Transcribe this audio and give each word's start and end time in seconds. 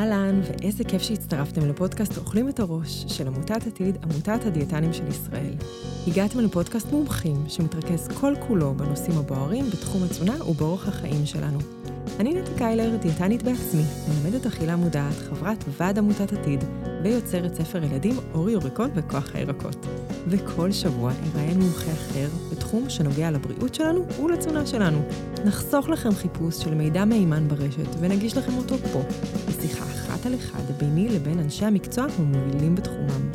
אהלן, 0.00 0.40
ואיזה 0.44 0.84
כיף 0.84 1.02
שהצטרפתם 1.02 1.68
לפודקאסט 1.68 2.18
אוכלים 2.18 2.48
את 2.48 2.60
הראש 2.60 3.04
של 3.08 3.26
עמותת 3.26 3.66
עתיד, 3.66 3.98
עמותת 4.02 4.46
הדיאטנים 4.46 4.92
של 4.92 5.08
ישראל. 5.08 5.54
הגעתם 6.06 6.40
לפודקאסט 6.40 6.92
מומחים 6.92 7.36
שמתרכז 7.48 8.08
כל 8.20 8.34
כולו 8.48 8.74
בנושאים 8.74 9.18
הבוערים 9.18 9.64
בתחום 9.70 10.02
התזונה 10.02 10.44
ובאורח 10.44 10.88
החיים 10.88 11.26
שלנו. 11.26 11.58
אני 12.20 12.34
נטע 12.34 12.50
קיילר, 12.58 12.96
דיאטנית 12.96 13.42
בעצמי, 13.42 13.82
מלמדת 14.08 14.46
אכילה 14.46 14.76
מודעת, 14.76 15.14
חברת 15.14 15.64
ועד 15.78 15.98
עמותת 15.98 16.32
עתיד, 16.32 16.64
ויוצרת 17.02 17.54
ספר 17.54 17.84
ילדים 17.84 18.16
אורי 18.34 18.52
יוריקון 18.52 18.90
וכוח 18.94 19.30
הירקות. 19.34 19.86
וכל 20.28 20.72
שבוע 20.72 21.12
אראיין 21.34 21.60
מומחה 21.60 21.92
אחר 21.92 22.28
בתחום 22.50 22.90
שנוגע 22.90 23.30
לבריאות 23.30 23.74
שלנו 23.74 24.04
ולתזונה 24.24 24.66
שלנו. 24.66 25.02
נחסוך 25.44 25.88
לכם 25.88 26.10
חיפוש 26.14 26.62
של 26.62 26.74
מידע 26.74 27.04
מהימן 27.04 27.48
ברשת 27.48 27.88
ונגיש 28.00 28.36
לכם 28.36 28.56
אותו 28.56 28.76
פה, 28.78 29.02
בשיחה 29.48 29.89
אחת 30.20 30.26
על 30.26 30.34
אחד 30.34 30.62
ביני 30.78 31.08
לבין 31.08 31.38
אנשי 31.38 31.64
המקצוע 31.64 32.06
המובילים 32.18 32.74
בתחומם. 32.74 33.30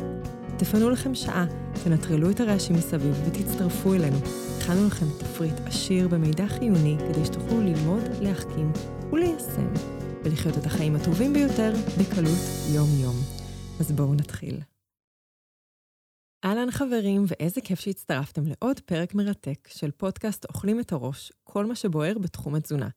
תפנו 0.58 0.90
לכם 0.90 1.14
שעה, 1.14 1.46
תנטרלו 1.84 2.30
את 2.30 2.40
הרעשים 2.40 2.76
מסביב 2.76 3.14
ותצטרפו 3.26 3.94
אלינו. 3.94 4.16
הכנו 4.58 4.86
לכם 4.86 5.06
תפריט 5.18 5.54
עשיר 5.64 6.08
במידע 6.08 6.46
חיוני 6.46 6.96
כדי 6.98 7.24
שתוכלו 7.24 7.60
ללמוד, 7.60 8.02
להחכים 8.20 8.72
וליישם, 9.12 9.72
ולחיות 10.24 10.58
את 10.58 10.66
החיים 10.66 10.96
הטובים 10.96 11.32
ביותר 11.32 11.72
בקלות 12.00 12.38
יום-יום. 12.74 13.16
אז 13.80 13.92
בואו 13.92 14.14
נתחיל. 14.14 14.60
אהלן 16.44 16.70
חברים, 16.70 17.24
ואיזה 17.28 17.60
כיף 17.60 17.80
שהצטרפתם 17.80 18.42
לעוד 18.46 18.80
פרק 18.80 19.14
מרתק 19.14 19.68
של 19.68 19.90
פודקאסט 19.90 20.44
אוכלים 20.44 20.80
את 20.80 20.92
הראש, 20.92 21.32
כל 21.44 21.66
מה 21.66 21.74
שבוער 21.74 22.18
בתחום 22.18 22.54
התזונה. 22.54 22.88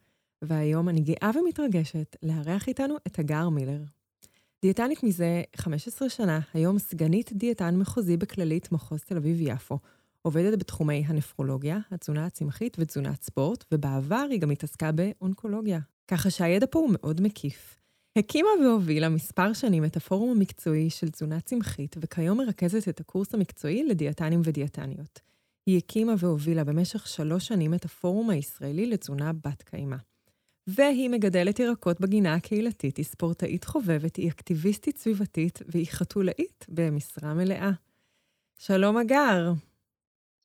והיום 0.42 0.90
אני 0.90 1.02
גאה 1.02 1.32
ומתרגשת 1.36 2.16
לארח 2.24 2.68
איתנו 2.68 2.96
את 3.08 3.20
הגר 3.20 3.50
מילר. 3.50 3.82
דיאטנית 4.62 5.04
מזה 5.04 5.42
15 5.56 6.10
שנה, 6.10 6.40
היום 6.54 6.80
סגנית 6.80 7.34
דיאטן 7.34 7.76
מחוזי 7.76 8.18
בכללית 8.18 8.72
מחוז 8.72 9.04
תל 9.04 9.18
אביב-יפו, 9.18 9.80
עובדת 10.22 10.60
בתחומי 10.60 11.04
הנפרולוגיה, 11.08 11.80
התזונה 11.92 12.26
הצמחית 12.26 12.78
ותזונת 12.80 13.24
ספורט, 13.24 13.64
ובעבר 13.72 14.26
היא 14.30 14.40
גם 14.40 14.52
התעסקה 14.52 14.92
באונקולוגיה. 14.92 15.80
ככה 16.08 16.30
שהידע 16.30 16.66
פה 16.72 16.80
הוא 16.80 16.90
מאוד 16.94 17.22
מקיף. 17.22 17.76
הקימה 18.16 18.50
והובילה 18.64 19.10
מספר 19.10 19.54
שנים 19.54 19.86
את 19.86 19.98
הפורום 19.98 20.32
המקצועי 20.32 20.90
של 20.90 21.10
תזונה 21.10 21.42
צמחית, 21.42 21.96
וכיום 22.00 22.38
מרכזת 22.38 22.90
את 22.90 23.00
הקורס 23.00 23.34
המקצועי 23.34 23.84
לדיאטנים 23.84 24.42
ודיאטניות. 24.44 25.20
היא 25.66 25.78
הקימה 25.78 26.14
והובילה 26.18 26.64
במשך 26.64 27.08
שלוש 27.08 27.48
שנים 27.48 27.74
את 27.74 27.86
הפורום 27.86 28.30
הישראלי 28.30 28.86
לתזונה 28.86 29.34
בת 29.34 29.62
קיימא. 29.62 29.98
והיא 30.76 31.10
מגדלת 31.10 31.60
ירקות 31.60 32.02
בגינה 32.02 32.34
הקהילתית, 32.34 32.98
היא 32.98 33.06
ספורטאית 33.06 33.66
חובבת, 33.66 34.16
היא 34.16 34.30
אקטיביסטית 34.30 34.98
סביבתית, 34.98 35.60
והיא 35.68 35.88
חתולאית 35.88 36.66
במשרה 36.70 37.34
מלאה. 37.34 37.72
שלום 38.60 38.98
אגר. 38.98 39.52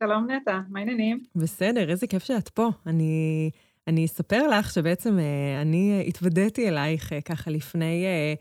שלום 0.02 0.30
נטע, 0.30 0.60
מה 0.68 0.78
העניינים? 0.78 1.24
בסדר, 1.34 1.90
איזה 1.90 2.06
כיף 2.06 2.24
שאת 2.24 2.48
פה. 2.48 2.68
אני, 2.86 3.50
אני 3.86 4.04
אספר 4.04 4.48
לך 4.48 4.72
שבעצם 4.72 5.18
אה, 5.18 5.62
אני 5.62 6.04
התוודעתי 6.08 6.68
אלייך 6.68 7.12
אה, 7.12 7.20
ככה 7.20 7.50
לפני, 7.50 8.04
אה, 8.04 8.34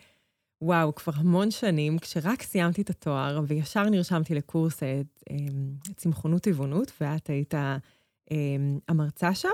וואו, 0.62 0.96
כבר 0.96 1.14
המון 1.16 1.52
שנים, 1.52 2.00
כשרק 2.00 2.42
סיימתי 2.42 2.82
את 2.82 2.90
התואר, 2.90 3.42
וישר 3.48 3.90
נרשמתי 3.90 4.36
לקורס 4.36 4.84
צמחונות 5.96 6.42
טבעונות, 6.42 6.92
ואת 7.02 7.30
היית 7.30 7.54
המרצה 8.88 9.34
שם, 9.36 9.50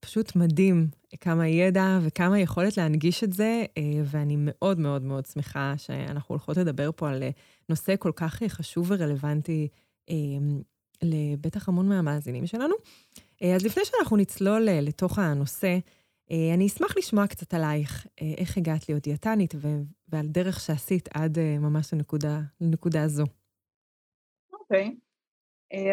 ופשוט 0.00 0.36
מדהים 0.36 0.88
כמה 1.20 1.48
ידע 1.48 1.98
וכמה 2.02 2.40
יכולת 2.40 2.76
להנגיש 2.76 3.24
את 3.24 3.32
זה, 3.32 3.64
ואני 4.04 4.36
מאוד 4.38 4.78
מאוד 4.78 5.02
מאוד 5.02 5.26
שמחה 5.26 5.74
שאנחנו 5.76 6.32
הולכות 6.32 6.56
לדבר 6.56 6.90
פה 6.96 7.10
על 7.10 7.22
נושא 7.68 7.94
כל 7.98 8.12
כך 8.16 8.42
חשוב 8.48 8.86
ורלוונטי 8.90 9.68
לבטח 11.02 11.68
המון 11.68 11.88
מהמאזינים 11.88 12.46
שלנו. 12.46 12.74
אה, 13.42 13.54
אז 13.54 13.64
לפני 13.64 13.84
שאנחנו 13.84 14.16
נצלול 14.16 14.68
אה, 14.68 14.80
לתוך 14.80 15.18
הנושא, 15.18 15.78
אה, 16.30 16.54
אני 16.54 16.66
אשמח 16.66 16.96
לשמוע 16.96 17.26
קצת 17.26 17.54
עלייך, 17.54 18.06
איך 18.38 18.56
הגעת 18.56 18.88
להיות 18.88 19.02
דיאטנית 19.02 19.54
ועל 20.08 20.26
דרך 20.26 20.60
שעשית 20.60 21.08
עד 21.14 21.38
ממש 21.38 21.94
לנקודה, 21.94 22.40
לנקודה 22.60 23.02
הזו. 23.02 23.24
אוקיי. 24.52 24.96
Okay. 24.96 25.09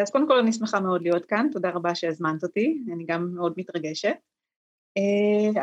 אז 0.01 0.11
קודם 0.11 0.27
כל 0.27 0.39
אני 0.39 0.53
שמחה 0.53 0.79
מאוד 0.79 1.01
להיות 1.01 1.25
כאן, 1.25 1.47
תודה 1.51 1.69
רבה 1.69 1.95
שהזמנת 1.95 2.43
אותי, 2.43 2.83
אני 2.93 3.05
גם 3.07 3.35
מאוד 3.35 3.53
מתרגשת. 3.57 4.15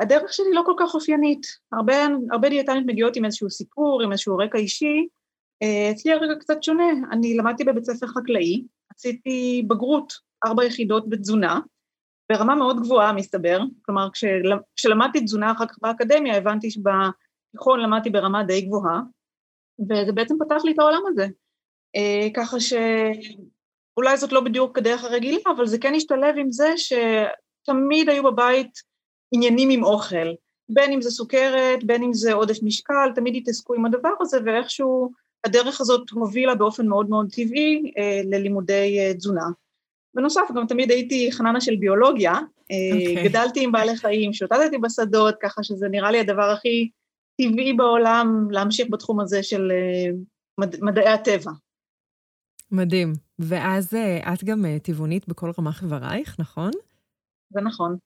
הדרך 0.00 0.32
שלי 0.32 0.52
לא 0.52 0.62
כל 0.66 0.74
כך 0.78 0.94
אופיינית, 0.94 1.46
הרבה, 1.72 1.94
הרבה 2.30 2.48
דיאטנית 2.48 2.86
מגיעות 2.86 3.16
עם 3.16 3.24
איזשהו 3.24 3.50
סיפור, 3.50 4.02
עם 4.02 4.12
איזשהו 4.12 4.36
רקע 4.36 4.58
אישי, 4.58 5.08
אה, 5.62 5.90
אצלי 5.90 6.12
הרגע 6.12 6.34
קצת 6.40 6.62
שונה, 6.62 6.84
אני 7.12 7.36
למדתי 7.36 7.64
בבית 7.64 7.84
ספר 7.84 8.06
חקלאי, 8.06 8.64
עשיתי 8.96 9.64
בגרות 9.68 10.12
ארבע 10.46 10.64
יחידות 10.64 11.08
בתזונה, 11.08 11.60
ברמה 12.32 12.54
מאוד 12.54 12.80
גבוהה 12.80 13.12
מסתבר, 13.12 13.60
כלומר 13.82 14.08
כשלמדתי 14.76 15.20
תזונה 15.20 15.52
אחר 15.52 15.66
כך 15.66 15.78
באקדמיה 15.82 16.36
הבנתי 16.36 16.70
שבתיכון 16.70 17.80
למדתי 17.80 18.10
ברמה 18.10 18.44
די 18.44 18.60
גבוהה, 18.60 19.00
וזה 19.80 20.12
בעצם 20.12 20.34
פתח 20.44 20.64
לי 20.64 20.72
את 20.72 20.78
העולם 20.78 21.02
הזה. 21.08 21.26
אה, 21.96 22.28
ככה 22.34 22.56
שאולי 23.94 24.16
זאת 24.16 24.32
לא 24.32 24.40
בדיוק 24.40 24.78
הדרך 24.78 25.04
הרגילה, 25.04 25.38
אבל 25.56 25.66
זה 25.66 25.78
כן 25.78 25.94
השתלב 25.94 26.34
עם 26.38 26.52
זה 26.52 26.72
שתמיד 26.76 28.08
היו 28.08 28.22
בבית 28.22 28.78
עניינים 29.34 29.70
עם 29.70 29.84
אוכל, 29.84 30.34
בין 30.68 30.92
אם 30.92 31.02
זה 31.02 31.10
סוכרת, 31.10 31.84
בין 31.84 32.02
אם 32.02 32.12
זה 32.12 32.32
עודף 32.32 32.62
משקל, 32.62 33.10
תמיד 33.14 33.36
התעסקו 33.36 33.74
עם 33.74 33.86
הדבר 33.86 34.12
הזה 34.20 34.38
ואיכשהו 34.44 35.10
הדרך 35.44 35.80
הזאת 35.80 36.10
הובילה 36.10 36.54
באופן 36.54 36.86
מאוד 36.86 37.10
מאוד 37.10 37.30
טבעי 37.32 37.92
אה, 37.98 38.20
ללימודי 38.24 38.98
אה, 38.98 39.14
תזונה. 39.14 39.44
בנוסף, 40.14 40.42
גם 40.56 40.66
תמיד 40.66 40.90
הייתי 40.90 41.32
חננה 41.32 41.60
של 41.60 41.76
ביולוגיה, 41.76 42.32
okay. 42.32 42.38
אה, 42.70 43.10
אוקיי. 43.10 43.28
גדלתי 43.28 43.64
עם 43.64 43.72
בעלי 43.72 43.96
חיים, 43.96 44.32
שוטטתי 44.32 44.78
בשדות, 44.78 45.34
ככה 45.42 45.62
שזה 45.62 45.88
נראה 45.88 46.10
לי 46.10 46.20
הדבר 46.20 46.50
הכי 46.50 46.90
טבעי 47.40 47.72
בעולם 47.72 48.48
להמשיך 48.50 48.86
בתחום 48.90 49.20
הזה 49.20 49.42
של 49.42 49.72
אה, 49.72 50.10
מד, 50.58 50.84
מדעי 50.84 51.08
הטבע. 51.08 51.50
מדהים. 52.70 53.23
ואז 53.38 53.94
אה, 53.94 54.34
את 54.34 54.44
גם 54.44 54.64
טבעונית 54.82 55.28
בכל 55.28 55.50
רמ"ח 55.58 55.82
איברייך, 55.82 56.36
נכון? 56.38 56.70
זה 57.50 57.60
נכון. 57.60 57.96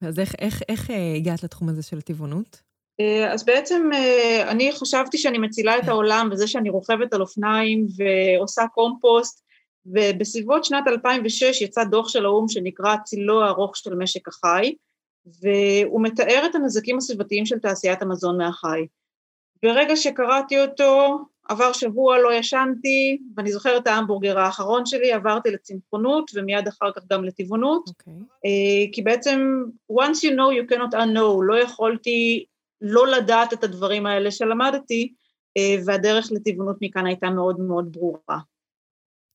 אז 0.00 0.18
איך, 0.18 0.34
איך, 0.38 0.62
איך 0.68 0.90
הגעת 1.16 1.42
לתחום 1.42 1.68
הזה 1.68 1.82
של 1.82 1.98
הטבעונות? 1.98 2.62
אה, 3.00 3.32
אז 3.32 3.44
בעצם 3.44 3.90
אה, 3.94 4.50
אני 4.50 4.72
חשבתי 4.72 5.18
שאני 5.18 5.38
מצילה 5.38 5.78
את 5.78 5.88
העולם 5.88 6.28
בזה 6.32 6.46
שאני 6.46 6.70
רוכבת 6.70 7.12
על 7.12 7.20
אופניים 7.20 7.86
ועושה 7.96 8.62
קומפוסט, 8.74 9.44
ובסביבות 9.86 10.64
שנת 10.64 10.84
2006 10.86 11.60
יצא 11.60 11.84
דוח 11.84 12.08
של 12.08 12.24
האו"ם 12.24 12.48
שנקרא 12.48 12.96
צילו 13.04 13.44
הארוך 13.44 13.76
של 13.76 13.94
משק 13.94 14.28
החי, 14.28 14.74
והוא 15.26 16.02
מתאר 16.02 16.46
את 16.50 16.54
הנזקים 16.54 16.96
הסביבתיים 16.96 17.46
של 17.46 17.58
תעשיית 17.58 18.02
המזון 18.02 18.38
מהחי. 18.38 18.86
ברגע 19.62 19.96
שקראתי 19.96 20.62
אותו, 20.62 21.18
עבר 21.48 21.72
שבוע, 21.72 22.18
לא 22.18 22.34
ישנתי, 22.34 23.18
ואני 23.36 23.52
זוכרת 23.52 23.82
את 23.82 23.86
ההמבורגר 23.86 24.38
האחרון 24.38 24.86
שלי, 24.86 25.12
עברתי 25.12 25.50
לצמחונות 25.50 26.30
ומיד 26.34 26.68
אחר 26.68 26.90
כך 26.96 27.02
גם 27.10 27.24
לטבעונות, 27.24 27.88
okay. 27.88 27.90
אוקיי. 27.90 28.12
אה, 28.44 28.92
כי 28.92 29.02
בעצם 29.02 29.62
once 29.92 30.18
you 30.24 30.30
know 30.30 30.50
you 30.58 30.74
cannot 30.74 30.94
unknow, 30.94 31.42
לא 31.42 31.58
יכולתי 31.62 32.44
לא 32.80 33.06
לדעת 33.08 33.52
את 33.52 33.64
הדברים 33.64 34.06
האלה 34.06 34.30
שלמדתי, 34.30 35.12
אה, 35.56 35.76
והדרך 35.86 36.28
לטבעונות 36.32 36.76
מכאן 36.80 37.06
הייתה 37.06 37.30
מאוד 37.30 37.60
מאוד 37.60 37.92
ברורה. 37.92 38.38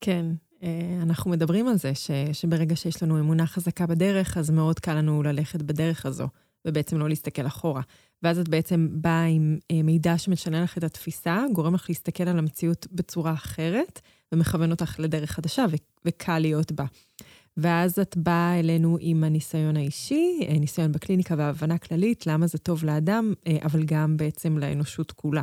כן, 0.02 0.26
אה, 0.64 1.00
אנחנו 1.04 1.32
מדברים 1.32 1.68
על 1.68 1.76
זה 1.76 1.96
ש, 1.96 2.12
שברגע 2.34 2.76
שיש 2.76 3.04
לנו 3.04 3.20
אמונה 3.20 3.48
חזקה 3.48 3.88
בדרך, 3.88 4.38
אז 4.38 4.50
מאוד 4.50 4.80
קל 4.80 4.94
לנו 4.94 5.24
ללכת 5.24 5.62
בדרך 5.62 6.06
הזו, 6.06 6.28
ובעצם 6.68 6.98
לא 6.98 7.10
להסתכל 7.10 7.48
אחורה. 7.48 7.82
ואז 8.24 8.40
את 8.40 8.50
בעצם 8.50 8.88
באה 8.92 9.24
עם 9.24 9.58
אה, 9.72 9.84
מידע 9.84 10.18
שמשנה 10.18 10.64
לך 10.64 10.78
את 10.78 10.84
התפיסה, 10.84 11.44
גורם 11.54 11.76
לך 11.76 11.86
להסתכל 11.90 12.24
על 12.24 12.40
המציאות 12.40 12.88
בצורה 12.92 13.34
אחרת, 13.34 14.02
ומכוון 14.32 14.72
אותך 14.72 14.96
לדרך 15.00 15.32
חדשה, 15.32 15.66
ו- 15.72 15.76
וקל 16.06 16.40
להיות 16.40 16.72
בה. 16.72 16.86
ואז 17.58 18.00
את 18.00 18.18
באה 18.18 18.60
אלינו 18.60 18.98
עם 19.00 19.24
הניסיון 19.24 19.78
האישי, 19.78 20.40
אה, 20.48 20.54
ניסיון 20.54 20.92
בקליניקה 20.92 21.36
והבנה 21.38 21.78
כללית, 21.78 22.28
למה 22.28 22.48
זה 22.48 22.58
טוב 22.58 22.84
לאדם, 22.84 23.34
אה, 23.48 23.58
אבל 23.64 23.84
גם 23.84 24.18
בעצם 24.18 24.58
לאנושות 24.58 25.12
כולה. 25.12 25.42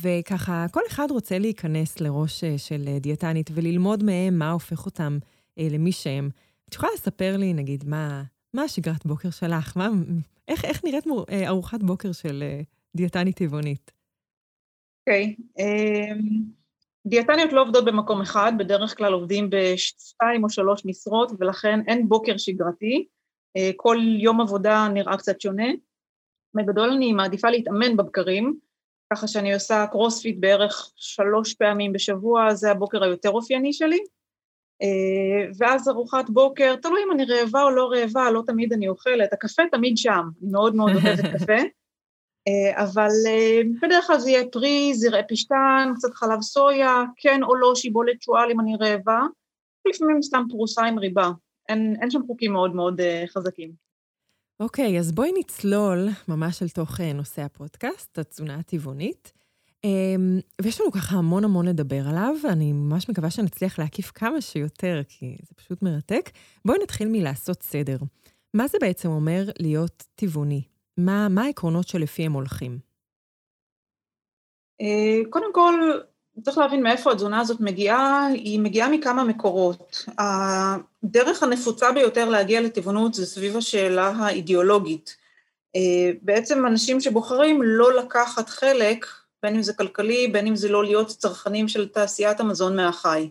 וככה, 0.00 0.66
כל 0.70 0.80
אחד 0.88 1.06
רוצה 1.10 1.38
להיכנס 1.38 2.00
לראש 2.00 2.44
של 2.56 2.98
דיאטנית 3.00 3.50
וללמוד 3.54 4.02
מהם 4.02 4.38
מה 4.38 4.50
הופך 4.50 4.86
אותם 4.86 5.18
למי 5.56 5.92
שהם. 5.92 6.30
את 6.68 6.74
יכולה 6.74 6.92
לספר 6.94 7.36
לי, 7.36 7.54
נגיד, 7.54 7.84
מה, 7.88 8.22
מה 8.54 8.62
השגרת 8.62 9.06
בוקר 9.06 9.30
שלך? 9.30 9.76
מה, 9.76 9.88
איך, 10.48 10.64
איך 10.64 10.84
נראית 10.84 11.06
מור, 11.06 11.24
ארוחת 11.46 11.82
בוקר 11.82 12.12
של 12.12 12.42
דיאטנית 12.96 13.36
טבעונית? 13.36 13.92
אוקיי. 15.00 15.34
Okay, 15.38 15.60
um... 15.60 16.64
דיאטניות 17.06 17.52
לא 17.52 17.62
עובדות 17.62 17.84
במקום 17.84 18.20
אחד, 18.20 18.52
בדרך 18.58 18.96
כלל 18.96 19.12
עובדים 19.12 19.50
בשתיים 19.50 20.44
או 20.44 20.50
שלוש 20.50 20.86
משרות 20.86 21.32
ולכן 21.38 21.80
אין 21.88 22.08
בוקר 22.08 22.36
שגרתי, 22.36 23.06
אה, 23.56 23.70
כל 23.76 23.98
יום 24.18 24.40
עבודה 24.40 24.88
נראה 24.94 25.16
קצת 25.16 25.40
שונה. 25.40 25.66
בגדול 26.54 26.90
אני 26.90 27.12
מעדיפה 27.12 27.50
להתאמן 27.50 27.96
בבקרים, 27.96 28.58
ככה 29.12 29.28
שאני 29.28 29.54
עושה 29.54 29.86
קרוספיט 29.90 30.36
בערך 30.40 30.90
שלוש 30.96 31.54
פעמים 31.54 31.92
בשבוע, 31.92 32.54
זה 32.54 32.70
הבוקר 32.70 33.02
היותר 33.02 33.30
אופייני 33.30 33.72
שלי. 33.72 33.98
אה, 34.82 35.50
ואז 35.58 35.88
ארוחת 35.88 36.30
בוקר, 36.30 36.76
תלוי 36.76 37.00
אם 37.06 37.12
אני 37.12 37.24
רעבה 37.24 37.62
או 37.62 37.70
לא 37.70 37.90
רעבה, 37.92 38.30
לא 38.30 38.42
תמיד 38.46 38.72
אני 38.72 38.88
אוכלת, 38.88 39.32
הקפה 39.32 39.62
תמיד 39.72 39.96
שם, 39.96 40.22
אני 40.42 40.50
מאוד 40.50 40.74
מאוד 40.74 40.92
אוהבת 40.92 41.24
קפה. 41.34 41.58
אה, 42.48 42.82
אבל 42.82 43.10
אה, 43.26 43.60
בדרך 43.82 44.06
כלל 44.06 44.18
זה 44.18 44.30
יהיה 44.30 44.48
פרי, 44.52 44.94
זרעי 44.94 45.22
פשטן, 45.28 45.92
קצת 45.96 46.14
חלב 46.14 46.40
סויה, 46.40 47.02
כן 47.16 47.42
או 47.42 47.56
לא 47.56 47.74
שיבולת 47.74 48.22
שועל 48.22 48.50
אם 48.50 48.60
אני 48.60 48.76
רעבה, 48.80 49.20
לפעמים 49.88 50.22
סתם 50.22 50.44
פרוסה 50.50 50.82
עם 50.82 50.98
ריבה. 50.98 51.30
אין, 51.68 51.96
אין 52.00 52.10
שם 52.10 52.20
חוקים 52.26 52.52
מאוד 52.52 52.74
מאוד 52.74 53.00
חזקים. 53.26 53.72
אוקיי, 54.60 54.96
okay, 54.96 55.00
אז 55.00 55.12
בואי 55.12 55.32
נצלול 55.38 56.08
ממש 56.28 56.62
אל 56.62 56.68
תוך 56.68 57.00
נושא 57.00 57.42
הפודקאסט, 57.42 58.18
התזונה 58.18 58.54
הטבעונית. 58.54 59.32
Um, 59.84 60.42
ויש 60.62 60.80
לנו 60.80 60.92
ככה 60.92 61.16
המון 61.16 61.44
המון 61.44 61.68
לדבר 61.68 62.08
עליו, 62.08 62.34
ואני 62.42 62.72
ממש 62.72 63.08
מקווה 63.08 63.30
שנצליח 63.30 63.78
להקיף 63.78 64.10
כמה 64.14 64.40
שיותר, 64.40 65.00
כי 65.08 65.36
זה 65.48 65.54
פשוט 65.54 65.82
מרתק. 65.82 66.30
בואי 66.64 66.78
נתחיל 66.82 67.08
מלעשות 67.08 67.62
סדר. 67.62 67.96
מה 68.54 68.68
זה 68.68 68.78
בעצם 68.80 69.08
אומר 69.08 69.44
להיות 69.58 70.04
טבעוני? 70.14 70.62
מה, 70.96 71.28
מה 71.28 71.42
העקרונות 71.42 71.88
שלפיהם 71.88 72.32
הולכים? 72.32 72.78
Uh, 74.82 75.30
קודם 75.30 75.52
כל, 75.52 75.74
צריך 76.42 76.58
להבין 76.58 76.82
מאיפה 76.82 77.12
התזונה 77.12 77.40
הזאת 77.40 77.60
מגיעה, 77.60 78.26
היא 78.26 78.60
מגיעה 78.60 78.88
מכמה 78.90 79.24
מקורות. 79.24 80.04
הדרך 80.18 81.42
הנפוצה 81.42 81.92
ביותר 81.92 82.28
להגיע 82.28 82.60
לטבעונות 82.60 83.14
זה 83.14 83.26
סביב 83.26 83.56
השאלה 83.56 84.08
האידיאולוגית. 84.08 85.16
Uh, 85.76 85.80
בעצם 86.22 86.66
אנשים 86.66 87.00
שבוחרים 87.00 87.62
לא 87.62 87.96
לקחת 87.96 88.48
חלק 88.48 89.06
בין 89.44 89.54
אם 89.54 89.62
זה 89.62 89.72
כלכלי, 89.72 90.28
בין 90.28 90.46
אם 90.46 90.56
זה 90.56 90.68
לא 90.68 90.84
להיות 90.84 91.08
צרכנים 91.08 91.68
של 91.68 91.88
תעשיית 91.88 92.40
המזון 92.40 92.76
מהחי. 92.76 93.28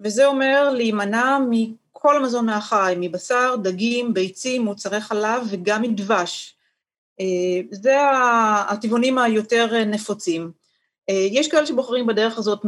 וזה 0.00 0.26
אומר 0.26 0.70
להימנע 0.70 1.38
מכל 1.50 2.16
המזון 2.16 2.46
מהחי, 2.46 2.94
מבשר, 2.96 3.56
דגים, 3.62 4.14
ביצים, 4.14 4.62
מוצרי 4.62 5.00
חלב 5.00 5.42
וגם 5.50 5.82
מדבש. 5.82 6.54
אה, 7.20 7.26
זה 7.70 7.96
הטבעונים 8.68 9.18
היותר 9.18 9.84
נפוצים. 9.86 10.50
אה, 11.08 11.26
יש 11.30 11.48
כאלה 11.48 11.66
שבוחרים 11.66 12.06
בדרך 12.06 12.38
הזאת 12.38 12.60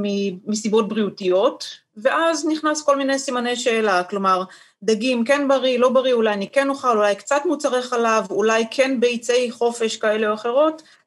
מסיבות 0.46 0.88
בריאותיות, 0.88 1.64
ואז 1.96 2.46
נכנס 2.46 2.82
כל 2.82 2.96
מיני 2.96 3.18
סימני 3.18 3.56
שאלה, 3.56 4.04
כלומר, 4.04 4.44
דגים 4.82 5.24
כן 5.24 5.48
בריא, 5.48 5.78
לא 5.78 5.88
בריא, 5.88 6.12
אולי 6.12 6.32
אני 6.32 6.48
כן 6.48 6.68
אוכל, 6.68 6.96
אולי 6.96 7.14
קצת 7.14 7.42
מוצרי 7.44 7.82
חלב, 7.82 8.30
אולי 8.30 8.64
כן 8.70 9.00
ביצי 9.00 9.50
חופש 9.50 9.96
כאלה 9.96 10.28
או 10.28 10.34
אחרות, 10.34 10.82
אה, 10.82 11.01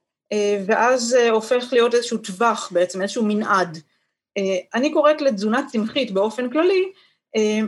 ואז 0.65 1.15
אה, 1.19 1.29
הופך 1.29 1.65
להיות 1.71 1.93
איזשהו 1.93 2.17
טווח 2.17 2.69
בעצם, 2.71 3.01
איזשהו 3.01 3.25
מנעד. 3.25 3.77
אה, 4.37 4.57
אני 4.73 4.93
קוראת 4.93 5.21
לתזונה 5.21 5.61
צמחית 5.71 6.11
באופן 6.11 6.49
כללי, 6.49 6.91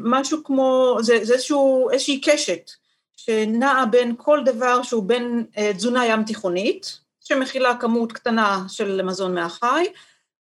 משהו 0.03 0.43
כמו, 0.43 0.97
זה, 1.01 1.25
זה 1.25 1.33
איזשהו, 1.33 1.89
איזושהי 1.89 2.21
קשת 2.21 2.71
שנעה 3.17 3.85
בין 3.85 4.15
כל 4.17 4.39
דבר 4.45 4.83
שהוא 4.83 5.03
בין 5.03 5.45
תזונה 5.77 6.05
ים 6.05 6.23
תיכונית, 6.23 6.99
שמכילה 7.19 7.75
כמות 7.75 8.11
קטנה 8.11 8.65
של 8.67 9.01
מזון 9.01 9.35
מהחי, 9.35 9.85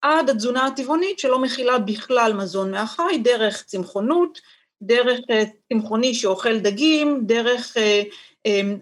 עד 0.02 0.31
התזונה 0.31 0.66
הטבעונית 0.66 1.19
שלא 1.19 1.38
מכילה 1.38 1.78
בכלל 1.78 2.32
מזון 2.32 2.70
מהחי, 2.70 3.19
דרך 3.22 3.62
צמחונות, 3.62 4.40
דרך 4.82 5.19
צמחוני 5.72 6.14
שאוכל 6.14 6.58
דגים, 6.58 7.20
דרך 7.26 7.76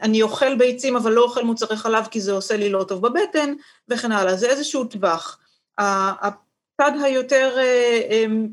אני 0.02 0.22
אוכל 0.22 0.54
ביצים 0.54 0.96
אבל 0.96 1.12
לא 1.12 1.22
אוכל 1.22 1.44
מוצרי 1.44 1.76
חלב 1.76 2.06
כי 2.06 2.20
זה 2.20 2.32
עושה 2.32 2.56
לי 2.56 2.68
לא 2.68 2.84
טוב 2.88 3.02
בבטן 3.02 3.54
וכן 3.88 4.12
הלאה, 4.12 4.36
זה 4.36 4.50
איזשהו 4.50 4.84
טווח. 4.84 5.38
הצד 5.78 6.92
היותר 7.02 7.54
אה, 7.58 8.00
אמ, 8.10 8.48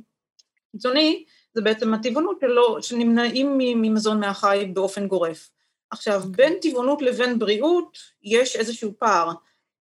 קיצוני 0.72 1.24
זה 1.54 1.62
בעצם 1.62 1.94
הטבעונות 1.94 2.40
שלו, 2.42 2.84
שנמנעים 2.84 3.58
ממזון 3.58 4.20
מהחי 4.20 4.72
באופן 4.74 5.08
גורף. 5.08 5.50
עכשיו, 5.92 6.22
בין 6.26 6.54
טבעונות 6.62 7.02
לבין 7.02 7.40
בריאות 7.40 7.98
יש 8.24 8.56
איזשהו 8.56 8.94
פער. 9.00 9.32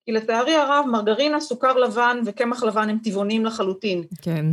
כי 0.05 0.13
לצערי 0.13 0.55
הרב, 0.55 0.85
מרגרינה, 0.91 1.41
סוכר 1.41 1.73
לבן 1.79 2.21
וקמח 2.25 2.63
לבן 2.63 2.89
הם 2.89 2.99
טבעונים 3.05 3.45
לחלוטין. 3.45 4.05
כן. 4.23 4.47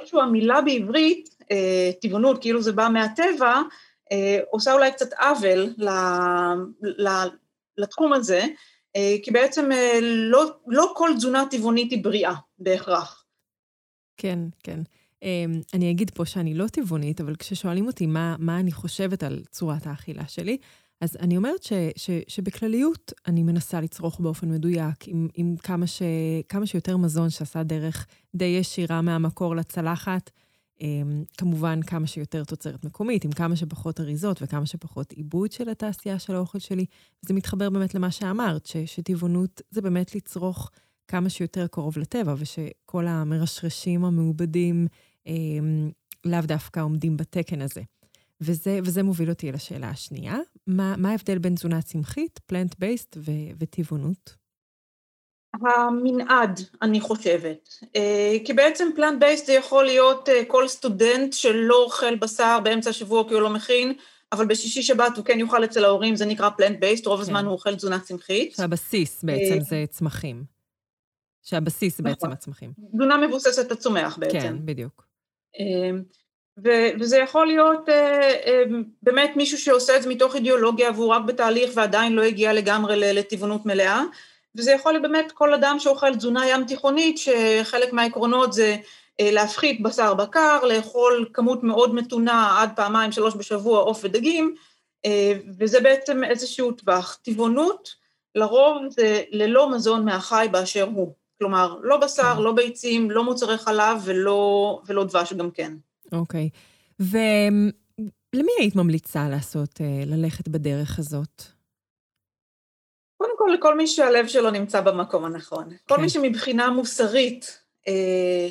איזושהי 0.00 0.20
המילה 0.20 0.60
בעברית, 0.60 1.36
אה, 1.50 1.90
טבעונות, 2.00 2.40
כאילו 2.40 2.62
זה 2.62 2.72
בא 2.72 2.88
מהטבע, 2.92 3.62
עושה 4.50 4.72
אולי 4.72 4.92
קצת 4.92 5.12
עוול 5.12 5.74
לתחום 7.78 8.12
הזה, 8.12 8.44
אה, 8.96 9.16
כי 9.22 9.30
בעצם 9.30 9.72
אה, 9.72 9.98
לא, 10.02 10.44
לא 10.66 10.92
כל 10.96 11.10
תזונה 11.16 11.44
טבעונית 11.50 11.90
היא 11.90 12.04
בריאה 12.04 12.34
בהכרח. 12.58 13.24
כן, 14.16 14.38
כן. 14.62 14.80
אני 15.74 15.90
אגיד 15.90 16.10
פה 16.10 16.24
שאני 16.24 16.54
לא 16.54 16.66
טבעונית, 16.66 17.20
אבל 17.20 17.36
כששואלים 17.36 17.86
אותי 17.86 18.06
מה, 18.06 18.36
מה 18.38 18.60
אני 18.60 18.72
חושבת 18.72 19.22
על 19.22 19.42
צורת 19.50 19.86
האכילה 19.86 20.28
שלי, 20.28 20.58
אז 21.00 21.16
אני 21.20 21.36
אומרת 21.36 21.62
ש, 21.62 21.72
ש, 21.96 22.10
שבכלליות 22.28 23.12
אני 23.26 23.42
מנסה 23.42 23.80
לצרוך 23.80 24.20
באופן 24.20 24.48
מדויק, 24.50 25.08
עם, 25.08 25.28
עם 25.34 25.56
כמה, 25.56 25.86
ש, 25.86 26.02
כמה 26.48 26.66
שיותר 26.66 26.96
מזון 26.96 27.30
שעשה 27.30 27.62
דרך 27.62 28.06
די 28.34 28.44
ישירה 28.44 29.02
מהמקור 29.02 29.56
לצלחת, 29.56 30.30
אמ, 30.30 30.47
כמובן, 31.38 31.82
כמה 31.82 32.06
שיותר 32.06 32.44
תוצרת 32.44 32.84
מקומית, 32.84 33.24
עם 33.24 33.32
כמה 33.32 33.56
שפחות 33.56 34.00
אריזות 34.00 34.42
וכמה 34.42 34.66
שפחות 34.66 35.12
עיבוד 35.12 35.52
של 35.52 35.68
התעשייה 35.68 36.18
של 36.18 36.34
האוכל 36.34 36.58
שלי. 36.58 36.86
זה 37.22 37.34
מתחבר 37.34 37.70
באמת 37.70 37.94
למה 37.94 38.10
שאמרת, 38.10 38.66
ש, 38.66 38.76
שטבעונות 38.76 39.62
זה 39.70 39.80
באמת 39.80 40.14
לצרוך 40.14 40.70
כמה 41.08 41.28
שיותר 41.28 41.66
קרוב 41.66 41.98
לטבע, 41.98 42.34
ושכל 42.38 43.06
המרשרשים 43.06 44.04
המעובדים 44.04 44.86
אה, 45.26 45.32
לאו 46.24 46.40
דווקא 46.42 46.80
עומדים 46.80 47.16
בתקן 47.16 47.62
הזה. 47.62 47.82
וזה, 48.40 48.78
וזה 48.84 49.02
מוביל 49.02 49.30
אותי 49.30 49.52
לשאלה 49.52 49.90
השנייה, 49.90 50.36
מה, 50.66 50.94
מה 50.96 51.10
ההבדל 51.10 51.38
בין 51.38 51.54
תזונה 51.54 51.82
צמחית, 51.82 52.40
פלנט-בייסט 52.46 53.16
וטבעונות? 53.58 54.36
המנעד, 55.54 56.60
אני 56.82 57.00
חושבת. 57.00 57.68
אה, 57.96 58.36
כי 58.44 58.52
בעצם 58.52 58.88
פלנט 58.96 59.20
בייסט 59.20 59.46
זה 59.46 59.52
יכול 59.52 59.84
להיות 59.84 60.28
אה, 60.28 60.44
כל 60.44 60.68
סטודנט 60.68 61.32
שלא 61.32 61.84
אוכל 61.84 62.16
בשר 62.16 62.60
באמצע 62.62 62.90
השבוע 62.90 63.28
כי 63.28 63.34
הוא 63.34 63.42
לא 63.42 63.50
מכין, 63.50 63.92
אבל 64.32 64.46
בשישי 64.46 64.82
שבת 64.82 65.16
הוא 65.16 65.24
כן 65.24 65.40
יאכל 65.40 65.64
אצל 65.64 65.84
ההורים, 65.84 66.16
זה 66.16 66.26
נקרא 66.26 66.50
פלנט 66.50 66.80
בייסט, 66.80 67.06
רוב 67.06 67.20
הזמן 67.20 67.40
כן. 67.40 67.46
הוא 67.46 67.52
אוכל 67.52 67.74
תזונה 67.74 68.00
צמחית. 68.00 68.54
שהבסיס 68.56 69.24
בעצם 69.24 69.54
אה, 69.54 69.60
זה 69.60 69.84
צמחים. 69.90 70.44
שהבסיס 71.42 71.96
זה 71.96 72.02
בעצם 72.02 72.16
נכון. 72.16 72.32
הצמחים. 72.32 72.72
תזונה 72.94 73.26
מבוססת 73.26 73.72
הצומח 73.72 74.18
בעצם. 74.18 74.40
כן, 74.40 74.56
בדיוק. 74.64 75.08
וזה 77.00 77.18
יכול 77.18 77.46
להיות 77.46 77.88
באמת 79.02 79.30
מישהו 79.36 79.58
שעושה 79.58 79.96
את 79.96 80.02
זה 80.02 80.08
מתוך 80.08 80.34
אידיאולוגיה 80.34 80.90
והוא 80.90 81.08
רק 81.08 81.24
בתהליך 81.24 81.70
ועדיין 81.74 82.12
לא 82.12 82.22
הגיע 82.22 82.52
לגמרי 82.52 83.14
לטבעונות 83.14 83.66
מלאה, 83.66 84.02
וזה 84.58 84.72
יכול 84.72 84.92
להיות 84.92 85.02
באמת 85.02 85.32
כל 85.32 85.54
אדם 85.54 85.76
שאוכל 85.78 86.16
תזונה 86.16 86.48
ים 86.48 86.64
תיכונית, 86.64 87.18
שחלק 87.18 87.92
מהעקרונות 87.92 88.52
זה 88.52 88.76
אה, 89.20 89.30
להפחית 89.30 89.82
בשר 89.82 90.14
בקר, 90.14 90.64
לאכול 90.64 91.28
כמות 91.32 91.62
מאוד 91.62 91.94
מתונה 91.94 92.56
עד 92.60 92.70
פעמיים 92.76 93.12
שלוש 93.12 93.34
בשבוע 93.34 93.80
עוף 93.80 94.00
ודגים, 94.04 94.54
אה, 95.06 95.32
וזה 95.58 95.80
בעצם 95.80 96.24
איזשהו 96.24 96.72
טווח. 96.72 97.18
טבעונות 97.22 97.94
לרוב 98.34 98.82
זה 98.90 99.22
ללא 99.30 99.70
מזון 99.70 100.04
מהחי 100.04 100.46
באשר 100.50 100.88
הוא. 100.94 101.14
כלומר, 101.38 101.76
לא 101.82 101.96
בשר, 101.96 102.34
כן. 102.36 102.42
לא 102.42 102.52
ביצים, 102.52 103.10
לא 103.10 103.24
מוצרי 103.24 103.58
חלב 103.58 104.00
ולא, 104.04 104.80
ולא 104.86 105.04
דבש 105.04 105.32
גם 105.32 105.50
כן. 105.50 105.72
אוקיי. 106.12 106.48
Okay. 106.52 107.02
ולמי 108.34 108.52
היית 108.58 108.76
ממליצה 108.76 109.28
לעשות, 109.28 109.80
אה, 109.80 110.02
ללכת 110.06 110.48
בדרך 110.48 110.98
הזאת? 110.98 111.57
קודם 113.18 113.32
כל, 113.38 113.50
לכל 113.54 113.76
מי 113.76 113.86
שהלב 113.86 114.26
שלו 114.26 114.50
נמצא 114.50 114.80
במקום 114.80 115.24
הנכון. 115.24 115.70
כן. 115.70 115.76
כל 115.94 116.00
מי 116.00 116.08
שמבחינה 116.08 116.70
מוסרית 116.70 117.60
אה, 117.88 118.48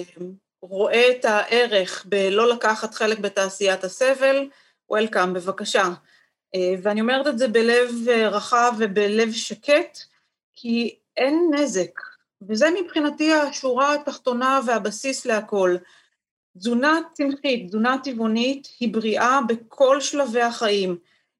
רואה 0.62 1.12
את 1.12 1.26
הערך 1.26 2.06
בלא 2.10 2.50
לקחת 2.50 2.94
חלק 2.94 3.20
בתעשיית 3.20 3.84
הסבל, 3.84 4.50
וולקאם, 4.90 5.34
בבקשה. 5.34 5.84
אה, 6.56 6.74
ואני 6.82 7.02
אומרת 7.02 7.28
את 7.28 7.38
זה 7.38 7.48
בלב 7.48 7.90
אה, 8.10 8.30
רחב 8.30 8.74
ובלב 8.78 9.32
שקט, 9.32 9.98
כי 10.54 10.96
אין 11.18 11.52
נזק. 11.54 12.00
וזה 12.50 12.68
מבחינתי 12.82 13.34
השורה 13.34 13.94
התחתונה 13.94 14.60
והבסיס 14.66 15.26
להכל. 15.26 15.76
תזונה 16.58 17.00
צמחית, 17.14 17.68
תזונה 17.68 17.98
טבעונית, 18.04 18.68
היא 18.80 18.94
בריאה 18.94 19.40
בכל 19.48 20.02
שלבי 20.02 20.42
החיים. 20.42 20.98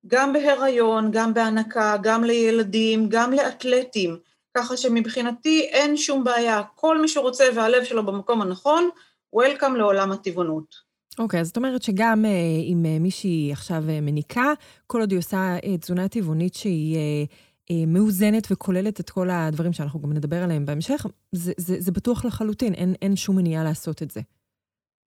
גם 0.08 0.34
בהיריון, 0.34 1.12
גם 1.12 1.34
בהנקה, 1.34 1.96
גם 2.02 2.24
לילדים, 2.24 3.10
גם 3.10 3.34
לאתלטים, 3.34 4.18
ככה 4.58 4.78
שמבחינתי 4.78 5.62
אין 5.62 5.98
שום 5.98 6.24
בעיה. 6.24 6.62
כל 6.76 7.02
מי 7.02 7.08
שרוצה 7.08 7.44
והלב 7.56 7.84
שלו 7.84 8.06
במקום 8.06 8.42
הנכון, 8.42 8.90
וולקאם 9.34 9.76
לעולם 9.76 10.12
הטבעונות. 10.12 10.88
אוקיי, 11.20 11.40
okay, 11.40 11.42
אז 11.42 11.48
זאת 11.48 11.58
אומרת 11.58 11.84
שגם 11.84 12.26
uh, 12.26 12.28
אם 12.64 12.86
uh, 12.86 13.02
מישהי 13.02 13.50
עכשיו 13.52 13.84
uh, 13.88 14.02
מניקה, 14.02 14.54
כל 14.88 15.00
עוד 15.00 15.12
היא 15.12 15.20
עושה 15.20 15.58
uh, 15.58 15.78
תזונה 15.82 16.08
טבעונית 16.08 16.54
שהיא 16.54 16.96
uh, 16.96 17.34
אה, 17.72 17.86
מאוזנת 17.88 18.48
וכוללת 18.52 19.00
את 19.00 19.10
כל 19.10 19.30
הדברים 19.30 19.74
שאנחנו 19.74 20.02
גם 20.02 20.14
נדבר 20.14 20.44
עליהם 20.44 20.66
בהמשך, 20.66 21.06
זה, 21.32 21.52
זה, 21.58 21.76
זה 21.80 21.92
בטוח 21.92 22.26
לחלוטין, 22.26 22.74
אין, 22.74 22.96
אין 23.02 23.16
שום 23.16 23.36
מניעה 23.36 23.64
לעשות 23.64 24.04
את 24.04 24.12
זה. 24.12 24.22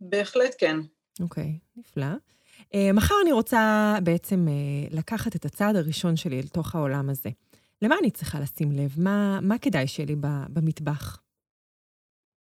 בהחלט 0.01 0.55
כן. 0.59 0.77
אוקיי, 1.21 1.59
נפלא. 1.77 2.07
Uh, 2.61 2.77
מחר 2.95 3.15
אני 3.23 3.33
רוצה 3.33 3.95
בעצם 4.03 4.47
uh, 4.49 4.97
לקחת 4.97 5.37
את 5.37 5.45
הצעד 5.45 5.77
הראשון 5.77 6.17
שלי 6.17 6.41
אל 6.41 6.47
תוך 6.47 6.75
העולם 6.75 7.11
הזה. 7.11 7.31
למה 7.83 7.97
אני 8.01 8.11
צריכה 8.11 8.41
לשים 8.41 8.73
לב? 8.73 8.95
מה, 8.97 9.39
מה 9.43 9.59
כדאי 9.59 9.87
שיהיה 9.87 10.07
לי 10.07 10.17
במטבח? 10.49 11.19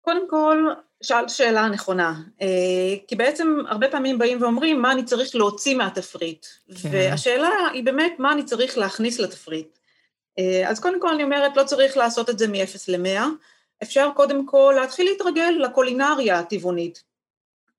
קודם 0.00 0.30
כל, 0.30 0.68
שאלת 1.02 1.30
שאלה 1.30 1.68
נכונה, 1.68 2.14
אה, 2.42 2.94
כי 3.08 3.16
בעצם 3.16 3.56
הרבה 3.68 3.88
פעמים 3.88 4.18
באים 4.18 4.42
ואומרים 4.42 4.82
מה 4.82 4.92
אני 4.92 5.04
צריך 5.04 5.36
להוציא 5.36 5.76
מהתפריט, 5.76 6.46
כן. 6.82 6.88
והשאלה 6.92 7.50
היא 7.72 7.84
באמת 7.84 8.12
מה 8.18 8.32
אני 8.32 8.44
צריך 8.44 8.78
להכניס 8.78 9.20
לתפריט. 9.20 9.78
אה, 10.38 10.70
אז 10.70 10.80
קודם 10.80 11.00
כל 11.00 11.08
אני 11.08 11.24
אומרת, 11.24 11.56
לא 11.56 11.64
צריך 11.64 11.96
לעשות 11.96 12.30
את 12.30 12.38
זה 12.38 12.48
מ-0 12.48 12.84
ל-100, 12.88 13.20
אפשר 13.82 14.10
קודם 14.16 14.46
כל 14.46 14.74
להתחיל 14.80 15.10
להתרגל 15.10 15.54
לקולינריה 15.60 16.38
הטבעונית. 16.38 17.02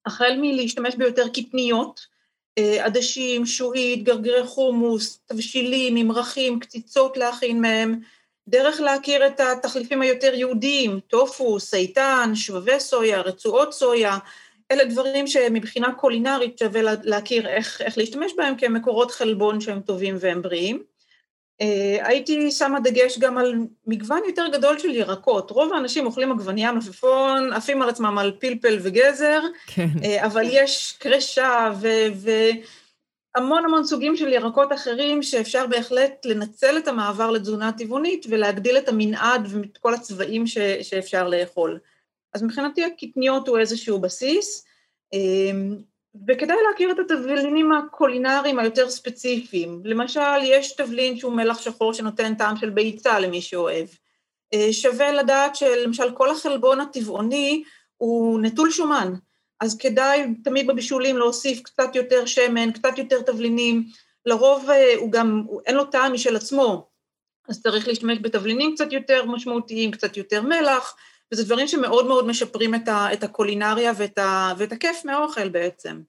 החל 0.06 0.34
מלהשתמש 0.42 0.96
ביותר 0.96 1.28
קטניות, 1.28 2.00
אה, 2.00 2.15
עדשים, 2.60 3.46
שועית, 3.46 4.04
גרגירי 4.04 4.48
חומוס, 4.48 5.20
תבשילים, 5.26 5.96
ממרחים, 5.96 6.60
קציצות 6.60 7.18
להכין 7.18 7.62
מהם, 7.62 8.00
דרך 8.48 8.80
להכיר 8.82 9.28
את 9.28 9.40
התחליפים 9.40 10.02
היותר 10.02 10.34
יהודיים, 10.34 11.00
טופו, 11.00 11.60
סייטן, 11.60 12.32
שבבי 12.36 12.80
סויה, 12.80 13.22
רצועות 13.22 13.74
סויה, 13.74 14.18
אלה 14.72 14.86
דברים 14.86 15.28
שמבחינה 15.28 15.94
קולינרית 15.94 16.60
שווה 16.60 16.82
להכיר 17.04 17.48
איך, 17.48 17.82
איך 17.82 17.98
להשתמש 17.98 18.32
בהם 18.38 18.56
כמקורות 18.58 19.12
חלבון 19.12 19.62
שהם 19.62 19.80
טובים 19.80 20.16
והם 20.20 20.42
בריאים. 20.42 20.84
Uh, 21.62 21.66
הייתי 22.08 22.52
שמה 22.52 22.80
דגש 22.80 23.20
גם 23.20 23.38
על 23.38 23.56
מגוון 23.88 24.22
יותר 24.28 24.48
גדול 24.54 24.80
של 24.80 24.96
ירקות. 24.96 25.52
רוב 25.52 25.74
האנשים 25.74 26.06
אוכלים 26.06 26.32
עגבנייה, 26.32 26.72
מלפפון, 26.72 27.54
עפים 27.54 27.82
על 27.82 27.90
עצמם 27.90 28.18
על 28.18 28.32
פלפל 28.40 28.78
וגזר, 28.82 29.42
כן. 29.68 29.88
uh, 29.96 30.26
אבל 30.26 30.46
יש 30.52 30.96
קרשה 31.00 31.74
והמון 33.36 33.66
המון 33.66 33.84
סוגים 33.84 34.16
של 34.16 34.34
ירקות 34.34 34.74
אחרים 34.74 35.24
שאפשר 35.24 35.68
בהחלט 35.68 36.26
לנצל 36.26 36.78
את 36.78 36.88
המעבר 36.88 37.32
לתזונה 37.32 37.72
טבעונית 37.72 38.26
ולהגדיל 38.30 38.78
את 38.78 38.90
המנעד 38.90 39.48
ואת 39.50 39.78
כל 39.78 39.94
הצבעים 39.94 40.48
ש, 40.48 40.58
שאפשר 40.82 41.28
לאכול. 41.28 41.80
אז 42.34 42.44
מבחינתי 42.44 42.86
הקטניות 42.86 43.48
הוא 43.48 43.58
איזשהו 43.58 44.00
בסיס. 44.00 44.66
וכדאי 46.28 46.58
להכיר 46.70 46.92
את 46.92 47.00
התבלינים 47.00 47.72
הקולינריים 47.72 48.60
היותר 48.60 48.90
ספציפיים. 48.90 49.82
למשל, 49.84 50.44
יש 50.44 50.76
תבלין 50.76 51.18
שהוא 51.18 51.34
מלח 51.34 51.62
שחור 51.62 51.94
שנותן 51.94 52.36
טעם 52.36 52.58
של 52.58 52.70
ביצה 52.70 53.20
למי 53.20 53.42
שאוהב. 53.42 53.88
אה, 54.54 54.74
שווה 54.74 55.12
לדעת 55.12 55.56
שלמשל 55.56 56.12
כל 56.12 56.30
החלבון 56.30 56.82
הטבעוני 56.82 57.64
הוא 57.98 58.40
נטול 58.40 58.72
שומן, 58.72 59.14
אז 59.60 59.78
כדאי 59.78 60.34
תמיד 60.44 60.68
בבישולים 60.68 61.18
להוסיף 61.18 61.62
קצת 61.62 61.96
יותר 61.96 62.26
שמן, 62.26 62.72
קצת 62.72 62.98
יותר 62.98 63.22
תבלינים. 63.22 63.84
לרוב 64.26 64.70
אה, 64.70 64.94
הוא 64.98 65.12
גם, 65.12 65.44
אין 65.66 65.76
לו 65.76 65.86
טעם 65.86 66.14
משל 66.14 66.36
עצמו, 66.36 66.88
אז 67.50 67.62
צריך 67.62 67.88
להשתמש 67.88 68.18
בתבלינים 68.22 68.76
קצת 68.76 68.94
יותר 68.94 69.26
משמעותיים, 69.26 69.92
קצת 69.92 70.18
יותר 70.18 70.42
מלח, 70.42 70.96
וזה 71.34 71.44
דברים 71.44 71.68
שמאוד 71.68 72.08
מאוד 72.08 72.28
משפרים 72.28 72.76
את, 72.76 72.88
ה, 72.88 73.14
את 73.14 73.24
הקולינריה 73.24 73.92
ואת, 73.98 74.18
ה, 74.18 74.54
ואת 74.58 74.72
הכיף 74.72 75.06
מהאוכל 75.06 75.50
בעצם. 75.50 76.02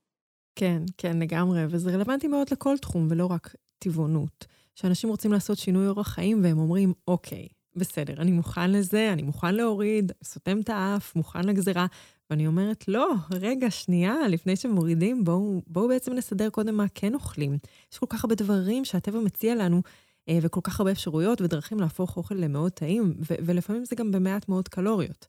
כן, 0.54 0.82
כן, 0.98 1.18
לגמרי, 1.18 1.60
וזה 1.70 1.90
רלוונטי 1.90 2.28
מאוד 2.28 2.46
לכל 2.50 2.78
תחום, 2.78 3.06
ולא 3.10 3.26
רק 3.26 3.54
טבעונות. 3.78 4.46
שאנשים 4.74 5.10
רוצים 5.10 5.32
לעשות 5.32 5.58
שינוי 5.58 5.88
אורח 5.88 6.08
חיים, 6.08 6.44
והם 6.44 6.58
אומרים, 6.58 6.92
אוקיי, 7.08 7.48
בסדר, 7.76 8.14
אני 8.18 8.30
מוכן 8.30 8.70
לזה, 8.70 9.12
אני 9.12 9.22
מוכן 9.22 9.54
להוריד, 9.54 10.12
סותם 10.24 10.60
את 10.60 10.68
האף, 10.68 11.16
מוכן 11.16 11.44
לגזירה. 11.44 11.86
ואני 12.30 12.46
אומרת, 12.46 12.88
לא, 12.88 13.14
רגע, 13.30 13.70
שנייה, 13.70 14.14
לפני 14.28 14.56
שמורידים, 14.56 15.24
בואו 15.24 15.62
בוא 15.66 15.88
בעצם 15.88 16.12
נסדר 16.12 16.50
קודם 16.50 16.74
מה 16.74 16.84
כן 16.94 17.14
אוכלים. 17.14 17.58
יש 17.92 17.98
כל 17.98 18.06
כך 18.08 18.24
הרבה 18.24 18.34
דברים 18.34 18.84
שהטבע 18.84 19.20
מציע 19.20 19.54
לנו, 19.54 19.82
וכל 20.30 20.60
כך 20.64 20.80
הרבה 20.80 20.92
אפשרויות 20.92 21.40
ודרכים 21.40 21.80
להפוך 21.80 22.16
אוכל 22.16 22.34
למאוד 22.34 22.72
טעים, 22.72 23.14
ולפעמים 23.20 23.84
זה 23.84 23.96
גם 23.96 24.12
במעט 24.12 24.48
מאוד 24.48 24.68
קלוריות. 24.68 25.26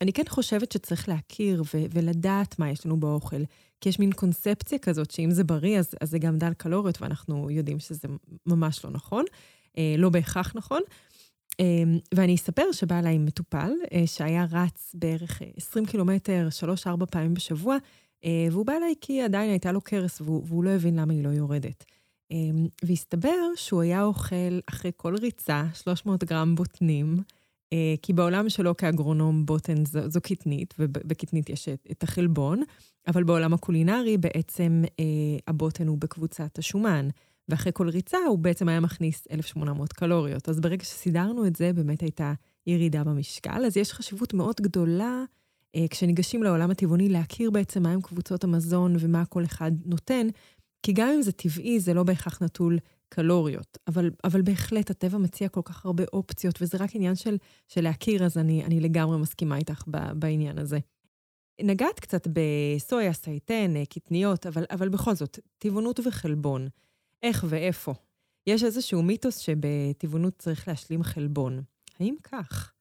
אני 0.00 0.12
כן 0.12 0.22
חושבת 0.28 0.72
שצריך 0.72 1.08
להכיר 1.08 1.62
ולדעת 1.74 2.58
מה 2.58 2.70
יש 2.70 2.86
לנו 2.86 3.00
באוכל, 3.00 3.42
כי 3.80 3.88
יש 3.88 3.98
מין 3.98 4.12
קונספציה 4.12 4.78
כזאת 4.78 5.10
שאם 5.10 5.30
זה 5.30 5.44
בריא, 5.44 5.78
אז, 5.78 5.94
אז 6.00 6.10
זה 6.10 6.18
גם 6.18 6.38
דל 6.38 6.52
קלוריות, 6.52 7.02
ואנחנו 7.02 7.50
יודעים 7.50 7.78
שזה 7.78 8.08
ממש 8.46 8.84
לא 8.84 8.90
נכון, 8.90 9.24
אה, 9.78 9.94
לא 9.98 10.08
בהכרח 10.08 10.52
נכון. 10.54 10.82
אה, 11.60 11.82
ואני 12.14 12.34
אספר 12.34 12.72
שבא 12.72 12.98
אליי 12.98 13.18
מטופל 13.18 13.72
אה, 13.92 14.06
שהיה 14.06 14.46
רץ 14.52 14.94
בערך 14.94 15.42
20 15.56 15.86
קילומטר, 15.86 16.48
3-4 17.02 17.06
פעמים 17.06 17.34
בשבוע, 17.34 17.76
אה, 18.24 18.46
והוא 18.50 18.66
בא 18.66 18.72
אליי 18.72 18.94
כי 19.00 19.22
עדיין 19.22 19.50
הייתה 19.50 19.72
לו 19.72 19.80
קרס 19.80 20.20
והוא, 20.20 20.42
והוא 20.46 20.64
לא 20.64 20.70
הבין 20.70 20.98
למה 20.98 21.12
היא 21.12 21.24
לא 21.24 21.28
יורדת. 21.28 21.84
אמ, 22.32 22.66
והסתבר 22.84 23.54
שהוא 23.56 23.82
היה 23.82 24.04
אוכל 24.04 24.58
אחרי 24.66 24.90
כל 24.96 25.14
ריצה 25.16 25.64
300 25.74 26.24
גרם 26.24 26.54
בוטנים, 26.54 27.16
אה, 27.72 27.94
כי 28.02 28.12
בעולם 28.12 28.48
שלו 28.48 28.76
כאגרונום 28.76 29.46
בוטן 29.46 29.84
זו, 29.84 30.10
זו 30.10 30.20
קטנית, 30.20 30.74
ובקטנית 30.78 31.50
יש 31.50 31.68
את, 31.68 31.86
את 31.90 32.02
החלבון, 32.02 32.62
אבל 33.06 33.24
בעולם 33.24 33.54
הקולינרי 33.54 34.16
בעצם 34.18 34.82
אה, 35.00 35.04
הבוטן 35.46 35.88
הוא 35.88 35.98
בקבוצת 35.98 36.58
השומן, 36.58 37.08
ואחרי 37.48 37.72
כל 37.74 37.88
ריצה 37.88 38.18
הוא 38.28 38.38
בעצם 38.38 38.68
היה 38.68 38.80
מכניס 38.80 39.26
1,800 39.30 39.92
קלוריות. 39.92 40.48
אז 40.48 40.60
ברגע 40.60 40.84
שסידרנו 40.84 41.46
את 41.46 41.56
זה, 41.56 41.72
באמת 41.72 42.00
הייתה 42.00 42.32
ירידה 42.66 43.04
במשקל. 43.04 43.64
אז 43.66 43.76
יש 43.76 43.92
חשיבות 43.92 44.34
מאוד 44.34 44.56
גדולה 44.60 45.24
אה, 45.76 45.84
כשניגשים 45.90 46.42
לעולם 46.42 46.70
הטבעוני 46.70 47.08
להכיר 47.08 47.50
בעצם 47.50 47.82
מהם 47.82 48.00
קבוצות 48.00 48.44
המזון 48.44 48.96
ומה 48.98 49.24
כל 49.24 49.44
אחד 49.44 49.72
נותן, 49.84 50.26
כי 50.82 50.92
גם 50.92 51.08
אם 51.08 51.22
זה 51.22 51.32
טבעי, 51.32 51.80
זה 51.80 51.94
לא 51.94 52.02
בהכרח 52.02 52.42
נטול 52.42 52.78
קלוריות, 53.08 53.78
אבל, 53.86 54.10
אבל 54.24 54.42
בהחלט 54.42 54.90
הטבע 54.90 55.18
מציע 55.18 55.48
כל 55.48 55.60
כך 55.64 55.86
הרבה 55.86 56.04
אופציות, 56.12 56.62
וזה 56.62 56.78
רק 56.80 56.90
עניין 56.94 57.14
של, 57.14 57.36
של 57.68 57.80
להכיר, 57.80 58.24
אז 58.24 58.38
אני, 58.38 58.64
אני 58.64 58.80
לגמרי 58.80 59.18
מסכימה 59.18 59.56
איתך 59.56 59.84
ב, 59.90 60.12
בעניין 60.14 60.58
הזה. 60.58 60.78
נגעת 61.60 62.00
קצת 62.00 62.26
בסויה, 62.32 63.12
סייטן, 63.12 63.84
קטניות, 63.84 64.46
אבל, 64.46 64.64
אבל 64.70 64.88
בכל 64.88 65.14
זאת, 65.14 65.38
טבעונות 65.58 66.00
וחלבון, 66.06 66.68
איך 67.22 67.44
ואיפה? 67.48 67.94
יש 68.46 68.64
איזשהו 68.64 69.02
מיתוס 69.02 69.38
שבטבעונות 69.38 70.34
צריך 70.38 70.68
להשלים 70.68 71.02
חלבון. 71.02 71.62
האם 72.00 72.14
כך? 72.22 72.72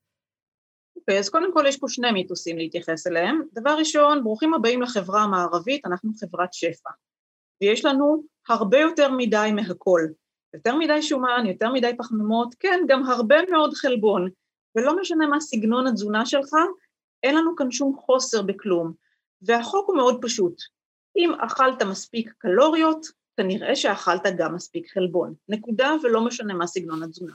אוקיי, 0.96 1.20
אז 1.20 1.30
קודם 1.30 1.54
כל 1.54 1.64
יש 1.68 1.78
פה 1.78 1.88
שני 1.90 2.12
מיתוסים 2.12 2.58
להתייחס 2.58 3.08
אליהם. 3.08 3.42
דבר 3.54 3.76
ראשון, 3.80 4.24
ברוכים 4.24 4.54
הבאים 4.54 4.82
לחברה 4.82 5.24
המערבית, 5.24 5.86
אנחנו 5.86 6.12
חברת 6.20 6.54
שפע. 6.54 6.90
ויש 7.62 7.86
לנו 7.86 8.24
הרבה 8.50 8.80
יותר 8.80 9.12
מדי 9.12 9.50
מהכל. 9.56 10.02
יותר 10.54 10.76
מדי 10.76 11.02
שומן, 11.02 11.46
יותר 11.46 11.72
מדי 11.72 11.92
פחמימות, 11.98 12.56
כן, 12.60 12.80
גם 12.88 13.06
הרבה 13.06 13.36
מאוד 13.52 13.74
חלבון. 13.74 14.30
ולא 14.76 15.02
משנה 15.02 15.28
מה 15.28 15.40
סגנון 15.40 15.88
התזונה 15.88 16.26
שלך, 16.26 16.54
אין 17.24 17.36
לנו 17.36 17.56
כאן 17.56 17.72
שום 17.72 17.96
חוסר 17.96 18.42
בכלום. 18.42 18.94
והחוק 19.42 19.88
הוא 19.88 19.98
מאוד 19.98 20.18
פשוט. 20.22 20.62
אם 21.18 21.32
אכלת 21.40 21.84
מספיק 21.84 22.34
קלוריות, 22.38 23.06
כנראה 23.38 23.76
שאכלת 23.76 24.26
גם 24.38 24.56
מספיק 24.56 24.92
חלבון. 24.94 25.34
נקודה 25.50 25.96
ולא 26.04 26.26
משנה 26.26 26.54
מה 26.54 26.68
סגנון 26.68 27.04
התזונה. 27.04 27.34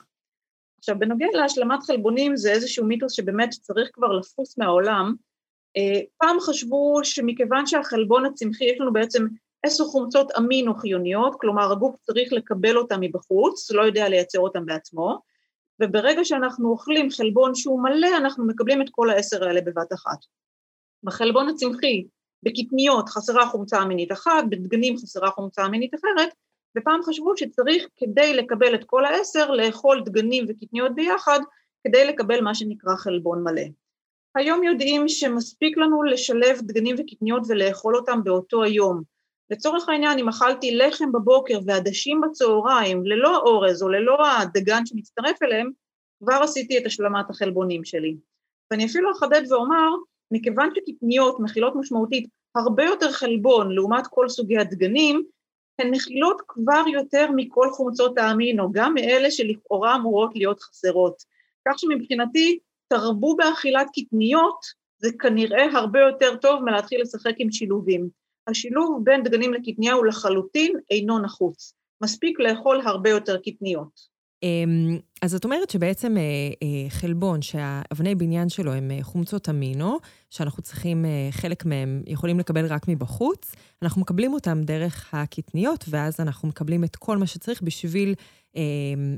עכשיו, 0.78 0.98
בנוגע 0.98 1.26
להשלמת 1.32 1.82
חלבונים 1.82 2.36
זה 2.36 2.52
איזשהו 2.52 2.86
מיתוס 2.86 3.12
שבאמת 3.12 3.50
צריך 3.50 3.90
כבר 3.92 4.12
לפוס 4.12 4.58
מהעולם. 4.58 5.14
אה, 5.76 6.00
פעם 6.16 6.40
חשבו 6.40 7.00
שמכיוון 7.02 7.66
שהחלבון 7.66 8.26
הצמחי, 8.26 8.64
יש 8.64 8.80
לנו 8.80 8.92
בעצם 8.92 9.26
עשר 9.66 9.84
חומצות 9.84 10.32
אמינו 10.38 10.74
חיוניות, 10.74 11.36
כלומר 11.40 11.72
הגוף 11.72 11.96
צריך 11.96 12.32
לקבל 12.32 12.76
אותן 12.76 12.96
מבחוץ, 13.00 13.70
לא 13.70 13.82
יודע 13.82 14.08
לייצר 14.08 14.38
אותן 14.38 14.66
בעצמו, 14.66 15.18
וברגע 15.82 16.24
שאנחנו 16.24 16.68
אוכלים 16.68 17.10
חלבון 17.10 17.54
שהוא 17.54 17.82
מלא, 17.82 18.16
אנחנו 18.16 18.46
מקבלים 18.46 18.82
את 18.82 18.86
כל 18.90 19.10
העשר 19.10 19.44
האלה 19.44 19.60
בבת 19.60 19.92
אחת. 19.92 20.18
בחלבון 21.02 21.48
הצמחי, 21.48 22.06
בקטניות 22.42 23.08
חסרה 23.08 23.46
חומצה 23.46 23.82
אמינית 23.82 24.12
אחת, 24.12 24.44
בדגנים 24.50 24.96
חסרה 24.96 25.30
חומצה 25.30 25.66
אמינית 25.66 25.94
אחרת, 25.94 26.28
ופעם 26.78 27.00
חשבו 27.02 27.36
שצריך 27.36 27.86
כדי 27.96 28.34
לקבל 28.34 28.74
את 28.74 28.84
כל 28.84 29.04
העשר, 29.04 29.50
לאכול 29.50 30.02
דגנים 30.04 30.44
וקטניות 30.48 30.94
ביחד, 30.94 31.40
כדי 31.84 32.06
לקבל 32.06 32.40
מה 32.40 32.54
שנקרא 32.54 32.96
חלבון 32.96 33.42
מלא. 33.44 33.62
היום 34.34 34.62
יודעים 34.62 35.08
שמספיק 35.08 35.78
לנו 35.78 36.02
לשלב 36.02 36.60
דגנים 36.60 36.96
וקטניות 36.98 37.42
ולאכול 37.48 37.96
אותם 37.96 38.24
באותו 38.24 38.62
היום. 38.62 39.15
לצורך 39.50 39.88
העניין, 39.88 40.18
אם 40.18 40.28
אכלתי 40.28 40.76
לחם 40.76 41.12
בבוקר 41.12 41.58
ועדשים 41.66 42.20
בצהריים, 42.20 43.06
ללא 43.06 43.36
אורז 43.38 43.82
או 43.82 43.88
ללא 43.88 44.26
הדגן 44.26 44.86
שמצטרף 44.86 45.42
אליהם, 45.42 45.70
כבר 46.18 46.34
עשיתי 46.42 46.78
את 46.78 46.86
השלמת 46.86 47.30
החלבונים 47.30 47.84
שלי. 47.84 48.16
ואני 48.70 48.86
אפילו 48.86 49.10
אחדד 49.12 49.52
ואומר, 49.52 49.88
מכיוון 50.30 50.70
שקטניות 50.74 51.40
מכילות 51.40 51.72
משמעותית 51.76 52.28
הרבה 52.56 52.84
יותר 52.84 53.12
חלבון 53.12 53.72
לעומת 53.72 54.06
כל 54.06 54.28
סוגי 54.28 54.58
הדגנים, 54.58 55.22
הן 55.78 55.90
מכילות 55.90 56.42
כבר 56.48 56.82
יותר 56.92 57.26
מכל 57.36 57.68
חומצות 57.72 58.18
האמינו, 58.18 58.72
גם 58.72 58.94
מאלה 58.94 59.30
שלכאורה 59.30 59.96
אמורות 59.96 60.30
להיות 60.34 60.60
חסרות. 60.60 61.22
כך 61.68 61.78
שמבחינתי, 61.78 62.58
תרבו 62.88 63.36
באכילת 63.36 63.86
קטניות, 63.96 64.64
זה 64.98 65.08
כנראה 65.18 65.64
הרבה 65.72 66.00
יותר 66.00 66.36
טוב 66.36 66.62
מלהתחיל 66.64 67.00
לשחק 67.02 67.34
עם 67.38 67.52
שילובים. 67.52 68.08
השילוב 68.48 69.00
בין 69.04 69.22
דגנים 69.22 69.54
לקטניה 69.54 69.92
הוא 69.92 70.06
לחלוטין 70.06 70.72
אינו 70.90 71.18
נחוץ. 71.18 71.72
מספיק 72.02 72.40
לאכול 72.40 72.80
הרבה 72.84 73.10
יותר 73.10 73.36
קטניות. 73.36 74.16
אמ, 74.42 74.98
אז 75.22 75.34
את 75.34 75.44
אומרת 75.44 75.70
שבעצם 75.70 76.16
אה, 76.16 76.22
אה, 76.62 76.90
חלבון, 76.90 77.42
שהאבני 77.42 78.14
בניין 78.14 78.48
שלו 78.48 78.72
הם 78.72 78.90
אה, 78.90 78.98
חומצות 79.02 79.48
אמינו, 79.48 79.98
שאנחנו 80.30 80.62
צריכים, 80.62 81.04
חלק 81.30 81.64
מהם 81.64 82.02
יכולים 82.06 82.38
לקבל 82.38 82.66
רק 82.66 82.88
מבחוץ, 82.88 83.54
אנחנו 83.82 84.00
מקבלים 84.00 84.32
אותם 84.32 84.62
דרך 84.62 85.14
הקטניות, 85.14 85.84
ואז 85.88 86.20
אנחנו 86.20 86.48
מקבלים 86.48 86.84
את 86.84 86.96
כל 86.96 87.16
מה 87.16 87.26
שצריך 87.26 87.62
בשביל 87.62 88.14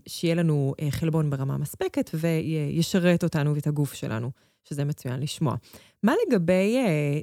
שיהיה 0.08 0.34
לנו 0.34 0.74
חלבון 0.90 1.30
ברמה 1.30 1.58
מספקת 1.58 2.10
וישרת 2.14 3.24
אותנו 3.24 3.54
ואת 3.54 3.66
הגוף 3.66 3.94
שלנו, 3.94 4.30
שזה 4.64 4.84
מצוין 4.84 5.20
לשמוע. 5.20 5.54
מה 6.02 6.12
לגבי 6.26 6.76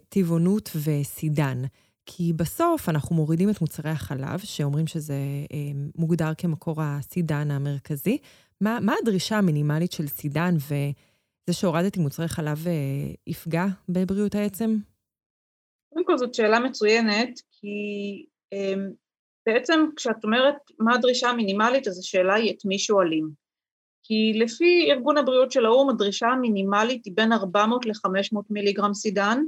טבעונות 0.10 0.72
וסידן? 0.76 1.62
כי 2.06 2.34
בסוף 2.34 2.90
אנחנו 2.90 3.16
מורידים 3.16 3.50
את 3.50 3.62
מוצרי 3.62 3.92
החלב, 3.92 4.40
שאומרים 4.40 4.88
שזה 4.88 5.14
אה, 5.54 5.58
מוגדר 5.96 6.32
כמקור 6.38 6.76
הסידן 6.82 7.52
המרכזי. 7.52 8.18
מה, 8.62 8.80
מה 8.82 8.94
הדרישה 9.02 9.38
המינימלית 9.38 9.92
של 9.92 10.08
סידן, 10.08 10.56
וזה 10.56 11.54
שהורדתי 11.54 12.00
מוצרי 12.00 12.28
חלב 12.28 12.68
אה, 12.68 12.74
יפגע 13.28 13.66
בבריאות 13.90 14.36
העצם? 14.36 14.78
קודם 15.94 16.06
כל 16.06 16.18
זאת 16.18 16.34
שאלה 16.34 16.60
מצוינת, 16.60 17.40
כי 17.52 18.26
אה, 18.54 18.74
בעצם 19.46 19.80
כשאת 19.96 20.24
אומרת 20.24 20.56
מה 20.80 20.96
הדרישה 20.96 21.30
המינימלית, 21.30 21.88
אז 21.88 22.00
השאלה 22.00 22.34
היא 22.34 22.52
את 22.52 22.66
מי 22.66 22.80
שואלים. 22.80 23.30
כי 24.04 24.34
לפי 24.36 24.92
ארגון 24.92 25.18
הבריאות 25.18 25.52
של 25.52 25.66
האו"ם, 25.66 25.90
הדרישה 25.90 26.28
המינימלית 26.28 27.06
היא 27.06 27.14
בין 27.16 27.34
400 27.34 27.86
ל-500 27.86 28.40
מיליגרם 28.50 28.94
סידן, 28.94 29.40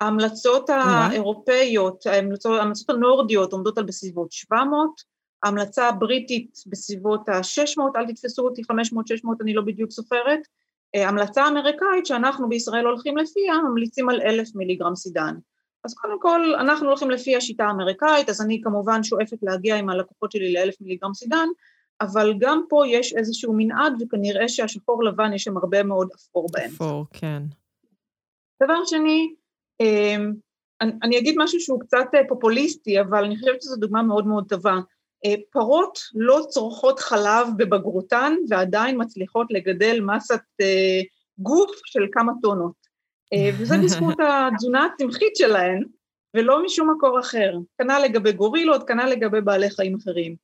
ההמלצות 0.00 0.70
האירופאיות, 0.70 2.06
ההמלצות, 2.06 2.58
ההמלצות 2.58 2.90
הנורדיות 2.90 3.52
עומדות 3.52 3.78
על 3.78 3.84
בסביבות 3.84 4.32
700, 4.32 4.90
ההמלצה 5.42 5.88
הבריטית 5.88 6.58
בסביבות 6.66 7.28
ה-600, 7.28 7.82
אל 7.96 8.06
תתפסו 8.06 8.42
אותי 8.42 8.62
500-600, 8.62 8.74
אני 9.40 9.54
לא 9.54 9.62
בדיוק 9.62 9.90
סופרת, 9.90 10.40
ההמלצה 10.94 11.44
האמריקאית 11.44 12.06
שאנחנו 12.06 12.48
בישראל 12.48 12.86
הולכים 12.86 13.16
לפיה, 13.16 13.54
ממליצים 13.68 14.08
על 14.08 14.20
אלף 14.20 14.48
מיליגרם 14.54 14.94
סידן. 14.94 15.34
אז 15.84 15.94
קודם 15.94 16.20
כל, 16.20 16.54
אנחנו 16.54 16.88
הולכים 16.88 17.10
לפי 17.10 17.36
השיטה 17.36 17.64
האמריקאית, 17.64 18.28
אז 18.28 18.40
אני 18.40 18.60
כמובן 18.64 19.02
שואפת 19.02 19.36
להגיע 19.42 19.76
עם 19.76 19.90
הלקוחות 19.90 20.32
שלי 20.32 20.52
לאלף 20.52 20.74
מיליגרם 20.80 21.14
סידן, 21.14 21.48
אבל 22.00 22.34
גם 22.38 22.62
פה 22.68 22.82
יש 22.86 23.12
איזשהו 23.12 23.54
מנעד, 23.56 23.92
וכנראה 24.02 24.48
שהשחור 24.48 25.04
לבן 25.04 25.32
יש 25.32 25.42
שם 25.42 25.56
הרבה 25.56 25.82
מאוד 25.82 26.08
אפור 26.14 26.46
באמצע. 26.52 26.74
אפור, 26.74 27.06
כן. 27.12 27.42
דבר 28.62 28.84
שני, 28.84 29.34
אני 31.02 31.18
אגיד 31.18 31.34
משהו 31.38 31.60
שהוא 31.60 31.80
קצת 31.80 32.06
אה, 32.14 32.20
פופוליסטי, 32.28 33.00
אבל 33.00 33.24
אני 33.24 33.36
חושבת 33.36 33.62
שזו 33.62 33.76
דוגמה 33.76 34.02
מאוד 34.02 34.26
מאוד 34.26 34.48
טובה. 34.48 34.74
אה, 35.24 35.34
פרות 35.50 35.98
לא 36.14 36.40
צורכות 36.48 36.98
חלב 36.98 37.48
בבגרותן 37.56 38.32
ועדיין 38.48 39.00
מצליחות 39.00 39.46
לגדל 39.50 40.00
מסת 40.00 40.40
אה, 40.60 41.00
גוף 41.38 41.70
של 41.84 42.06
כמה 42.12 42.32
טונות. 42.42 42.84
וזה 43.58 43.74
בזכות 43.84 44.14
התזונה 44.28 44.84
הצמחית 44.84 45.36
שלהן, 45.36 45.84
ולא 46.36 46.64
משום 46.64 46.90
מקור 46.90 47.20
אחר. 47.20 47.58
כנ"ל 47.78 48.00
לגבי 48.04 48.32
גורילות, 48.32 48.88
כנ"ל 48.88 49.06
לגבי 49.06 49.40
בעלי 49.40 49.70
חיים 49.70 49.96
אחרים. 49.96 50.36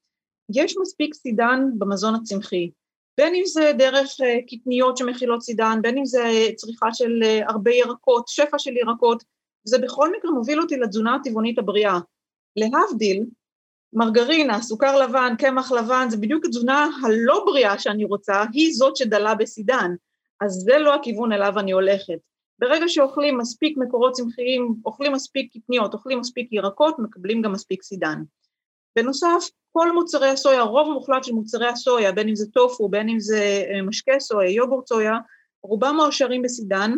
יש 0.54 0.76
מספיק 0.80 1.14
סידן 1.14 1.60
במזון 1.78 2.14
הצמחי, 2.14 2.70
בין 3.20 3.34
אם 3.34 3.42
זה 3.46 3.72
דרך 3.78 4.08
uh, 4.10 4.24
קטניות 4.50 4.96
שמכילות 4.96 5.42
סידן, 5.42 5.78
בין 5.82 5.98
אם 5.98 6.04
זה 6.04 6.48
צריכה 6.56 6.94
של 6.94 7.22
uh, 7.22 7.52
הרבה 7.52 7.70
ירקות, 7.70 8.28
שפע 8.28 8.58
של 8.58 8.76
ירקות, 8.76 9.24
זה 9.64 9.78
בכל 9.78 10.12
מקרה 10.16 10.30
מוביל 10.30 10.60
אותי 10.60 10.76
לתזונה 10.76 11.14
הטבעונית 11.14 11.58
הבריאה. 11.58 11.98
להבדיל, 12.56 13.24
מרגרינה, 13.92 14.62
סוכר 14.62 14.98
לבן, 14.98 15.34
קמח 15.38 15.72
לבן, 15.72 16.06
זה 16.10 16.16
בדיוק 16.16 16.44
התזונה 16.44 16.88
הלא 17.04 17.44
בריאה 17.46 17.78
שאני 17.78 18.04
רוצה, 18.04 18.44
היא 18.52 18.72
זאת 18.74 18.96
שדלה 18.96 19.34
בסידן, 19.34 19.90
אז 20.40 20.52
זה 20.52 20.78
לא 20.78 20.94
הכיוון 20.94 21.32
אליו 21.32 21.58
אני 21.58 21.72
הולכת. 21.72 22.18
ברגע 22.58 22.88
שאוכלים 22.88 23.38
מספיק 23.38 23.78
מקורות 23.78 24.12
צמחיים, 24.12 24.74
אוכלים 24.86 25.12
מספיק 25.12 25.56
קטניות, 25.56 25.94
אוכלים 25.94 26.20
מספיק 26.20 26.52
ירקות, 26.52 26.98
מקבלים 26.98 27.42
גם 27.42 27.52
מספיק 27.52 27.82
סידן. 27.82 28.22
בנוסף, 28.96 29.48
כל 29.72 29.92
מוצרי 29.92 30.28
הסויה, 30.28 30.60
הרוב 30.60 30.88
המוחלט 30.88 31.24
של 31.24 31.32
מוצרי 31.32 31.68
הסויה, 31.68 32.12
בין 32.12 32.28
אם 32.28 32.34
זה 32.34 32.46
טופו, 32.46 32.88
בין 32.88 33.08
אם 33.08 33.20
זה 33.20 33.64
אה, 33.70 33.82
משקה 33.82 34.20
סויה, 34.20 34.50
יוגורט 34.50 34.86
סויה, 34.86 35.18
רובם 35.62 35.96
מועשרים 35.96 36.42
בסידן, 36.42 36.92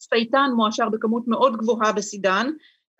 סייטן 0.00 0.50
מועשר 0.56 0.88
בכמות 0.88 1.22
מאוד 1.26 1.56
גבוהה 1.56 1.92
בסידן, 1.92 2.46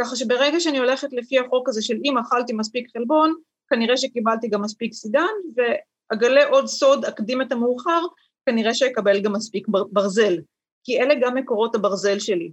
ככה 0.01 0.17
שברגע 0.17 0.61
שאני 0.61 0.79
הולכת 0.79 1.13
לפי 1.13 1.39
החוק 1.39 1.69
הזה 1.69 1.83
של 1.83 1.97
אם 2.05 2.19
אכלתי 2.19 2.53
מספיק 2.53 2.89
חלבון, 2.97 3.35
כנראה 3.69 3.97
שקיבלתי 3.97 4.49
גם 4.49 4.63
מספיק 4.63 4.93
סידן, 4.93 5.35
ואגלה 5.57 6.49
עוד 6.49 6.67
סוד, 6.67 7.05
אקדים 7.05 7.43
את 7.43 7.53
המאוחר, 7.53 8.01
כנראה 8.47 8.75
שאקבל 8.75 9.21
גם 9.21 9.33
מספיק 9.33 9.67
ברזל, 9.69 10.37
כי 10.85 11.01
אלה 11.01 11.15
גם 11.23 11.35
מקורות 11.35 11.75
הברזל 11.75 12.19
שלי. 12.19 12.53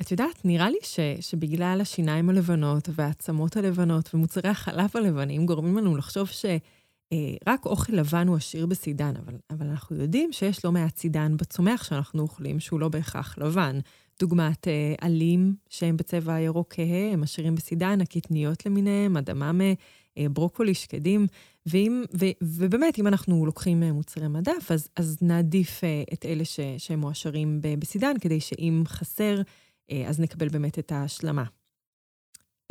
את 0.00 0.10
יודעת, 0.10 0.44
נראה 0.44 0.70
לי 0.70 0.78
ש, 0.82 1.00
שבגלל 1.20 1.78
השיניים 1.80 2.30
הלבנות 2.30 2.88
והעצמות 2.92 3.56
הלבנות 3.56 4.14
ומוצרי 4.14 4.48
החלב 4.50 4.90
הלבנים 4.94 5.46
גורמים 5.46 5.76
לנו 5.76 5.96
לחשוב 5.96 6.28
שרק 6.28 6.60
אה, 7.12 7.54
אוכל 7.66 7.92
לבן 7.92 8.28
הוא 8.28 8.36
עשיר 8.36 8.66
בסידן, 8.66 9.12
אבל, 9.24 9.34
אבל 9.50 9.66
אנחנו 9.66 9.96
יודעים 9.96 10.32
שיש 10.32 10.64
לא 10.64 10.72
מעט 10.72 10.96
סידן 10.96 11.36
בצומח 11.36 11.84
שאנחנו 11.84 12.22
אוכלים, 12.22 12.60
שהוא 12.60 12.80
לא 12.80 12.88
בהכרח 12.88 13.38
לבן. 13.38 13.78
דוגמת 14.20 14.68
אה, 14.68 14.94
עלים 15.00 15.54
שהם 15.68 15.96
בצבע 15.96 16.40
ירוק 16.40 16.74
כהה, 16.74 17.12
הם 17.12 17.22
עשירים 17.22 17.54
בסידן, 17.54 18.00
הקטניות 18.00 18.66
למיניהם, 18.66 19.16
אדממה, 19.16 19.72
אה, 20.18 20.26
ברוקולי, 20.28 20.74
שקדים. 20.74 21.26
ואם, 21.66 22.04
ו, 22.20 22.26
ובאמת, 22.42 22.98
אם 22.98 23.06
אנחנו 23.06 23.46
לוקחים 23.46 23.82
אה, 23.82 23.92
מוצרי 23.92 24.28
מדף, 24.28 24.70
אז, 24.70 24.88
אז 24.96 25.16
נעדיף 25.22 25.84
אה, 25.84 26.02
את 26.12 26.26
אלה 26.26 26.44
ש, 26.44 26.60
שהם 26.78 27.00
מועשרים 27.00 27.60
בסידן, 27.78 28.12
כדי 28.20 28.40
שאם 28.40 28.82
חסר, 28.86 29.36
אה, 29.38 29.42
אז 30.08 30.20
נקבל 30.20 30.48
באמת 30.48 30.78
את 30.78 30.92
ההשלמה. 30.92 31.44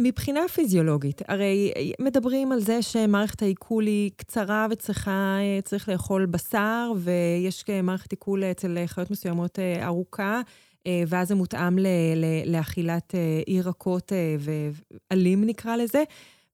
מבחינה 0.02 0.40
פיזיולוגית, 0.54 1.22
הרי 1.28 1.72
אה, 1.76 2.06
מדברים 2.06 2.52
על 2.52 2.60
זה 2.60 2.82
שמערכת 2.82 3.42
העיכול 3.42 3.86
היא 3.86 4.12
קצרה 4.16 4.68
וצריכה, 4.72 5.38
אה, 5.40 5.62
צריך 5.64 5.90
לאכול 5.90 6.26
בשר, 6.26 6.92
ויש 6.98 7.66
מערכת 7.84 8.12
עיכול 8.12 8.44
אצל 8.44 8.78
חיות 8.86 9.12
מסוימות 9.12 9.60
ארוכה, 9.60 10.42
ואז 11.08 11.28
זה 11.28 11.36
מותאם 11.36 11.78
לאכילת 12.46 13.16
ירקות 13.48 14.12
ועלים 14.40 15.46
נקרא 15.46 15.76
לזה. 15.76 16.04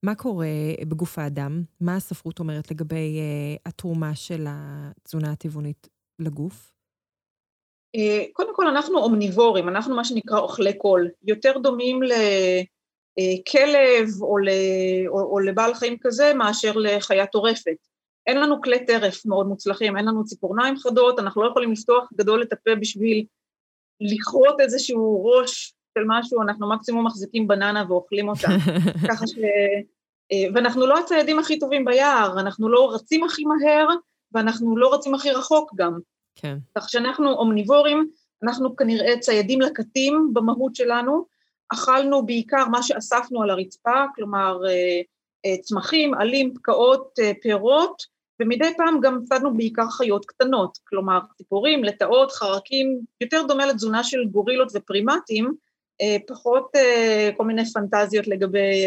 מה 0.03 0.15
קורה 0.15 0.47
בגוף 0.87 1.19
האדם? 1.19 1.63
מה 1.81 1.95
הספרות 1.95 2.39
אומרת 2.39 2.71
לגבי 2.71 3.19
התרומה 3.65 4.15
של 4.15 4.45
התזונה 4.49 5.31
הטבעונית 5.31 5.87
לגוף? 6.19 6.74
אה, 7.95 8.23
קודם 8.33 8.55
כל 8.55 8.67
אנחנו 8.67 8.97
אומניבורים, 8.97 9.69
אנחנו 9.69 9.95
מה 9.95 10.03
שנקרא 10.03 10.39
אוכלי 10.39 10.77
קול, 10.77 11.09
יותר 11.23 11.57
דומים 11.57 11.99
לכלב 13.17 14.09
או, 14.21 14.37
או, 15.07 15.31
או 15.31 15.39
לבעל 15.39 15.73
חיים 15.73 15.97
כזה 16.01 16.33
מאשר 16.33 16.73
לחיה 16.75 17.25
טורפת. 17.25 17.77
אין 18.27 18.39
לנו 18.39 18.61
כלי 18.61 18.85
טרף 18.85 19.25
מאוד 19.25 19.47
מוצלחים, 19.47 19.97
אין 19.97 20.05
לנו 20.05 20.25
ציפורניים 20.25 20.77
חדות, 20.77 21.19
אנחנו 21.19 21.43
לא 21.43 21.49
יכולים 21.49 21.71
לפתוח 21.71 22.09
גדול 22.13 22.41
את 22.43 22.53
הפה 22.53 22.75
בשביל 22.75 23.25
לכרות 24.01 24.59
איזשהו 24.59 25.25
ראש 25.25 25.73
של 25.97 26.03
משהו, 26.07 26.41
אנחנו 26.41 26.69
מקסימום 26.69 27.05
מחזיקים 27.05 27.47
בננה 27.47 27.85
ואוכלים 27.89 28.29
אותה. 28.29 28.47
ככה 29.09 29.27
ש... 29.27 29.33
אה, 30.31 30.47
ואנחנו 30.53 30.87
לא 30.87 30.99
הציידים 30.99 31.39
הכי 31.39 31.59
טובים 31.59 31.85
ביער, 31.85 32.39
אנחנו 32.39 32.69
לא 32.69 32.93
רצים 32.93 33.23
הכי 33.23 33.43
מהר, 33.45 33.87
ואנחנו 34.31 34.77
לא 34.77 34.93
רצים 34.93 35.15
הכי 35.15 35.31
רחוק 35.31 35.71
גם. 35.75 35.99
כן. 36.35 36.57
כך 36.77 36.89
שאנחנו 36.89 37.31
אומניבורים, 37.31 38.09
אנחנו 38.43 38.75
כנראה 38.75 39.19
ציידים 39.19 39.61
לקטים 39.61 40.29
במהות 40.33 40.75
שלנו, 40.75 41.25
אכלנו 41.73 42.25
בעיקר 42.25 42.65
מה 42.71 42.83
שאספנו 42.83 43.41
על 43.43 43.49
הרצפה, 43.49 44.05
כלומר 44.15 44.59
אה, 44.67 45.01
אה, 45.45 45.57
צמחים, 45.61 46.13
עלים, 46.13 46.53
פקעות, 46.53 47.19
אה, 47.19 47.31
פירות, 47.41 48.15
ומדי 48.39 48.73
פעם 48.77 48.99
גם 49.01 49.19
צדנו 49.25 49.57
בעיקר 49.57 49.89
חיות 49.89 50.25
קטנות, 50.25 50.77
כלומר 50.87 51.19
ציפורים, 51.37 51.83
לטאות, 51.83 52.31
חרקים, 52.31 52.99
יותר 53.21 53.43
דומה 53.47 53.65
לתזונה 53.65 54.03
של 54.03 54.25
גורילות 54.31 54.67
ופרימטים, 54.73 55.53
פחות 56.27 56.71
כל 57.37 57.45
מיני 57.45 57.65
פנטזיות 57.65 58.27
לגבי 58.27 58.85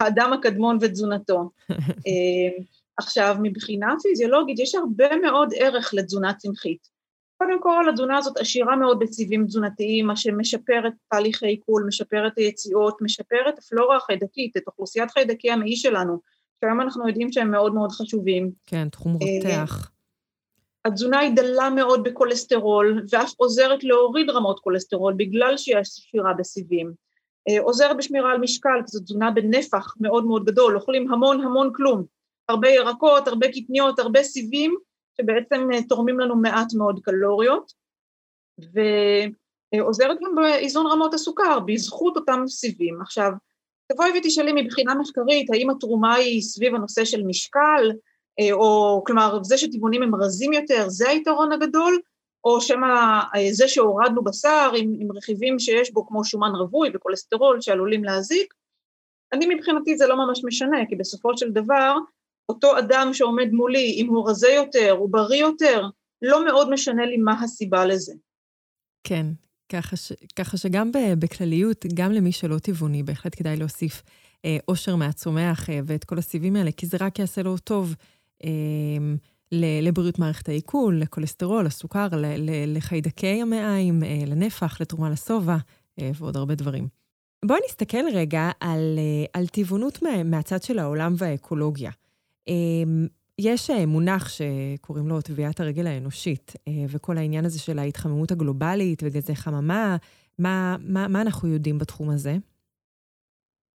האדם 0.00 0.32
הקדמון 0.32 0.78
ותזונתו. 0.80 1.50
עכשיו, 2.96 3.36
מבחינה 3.42 3.94
פיזיולוגית 4.02 4.58
יש 4.58 4.74
הרבה 4.74 5.16
מאוד 5.16 5.48
ערך 5.56 5.94
לתזונה 5.94 6.34
צמחית. 6.34 6.96
קודם 7.38 7.62
כל, 7.62 7.88
התזונה 7.88 8.18
הזאת 8.18 8.36
עשירה 8.36 8.76
מאוד 8.76 8.98
בצבעים 8.98 9.46
תזונתיים, 9.46 10.06
מה 10.06 10.16
שמשפר 10.16 10.88
את 10.88 10.92
תהליך 11.10 11.42
העיכול, 11.42 11.84
משפר 11.88 12.26
את 12.26 12.38
היציאות, 12.38 13.02
משפר 13.02 13.48
את 13.48 13.58
הפלורה 13.58 13.96
החיידקית, 13.96 14.56
את 14.56 14.62
אוכלוסיית 14.66 15.10
חיידקי 15.10 15.50
המעי 15.50 15.76
שלנו, 15.76 16.20
שהיום 16.60 16.80
אנחנו 16.80 17.08
יודעים 17.08 17.32
שהם 17.32 17.50
מאוד 17.50 17.74
מאוד 17.74 17.92
חשובים. 17.92 18.50
כן, 18.66 18.88
תחום 18.88 19.12
רותח. 19.12 19.90
התזונה 20.84 21.18
היא 21.18 21.36
דלה 21.36 21.70
מאוד 21.70 22.04
בכולסטרול, 22.04 23.04
ואף 23.10 23.32
עוזרת 23.36 23.84
להוריד 23.84 24.30
רמות 24.30 24.60
כולסטרול 24.60 25.14
בגלל 25.16 25.56
שהיא 25.56 25.76
עשירה 25.76 26.34
בסיבים. 26.34 26.92
אה, 27.48 27.60
עוזרת 27.60 27.96
בשמירה 27.96 28.32
על 28.32 28.38
משקל, 28.38 28.80
כי 28.84 28.86
זו 28.86 29.00
תזונה 29.00 29.30
בנפח 29.30 29.94
מאוד 30.00 30.24
מאוד 30.24 30.44
גדול, 30.44 30.76
אוכלים 30.76 31.12
המון 31.12 31.40
המון 31.40 31.70
כלום. 31.74 32.15
הרבה 32.48 32.68
ירקות, 32.68 33.28
הרבה 33.28 33.46
קטניות, 33.48 33.98
הרבה 33.98 34.22
סיבים, 34.22 34.76
שבעצם 35.20 35.68
אה, 35.72 35.82
תורמים 35.82 36.20
לנו 36.20 36.36
מעט 36.36 36.74
מאוד 36.74 37.00
קלוריות, 37.02 37.72
ועוזרת 39.74 40.16
גם 40.24 40.34
באיזון 40.34 40.86
רמות 40.86 41.14
הסוכר, 41.14 41.60
בזכות 41.60 42.16
אותם 42.16 42.42
סיבים. 42.46 43.00
עכשיו, 43.02 43.32
תבואי 43.92 44.10
ותשאלי 44.18 44.52
מבחינה 44.62 44.94
מחקרית, 44.94 45.50
האם 45.50 45.70
התרומה 45.70 46.14
היא 46.14 46.42
סביב 46.42 46.74
הנושא 46.74 47.04
של 47.04 47.22
משקל, 47.22 47.92
אה, 48.40 48.52
או 48.52 49.02
כלומר, 49.06 49.42
זה 49.42 49.58
שטבעונים 49.58 50.02
הם 50.02 50.14
רזים 50.14 50.52
יותר, 50.52 50.88
זה 50.88 51.08
היתרון 51.08 51.52
הגדול, 51.52 52.00
או 52.44 52.60
שמא 52.60 53.20
אה, 53.34 53.52
זה 53.52 53.68
שהורדנו 53.68 54.24
בשר 54.24 54.70
עם, 54.76 54.96
עם 55.00 55.16
רכיבים 55.16 55.58
שיש 55.58 55.92
בו 55.92 56.06
כמו 56.06 56.24
שומן 56.24 56.50
רווי 56.54 56.90
וכולסטרול 56.94 57.60
שעלולים 57.60 58.04
להזיק, 58.04 58.54
אני 59.32 59.54
מבחינתי 59.54 59.96
זה 59.96 60.06
לא 60.06 60.16
ממש 60.16 60.44
משנה, 60.44 60.78
כי 60.88 60.96
בסופו 60.96 61.38
של 61.38 61.50
דבר, 61.50 61.96
אותו 62.48 62.78
אדם 62.78 63.10
שעומד 63.12 63.48
מולי, 63.52 63.94
אם 63.96 64.06
הוא 64.08 64.30
רזה 64.30 64.48
יותר, 64.48 64.90
הוא 64.90 65.10
בריא 65.10 65.40
יותר, 65.40 65.86
לא 66.22 66.44
מאוד 66.44 66.70
משנה 66.70 67.06
לי 67.06 67.16
מה 67.16 67.42
הסיבה 67.42 67.86
לזה. 67.86 68.14
כן, 69.04 69.26
ככה, 69.68 69.96
ש, 69.96 70.12
ככה 70.36 70.56
שגם 70.56 70.90
בכלליות, 71.18 71.84
גם 71.94 72.12
למי 72.12 72.32
שלא 72.32 72.58
טבעוני, 72.58 73.02
בהחלט 73.02 73.34
כדאי 73.38 73.56
להוסיף 73.56 74.02
אה, 74.44 74.58
אושר 74.68 74.96
מהצומח 74.96 75.70
אה, 75.70 75.80
ואת 75.86 76.04
כל 76.04 76.18
הסיבים 76.18 76.56
האלה, 76.56 76.72
כי 76.72 76.86
זה 76.86 76.96
רק 77.00 77.18
יעשה 77.18 77.42
לו 77.42 77.58
טוב. 77.58 77.94
אה, 78.44 78.50
לבריאות 79.52 80.18
מערכת 80.18 80.48
העיכול, 80.48 81.00
לכולסטרול, 81.00 81.66
לסוכר, 81.66 82.08
לחיידקי 82.66 83.42
המעיים, 83.42 84.02
אה, 84.02 84.22
לנפח, 84.26 84.80
לתרומה 84.80 85.10
לשובע 85.10 85.56
אה, 86.00 86.10
ועוד 86.14 86.36
הרבה 86.36 86.54
דברים. 86.54 86.88
בואי 87.44 87.60
נסתכל 87.68 88.04
רגע 88.14 88.50
על, 88.60 88.98
אה, 88.98 89.40
על 89.40 89.46
טבעונות 89.46 89.98
מהצד 90.24 90.62
של 90.62 90.78
העולם 90.78 91.14
והאקולוגיה. 91.18 91.90
יש 93.38 93.70
מונח 93.70 94.28
שקוראים 94.28 95.08
לו 95.08 95.20
טביעת 95.20 95.60
הרגל 95.60 95.86
האנושית, 95.86 96.52
וכל 96.88 97.18
העניין 97.18 97.44
הזה 97.44 97.58
של 97.58 97.78
ההתחממות 97.78 98.30
הגלובלית 98.30 99.02
וגזי 99.02 99.36
חממה, 99.36 99.96
מה, 100.38 100.76
מה, 100.80 101.08
מה 101.08 101.20
אנחנו 101.22 101.48
יודעים 101.48 101.78
בתחום 101.78 102.10
הזה? 102.10 102.36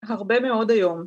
הרבה 0.03 0.39
מאוד 0.39 0.71
היום. 0.71 1.05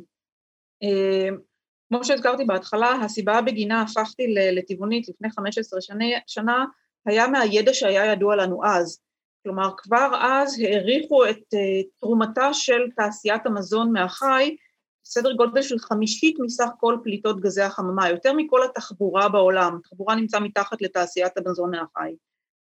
כמו 1.89 2.03
שהזכרתי 2.03 2.45
בהתחלה, 2.45 2.91
הסיבה 2.91 3.41
בגינה 3.41 3.81
הפכתי 3.81 4.23
לטבעונית 4.33 5.09
לפני 5.09 5.29
15 5.29 5.81
שנה, 5.81 6.05
שנה 6.27 6.65
היה 7.05 7.27
מהידע 7.27 7.73
שהיה 7.73 8.05
ידוע 8.05 8.35
לנו 8.35 8.65
אז. 8.65 8.99
כלומר, 9.43 9.69
כבר 9.77 10.11
אז 10.21 10.59
העריכו 10.59 11.29
את 11.29 11.37
uh, 11.37 11.87
תרומתה 11.99 12.53
של 12.53 12.81
תעשיית 12.95 13.45
המזון 13.45 13.93
מהחי, 13.93 14.55
סדר 15.05 15.33
גודל 15.33 15.61
של 15.61 15.79
חמישית 15.79 16.35
מסך 16.39 16.69
כל 16.79 16.97
פליטות 17.03 17.39
גזי 17.39 17.61
החממה, 17.61 18.09
יותר 18.09 18.33
מכל 18.33 18.63
התחבורה 18.63 19.29
בעולם. 19.29 19.79
תחבורה 19.83 20.15
נמצא 20.15 20.39
מתחת 20.39 20.81
לתעשיית 20.81 21.37
המזון 21.37 21.71
מהחי. 21.71 22.15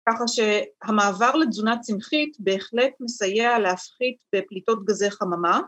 ככה 0.08 0.24
שהמעבר 0.28 1.36
לתזונה 1.36 1.78
צמחית 1.78 2.36
בהחלט 2.38 2.92
מסייע 3.00 3.58
להפחית 3.58 4.16
בפליטות 4.34 4.84
גזי 4.84 5.10
חממה, 5.10 5.60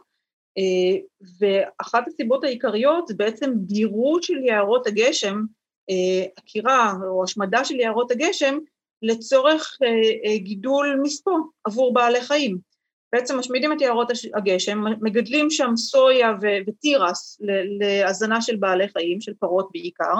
אה, 0.58 1.00
ואחת 1.40 2.08
הסיבות 2.08 2.44
העיקריות 2.44 3.08
זה 3.08 3.14
בעצם 3.14 3.52
דירות 3.56 4.22
של 4.22 4.38
יערות 4.44 4.86
הגשם, 4.86 5.42
אה, 5.90 6.26
עקירה 6.36 6.92
או 7.06 7.24
השמדה 7.24 7.64
של 7.64 7.80
יערות 7.80 8.10
הגשם 8.10 8.58
לצורך 9.02 9.78
אה, 9.84 10.38
גידול 10.38 11.00
מספוא 11.02 11.38
עבור 11.64 11.94
בעלי 11.94 12.20
חיים. 12.20 12.69
בעצם 13.12 13.38
משמידים 13.38 13.72
את 13.72 13.80
יערות 13.80 14.12
הגשם, 14.34 14.84
מגדלים 15.00 15.50
שם 15.50 15.76
סויה 15.76 16.32
ותירס 16.66 17.40
להזנה 17.80 18.42
של 18.42 18.56
בעלי 18.56 18.88
חיים, 18.88 19.20
של 19.20 19.32
פרות 19.34 19.68
בעיקר, 19.72 20.14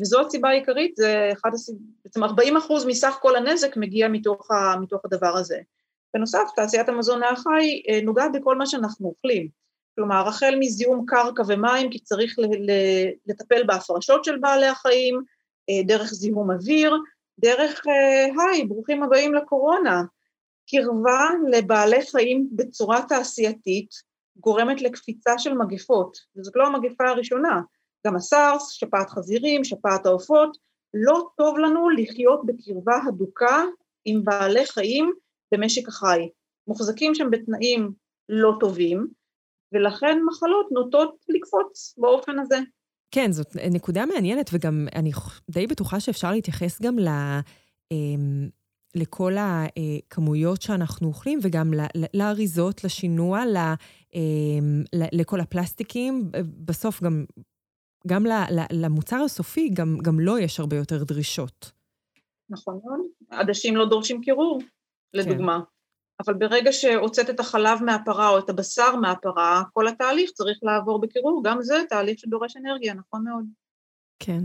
וזו 0.00 0.20
הסיבה 0.20 0.48
העיקרית, 0.48 0.96
זה 0.96 1.30
אחד 1.32 1.50
הסיב... 1.54 1.74
בעצם 2.04 2.24
40 2.24 2.56
אחוז 2.56 2.86
מסך 2.86 3.18
כל 3.22 3.36
הנזק 3.36 3.76
מגיע 3.76 4.08
מתוך, 4.08 4.50
ה... 4.50 4.76
מתוך 4.80 5.04
הדבר 5.04 5.36
הזה. 5.36 5.58
בנוסף, 6.14 6.50
תעשיית 6.56 6.88
המזון 6.88 7.20
מהחי 7.20 7.82
אה, 7.88 8.00
נוגעת 8.02 8.32
בכל 8.32 8.56
מה 8.56 8.66
שאנחנו 8.66 9.08
אוכלים. 9.08 9.48
כלומר, 9.94 10.28
החל 10.28 10.54
מזיהום 10.58 11.04
קרקע 11.06 11.42
ומים, 11.46 11.90
כי 11.90 11.98
צריך 11.98 12.36
לטפל 13.26 13.62
בהפרשות 13.66 14.24
של 14.24 14.38
בעלי 14.38 14.66
החיים, 14.66 15.22
אה, 15.70 15.82
דרך 15.84 16.12
זיהום 16.12 16.50
אוויר, 16.50 16.96
דרך, 17.38 17.82
אה, 17.86 18.44
היי, 18.44 18.64
ברוכים 18.64 19.02
הבאים 19.02 19.34
לקורונה. 19.34 20.02
קרבה 20.70 21.28
לבעלי 21.50 22.02
חיים 22.10 22.48
בצורה 22.52 23.02
תעשייתית 23.08 23.90
גורמת 24.36 24.82
לקפיצה 24.82 25.38
של 25.38 25.54
מגפות, 25.54 26.18
וזאת 26.36 26.56
לא 26.56 26.66
המגפה 26.66 27.08
הראשונה. 27.08 27.60
גם 28.06 28.16
הסארס, 28.16 28.70
שפעת 28.70 29.10
חזירים, 29.10 29.64
שפעת 29.64 30.06
העופות, 30.06 30.56
לא 30.94 31.28
טוב 31.36 31.58
לנו 31.58 31.90
לחיות 31.90 32.46
בקרבה 32.46 32.98
הדוקה 33.08 33.62
עם 34.04 34.24
בעלי 34.24 34.66
חיים 34.66 35.12
במשק 35.52 35.88
החי. 35.88 36.28
מוחזקים 36.66 37.14
שם 37.14 37.30
בתנאים 37.30 37.90
לא 38.28 38.52
טובים, 38.60 39.06
ולכן 39.72 40.18
מחלות 40.26 40.66
נוטות 40.72 41.16
לקפוץ 41.28 41.94
באופן 41.98 42.38
הזה. 42.38 42.58
כן, 43.10 43.32
זאת 43.32 43.56
נקודה 43.70 44.06
מעניינת, 44.06 44.50
וגם 44.52 44.86
אני 44.94 45.10
די 45.50 45.66
בטוחה 45.66 46.00
שאפשר 46.00 46.30
להתייחס 46.30 46.82
גם 46.82 46.98
ל... 46.98 47.08
לכל 48.94 49.32
הכמויות 49.38 50.62
שאנחנו 50.62 51.08
אוכלים, 51.08 51.38
וגם 51.42 51.72
לאריזות, 52.14 52.84
לשינוע, 52.84 53.42
אמ, 54.14 54.82
לכל 54.92 55.40
הפלסטיקים. 55.40 56.30
בסוף 56.64 57.02
גם, 57.02 57.24
גם 58.06 58.26
למוצר 58.72 59.16
הסופי, 59.16 59.68
גם, 59.68 59.98
גם 60.02 60.20
לו 60.20 60.36
לא 60.36 60.40
יש 60.40 60.60
הרבה 60.60 60.76
יותר 60.76 61.04
דרישות. 61.04 61.72
נכון 62.50 62.80
מאוד. 62.84 63.00
עדשים 63.30 63.76
לא 63.76 63.88
דורשים 63.88 64.20
קירור. 64.20 64.60
לדוגמה. 65.14 65.58
כן. 65.58 65.78
אבל 66.26 66.34
ברגע 66.34 66.72
שהוצאת 66.72 67.30
את 67.30 67.40
החלב 67.40 67.82
מהפרה 67.82 68.28
או 68.28 68.38
את 68.38 68.50
הבשר 68.50 68.96
מהפרה, 68.96 69.62
כל 69.72 69.88
התהליך 69.88 70.30
צריך 70.30 70.58
לעבור 70.62 71.00
בקירור, 71.00 71.42
גם 71.44 71.62
זה 71.62 71.74
תהליך 71.88 72.18
שדורש 72.18 72.56
אנרגיה, 72.56 72.94
נכון 72.94 73.24
מאוד. 73.24 73.44
כן. 74.18 74.44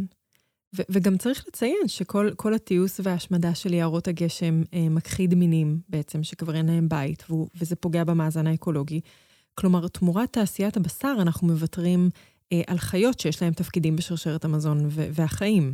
וגם 0.90 1.18
צריך 1.18 1.46
לציין 1.48 1.88
שכל 1.88 2.54
התיעוש 2.56 3.00
וההשמדה 3.04 3.56
של 3.56 3.74
יערות 3.74 4.08
הגשם 4.08 4.62
אה, 4.74 4.90
מכחיד 4.90 5.36
מינים 5.36 5.80
בעצם, 5.90 6.24
שכבר 6.24 6.56
אין 6.56 6.66
להם 6.66 6.90
בית, 6.90 7.24
ו- 7.32 7.46
וזה 7.56 7.76
פוגע 7.76 8.04
במאזן 8.04 8.48
האקולוגי. 8.48 9.02
כלומר, 9.56 9.88
תמורת 9.88 10.34
תעשיית 10.34 10.78
הבשר 10.78 11.16
אנחנו 11.22 11.48
מוותרים 11.48 12.10
אה, 12.54 12.62
על 12.68 12.78
חיות 12.78 13.20
שיש 13.20 13.42
להם 13.42 13.54
תפקידים 13.54 13.96
בשרשרת 13.96 14.46
המזון 14.46 14.86
ו- 14.90 15.08
והחיים. 15.12 15.74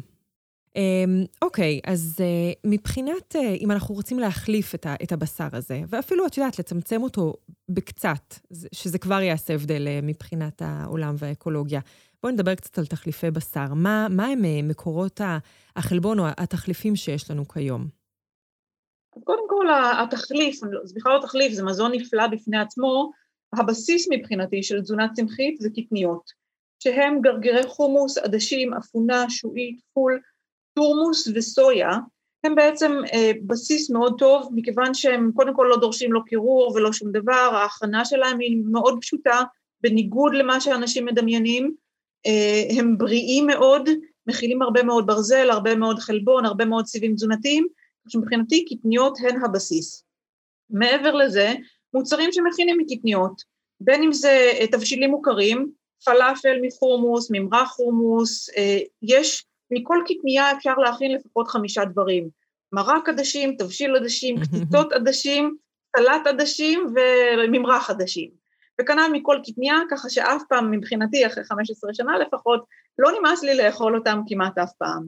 אמ, 0.76 1.24
אוקיי, 1.42 1.80
אז 1.86 2.18
אה, 2.20 2.52
מבחינת, 2.64 3.36
אה, 3.36 3.54
אם 3.54 3.72
אנחנו 3.72 3.96
רוצים 3.96 4.20
להחליף 4.20 4.76
את 4.76 5.12
הבשר 5.12 5.48
הזה, 5.54 5.82
ואפילו, 5.88 6.26
את 6.26 6.38
יודעת, 6.38 6.60
לצמצם 6.60 7.04
אותו 7.04 7.34
בקצת, 7.70 8.36
שזה 8.72 8.98
כבר 8.98 9.22
יעשה 9.22 9.54
הבדל 9.54 9.88
אה, 9.88 10.00
מבחינת 10.04 10.62
העולם 10.66 11.16
והאקולוגיה. 11.18 11.80
בואי 12.24 12.34
נדבר 12.34 12.56
קצת 12.56 12.78
על 12.78 12.86
תחליפי 12.86 13.32
בשר. 13.32 13.74
מה, 13.76 14.08
מה 14.10 14.26
הם 14.28 14.68
מקורות 14.68 15.22
החלבון 15.76 16.20
או 16.20 16.26
התחליפים 16.38 16.96
שיש 16.96 17.32
לנו 17.32 17.48
כיום? 17.48 17.88
קודם 19.24 19.44
כל, 19.50 19.66
התחליף, 20.04 20.56
זה 20.84 20.94
בכלל 20.96 21.14
לא 21.16 21.22
תחליף, 21.22 21.54
זה 21.54 21.64
מזון 21.64 21.92
נפלא 21.92 22.28
בפני 22.28 22.60
עצמו. 22.60 23.12
הבסיס 23.54 24.08
מבחינתי 24.12 24.64
של 24.64 24.82
תזונה 24.82 25.08
צמחית 25.14 25.60
זה 25.60 25.70
קטניות, 25.70 26.32
שהם 26.80 27.22
גרגירי 27.22 27.68
חומוס, 27.68 28.18
עדשים, 28.18 28.74
אפונה, 28.74 29.30
שועית, 29.30 29.80
פול, 29.94 30.20
תורמוס 30.74 31.28
וסויה 31.36 31.90
הם 32.44 32.56
בעצם 32.56 32.92
אה, 33.14 33.32
בסיס 33.48 33.90
מאוד 33.90 34.16
טוב, 34.18 34.50
מכיוון 34.56 34.94
שהם 34.94 35.32
קודם 35.36 35.56
כל 35.56 35.68
לא 35.70 35.78
דורשים 35.78 36.14
לא 36.14 36.22
קירור 36.26 36.74
ולא 36.76 36.94
שום 36.94 37.12
דבר, 37.12 37.50
ההכנה 37.54 38.06
שלהם 38.06 38.40
היא 38.40 38.58
מאוד 38.72 38.98
פשוטה, 39.02 39.42
בניגוד 39.82 40.34
למה 40.34 40.62
שאנשים 40.62 41.06
מדמיינים, 41.06 41.66
אה, 41.66 41.72
הם 42.78 42.98
בריאים 42.98 43.48
מאוד, 43.48 43.90
מכילים 44.28 44.62
הרבה 44.62 44.84
מאוד 44.84 45.08
ברזל, 45.08 45.50
הרבה 45.50 45.76
מאוד 45.76 46.00
חלבון, 46.00 46.46
הרבה 46.46 46.66
מאוד 46.66 46.86
סיבים 46.86 47.16
תזונתיים, 47.16 47.68
שמבחינתי 48.08 48.66
קטניות 48.66 49.18
הן 49.20 49.44
הבסיס. 49.44 50.04
מעבר 50.70 51.16
לזה, 51.16 51.54
מוצרים 51.94 52.32
שמכינים 52.32 52.78
מקטניות, 52.78 53.42
בין 53.82 54.04
אם 54.04 54.14
זה 54.14 54.52
אה, 54.60 54.68
תבשילים 54.68 55.12
מוכרים, 55.12 55.72
פלאפל 56.06 56.58
מחומוס, 56.62 57.28
ממרח 57.32 57.70
חומוס, 57.70 58.50
אה, 58.58 58.80
יש 59.02 59.46
מכל 59.72 59.98
קטנייה 60.08 60.52
אפשר 60.52 60.74
להכין 60.74 61.12
לפחות 61.12 61.48
חמישה 61.48 61.86
דברים. 61.86 62.30
מרק 62.72 63.10
עדשים, 63.10 63.56
תבשיל 63.56 63.96
עדשים, 63.96 64.36
קציצות 64.44 64.94
עדשים, 64.94 65.58
סלט 65.98 66.28
עדשים 66.28 66.94
וממרח 66.96 67.90
עדשים. 67.90 68.39
וכנ"ל 68.80 69.10
מכל 69.14 69.38
קטניה, 69.46 69.76
ככה 69.92 70.10
שאף 70.10 70.42
פעם 70.50 70.72
מבחינתי, 70.72 71.28
אחרי 71.28 71.44
15 71.44 71.94
שנה 71.94 72.18
לפחות, 72.18 72.66
לא 73.00 73.12
נמאס 73.20 73.44
לי 73.44 73.58
לאכול 73.58 73.96
אותם 73.96 74.22
כמעט 74.28 74.58
אף 74.58 74.72
פעם. 74.78 75.08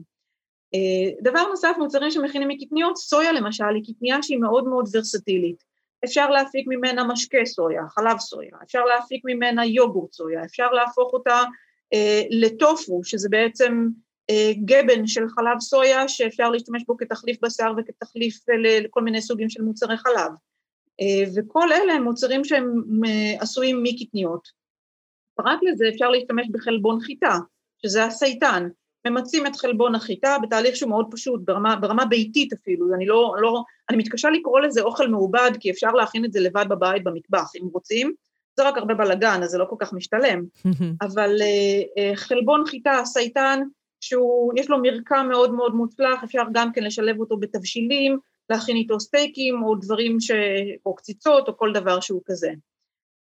אה, 0.74 1.10
דבר 1.22 1.42
נוסף, 1.50 1.74
מוצרים 1.78 2.10
שמכינים 2.10 2.48
מקטניות, 2.48 2.96
סויה 2.96 3.32
למשל 3.32 3.74
היא 3.74 3.94
קטניה 3.94 4.22
שהיא 4.22 4.38
מאוד 4.38 4.64
מאוד 4.64 4.88
ורסטילית. 4.94 5.62
אפשר 6.04 6.30
להפיק 6.30 6.66
ממנה 6.68 7.04
משקה 7.04 7.44
סויה, 7.44 7.82
חלב 7.88 8.18
סויה, 8.18 8.56
אפשר 8.64 8.84
להפיק 8.84 9.22
ממנה 9.24 9.66
יוגורט 9.66 10.12
סויה, 10.12 10.44
אפשר 10.44 10.70
להפוך 10.70 11.12
אותה 11.12 11.42
אה, 11.94 12.22
לטופו, 12.30 13.00
שזה 13.04 13.28
בעצם 13.30 13.88
אה, 14.30 14.52
גבן 14.64 15.06
של 15.06 15.28
חלב 15.28 15.60
סויה 15.60 16.08
שאפשר 16.08 16.50
להשתמש 16.50 16.84
בו 16.86 16.96
כתחליף 16.96 17.36
בשר 17.42 17.72
וכתחליף 17.78 18.36
לכל 18.84 19.02
מיני 19.02 19.22
סוגים 19.22 19.48
של 19.48 19.62
מוצרי 19.62 19.96
חלב. 19.96 20.32
וכל 21.36 21.72
אלה 21.72 21.92
הם 21.92 22.02
מוצרים 22.02 22.44
שהם 22.44 22.82
אה, 23.06 23.42
עשויים 23.42 23.82
מקטניות. 23.82 24.48
פרט 25.34 25.58
לזה 25.62 25.84
אפשר 25.88 26.08
להשתמש 26.08 26.46
בחלבון 26.52 27.00
חיטה, 27.00 27.38
שזה 27.82 28.04
הסייטן. 28.04 28.68
ממצים 29.06 29.46
את 29.46 29.56
חלבון 29.56 29.94
החיטה 29.94 30.36
בתהליך 30.42 30.76
שהוא 30.76 30.90
מאוד 30.90 31.06
פשוט, 31.10 31.40
ברמה, 31.44 31.76
ברמה 31.76 32.04
ביתית 32.04 32.52
אפילו, 32.52 32.94
אני 32.94 33.06
לא, 33.06 33.34
לא, 33.40 33.62
אני 33.90 33.96
מתקשה 33.96 34.30
לקרוא 34.30 34.60
לזה 34.60 34.82
אוכל 34.82 35.08
מעובד, 35.08 35.50
כי 35.60 35.70
אפשר 35.70 35.90
להכין 35.90 36.24
את 36.24 36.32
זה 36.32 36.40
לבד 36.40 36.64
בבית 36.68 37.04
במטבח, 37.04 37.50
אם 37.60 37.68
רוצים, 37.72 38.12
זה 38.56 38.68
רק 38.68 38.78
הרבה 38.78 38.94
בלאגן, 38.94 39.42
אז 39.42 39.50
זה 39.50 39.58
לא 39.58 39.64
כל 39.64 39.76
כך 39.78 39.92
משתלם, 39.92 40.44
אבל 41.06 41.36
uh, 41.38 41.98
uh, 41.98 42.16
חלבון 42.16 42.64
חיטה, 42.66 43.00
סייטן, 43.04 43.60
שיש 44.00 44.70
לו 44.70 44.82
מרקם 44.82 45.26
מאוד 45.30 45.54
מאוד 45.54 45.74
מוצלח, 45.74 46.24
אפשר 46.24 46.42
גם 46.52 46.72
כן 46.72 46.84
לשלב 46.84 47.20
אותו 47.20 47.36
בתבשילים, 47.36 48.18
להכין 48.50 48.76
איתו 48.76 49.00
סטייקים 49.00 49.62
או 49.62 49.74
דברים 49.74 50.20
ש... 50.20 50.30
או 50.86 50.94
קציצות 50.94 51.48
או 51.48 51.56
כל 51.56 51.72
דבר 51.72 52.00
שהוא 52.00 52.22
כזה. 52.24 52.50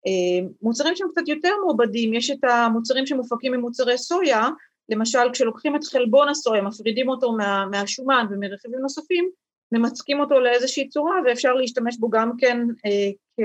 אה, 0.07 0.47
מוצרים 0.61 0.95
שהם 0.95 1.07
קצת 1.11 1.27
יותר 1.27 1.53
מעובדים, 1.65 2.13
יש 2.13 2.31
את 2.31 2.43
המוצרים 2.43 3.05
שמופקים 3.05 3.53
ממוצרי 3.53 3.97
סויה, 3.97 4.47
למשל 4.89 5.31
כשלוקחים 5.33 5.75
את 5.75 5.83
חלבון 5.83 6.29
הסויה, 6.29 6.61
מפרידים 6.61 7.09
אותו 7.09 7.31
מה, 7.31 7.65
מהשומן 7.71 8.25
ומרכיבים 8.29 8.79
נוספים, 8.79 9.29
ממצקים 9.71 10.19
אותו 10.19 10.39
לאיזושהי 10.39 10.89
צורה 10.89 11.15
ואפשר 11.25 11.53
להשתמש 11.53 11.97
בו 11.97 12.09
גם 12.09 12.31
כן 12.37 12.57
אה, 12.85 13.11
כ, 13.37 13.39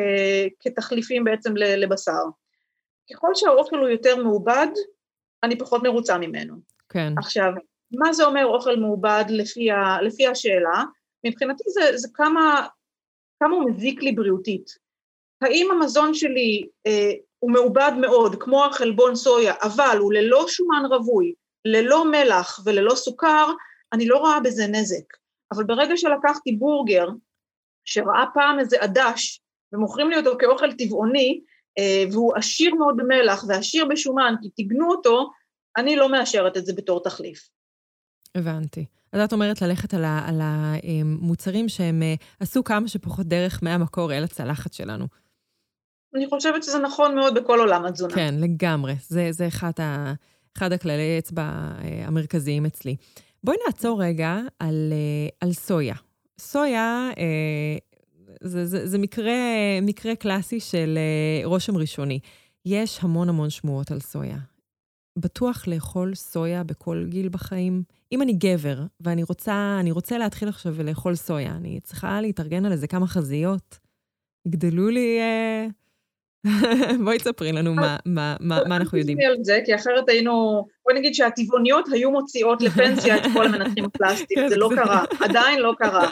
כתחליפים 0.60 1.24
בעצם 1.24 1.56
לבשר. 1.56 2.22
ככל 3.12 3.30
שהאוכל 3.34 3.78
הוא 3.78 3.88
יותר 3.88 4.22
מעובד, 4.22 4.66
אני 5.42 5.58
פחות 5.58 5.82
מרוצה 5.82 6.18
ממנו. 6.18 6.54
כן. 6.88 7.12
עכשיו, 7.18 7.52
מה 7.92 8.12
זה 8.12 8.24
אומר 8.24 8.46
אוכל 8.46 8.76
מעובד 8.76 9.24
לפי, 9.28 9.70
ה, 9.70 10.02
לפי 10.02 10.26
השאלה? 10.26 10.84
מבחינתי 11.26 11.64
זה, 11.66 11.96
זה 11.98 12.08
כמה, 12.14 12.66
כמה 13.42 13.54
הוא 13.56 13.70
מזיק 13.70 14.02
לי 14.02 14.12
בריאותית. 14.12 14.78
האם 15.42 15.68
המזון 15.70 16.14
שלי 16.14 16.66
אה, 16.86 17.12
הוא 17.38 17.52
מעובד 17.52 17.92
מאוד, 18.00 18.42
כמו 18.42 18.64
החלבון 18.64 19.14
סויה, 19.14 19.54
אבל 19.62 19.96
הוא 20.00 20.12
ללא 20.12 20.44
שומן 20.48 20.82
רווי, 20.90 21.34
ללא 21.64 22.10
מלח 22.10 22.60
וללא 22.64 22.94
סוכר, 22.94 23.52
אני 23.92 24.08
לא 24.08 24.18
רואה 24.18 24.40
בזה 24.40 24.66
נזק. 24.66 25.04
אבל 25.52 25.64
ברגע 25.64 25.96
שלקחתי 25.96 26.52
בורגר, 26.52 27.06
שראה 27.84 28.24
פעם 28.34 28.58
איזה 28.58 28.76
עדש, 28.80 29.40
ומוכרים 29.72 30.10
לי 30.10 30.16
אותו 30.16 30.38
כאוכל 30.38 30.72
טבעוני, 30.72 31.40
אה, 31.78 32.04
והוא 32.12 32.36
עשיר 32.36 32.74
מאוד 32.74 32.96
במלח 32.96 33.44
ועשיר 33.48 33.84
בשומן, 33.84 34.34
כי 34.42 34.50
טיגנו 34.50 34.90
אותו, 34.90 35.30
אני 35.76 35.96
לא 35.96 36.08
מאשרת 36.08 36.56
את 36.56 36.66
זה 36.66 36.72
בתור 36.76 37.02
תחליף. 37.02 37.48
הבנתי. 38.34 38.86
אז 39.12 39.20
את 39.20 39.32
אומרת 39.32 39.62
ללכת 39.62 39.94
על, 39.94 40.04
ה, 40.04 40.28
על 40.28 40.40
המוצרים 40.42 41.68
שהם 41.68 42.02
אה, 42.02 42.14
עשו 42.40 42.64
כמה 42.64 42.88
שפחות 42.88 43.26
דרך 43.26 43.58
מהמקור 43.62 44.12
אל 44.12 44.24
הצלחת 44.24 44.72
שלנו. 44.72 45.06
אני 46.14 46.26
חושבת 46.28 46.62
שזה 46.62 46.78
נכון 46.78 47.14
מאוד 47.14 47.34
בכל 47.34 47.58
עולם 47.58 47.84
התזונה. 47.84 48.14
כן, 48.14 48.34
לגמרי. 48.38 48.94
זה, 49.08 49.28
זה 49.32 49.48
אחד, 49.48 49.72
ה, 49.80 50.12
אחד 50.56 50.72
הכללי 50.72 51.18
אצבע 51.18 51.42
אה, 51.42 52.06
המרכזיים 52.06 52.66
אצלי. 52.66 52.96
בואי 53.44 53.56
נעצור 53.66 54.02
רגע 54.02 54.38
על, 54.58 54.92
אה, 54.92 55.28
על 55.40 55.52
סויה. 55.52 55.94
סויה, 56.40 57.10
זה, 58.42 58.66
זה, 58.66 58.86
זה 58.86 58.98
מקרה, 58.98 59.32
מקרה 59.82 60.14
קלאסי 60.14 60.60
של 60.60 60.98
רושם 61.44 61.76
ראשוני. 61.76 62.20
יש 62.66 62.98
המון 63.02 63.28
המון 63.28 63.50
שמועות 63.50 63.90
על 63.90 64.00
סויה. 64.00 64.38
בטוח 65.18 65.68
לאכול 65.68 66.14
סויה 66.14 66.64
בכל 66.64 67.04
גיל 67.08 67.28
בחיים? 67.28 67.82
אם 68.12 68.22
אני 68.22 68.32
גבר 68.32 68.78
ואני 69.00 69.22
רוצה, 69.22 69.76
אני 69.80 69.90
רוצה 69.90 70.18
להתחיל 70.18 70.48
עכשיו 70.48 70.82
לאכול 70.82 71.14
סויה, 71.14 71.50
אני 71.50 71.80
צריכה 71.80 72.20
להתארגן 72.20 72.64
על 72.64 72.72
איזה 72.72 72.86
כמה 72.86 73.06
חזיות. 73.06 73.78
יגדלו 74.46 74.88
לי... 74.88 75.18
אה... 75.20 75.66
בואי 77.04 77.18
תספרי 77.18 77.52
לנו 77.52 77.74
מה, 77.74 77.96
מה, 78.06 78.36
מה, 78.40 78.60
מה 78.68 78.76
אנחנו 78.76 78.98
יודעים. 78.98 79.18
על 79.20 79.36
זה, 79.44 79.60
כי 79.64 79.74
אחרת 79.74 80.08
היינו... 80.08 80.66
בואי 80.84 80.98
נגיד 80.98 81.14
שהטבעוניות 81.14 81.88
היו 81.92 82.10
מוציאות 82.10 82.62
לפנסיה 82.62 83.16
את 83.16 83.22
כל 83.34 83.46
המנתחים 83.46 83.84
הפלסטיים, 83.84 84.40
כן, 84.40 84.48
זה 84.48 84.56
לא 84.56 84.70
קרה, 84.74 85.04
עדיין 85.20 85.58
לא 85.58 85.74
קרה. 85.78 86.10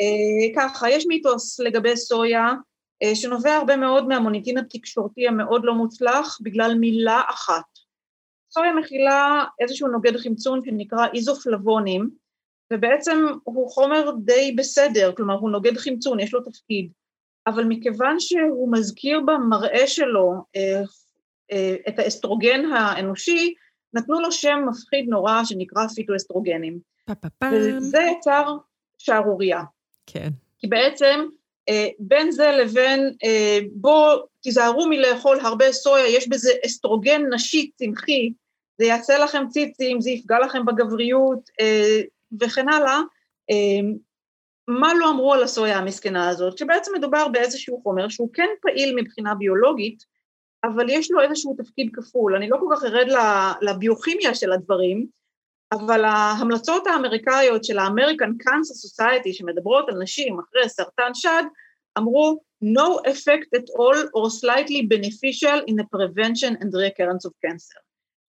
אה, 0.00 0.54
ככה, 0.56 0.90
יש 0.90 1.06
מיתוס 1.06 1.60
לגבי 1.60 1.96
סויה, 1.96 2.52
אה, 3.02 3.14
שנובע 3.14 3.54
הרבה 3.54 3.76
מאוד 3.76 4.08
מהמוניטין 4.08 4.58
התקשורתי 4.58 5.28
המאוד 5.28 5.64
לא 5.64 5.74
מוצלח, 5.74 6.38
בגלל 6.42 6.74
מילה 6.74 7.22
אחת. 7.30 7.69
סויה 8.50 8.72
מכילה 8.72 9.44
איזשהו 9.60 9.88
נוגד 9.88 10.16
חמצון 10.16 10.60
שנקרא 10.64 11.06
איזופלבונים, 11.14 12.10
ובעצם 12.72 13.26
הוא 13.44 13.70
חומר 13.70 14.10
די 14.24 14.54
בסדר, 14.56 15.12
כלומר 15.16 15.34
הוא 15.34 15.50
נוגד 15.50 15.76
חמצון, 15.76 16.20
יש 16.20 16.34
לו 16.34 16.40
תפקיד, 16.40 16.92
אבל 17.46 17.64
מכיוון 17.64 18.20
שהוא 18.20 18.72
מזכיר 18.72 19.20
במראה 19.20 19.86
שלו 19.86 20.32
אה, 20.56 20.82
אה, 21.52 21.76
את 21.88 21.98
האסטרוגן 21.98 22.64
האנושי, 22.72 23.54
נתנו 23.94 24.20
לו 24.20 24.32
שם 24.32 24.58
מפחיד 24.68 25.08
נורא 25.08 25.44
שנקרא 25.44 25.86
פיטואסטרוגנים. 25.86 26.78
וזה 27.52 27.98
יצר 28.16 28.56
שערורייה. 28.98 29.62
כן. 30.06 30.28
כי 30.58 30.66
בעצם 30.66 31.20
בין 31.98 32.30
זה 32.30 32.50
לבין 32.50 33.12
אה, 33.24 33.58
בואו 33.72 34.18
תיזהרו 34.42 34.86
מלאכול 34.88 35.40
הרבה 35.40 35.72
סויה, 35.72 36.08
יש 36.08 36.28
בזה 36.28 36.52
אסטרוגן 36.66 37.22
נשי 37.34 37.70
צמחי, 37.76 38.32
זה 38.78 38.84
יעשה 38.84 39.18
לכם 39.18 39.48
ציצים, 39.48 40.00
זה 40.00 40.10
יפגע 40.10 40.38
לכם 40.38 40.66
בגבריות 40.66 41.50
אה, 41.60 42.00
וכן 42.40 42.68
הלאה. 42.68 43.00
מה 44.68 44.94
לא 44.94 45.10
אמרו 45.10 45.34
על 45.34 45.42
הסויה 45.42 45.78
המסכנה 45.78 46.28
הזאת? 46.28 46.58
שבעצם 46.58 46.92
מדובר 46.94 47.28
באיזשהו 47.28 47.80
חומר 47.82 48.08
שהוא 48.08 48.28
כן 48.32 48.48
פעיל 48.62 48.94
מבחינה 48.96 49.34
ביולוגית, 49.34 50.04
אבל 50.64 50.90
יש 50.90 51.10
לו 51.10 51.20
איזשהו 51.20 51.54
תפקיד 51.58 51.90
כפול. 51.92 52.36
אני 52.36 52.48
לא 52.48 52.56
כל 52.60 52.76
כך 52.76 52.84
ארד 52.84 53.08
לביוכימיה 53.62 54.34
של 54.34 54.52
הדברים, 54.52 55.06
אבל 55.72 56.04
ההמלצות 56.04 56.86
האמריקאיות 56.86 57.64
של 57.64 57.78
האמריקן 57.78 58.32
קאנסר 58.38 58.74
סוסייטי 58.74 59.32
שמדברות 59.32 59.88
על 59.88 60.02
נשים 60.02 60.38
אחרי 60.40 60.68
סרטן 60.68 61.14
שד, 61.14 61.42
אמרו 61.98 62.40
no 62.64 63.08
effect 63.10 63.48
at 63.56 63.66
all 63.78 63.98
or 64.16 64.30
slightly 64.30 64.82
beneficial 64.82 65.58
in 65.70 65.74
the 65.76 65.86
prevention 65.94 66.56
and 66.60 66.70
recurrence 66.74 67.24
of 67.26 67.32
cancer. 67.46 67.80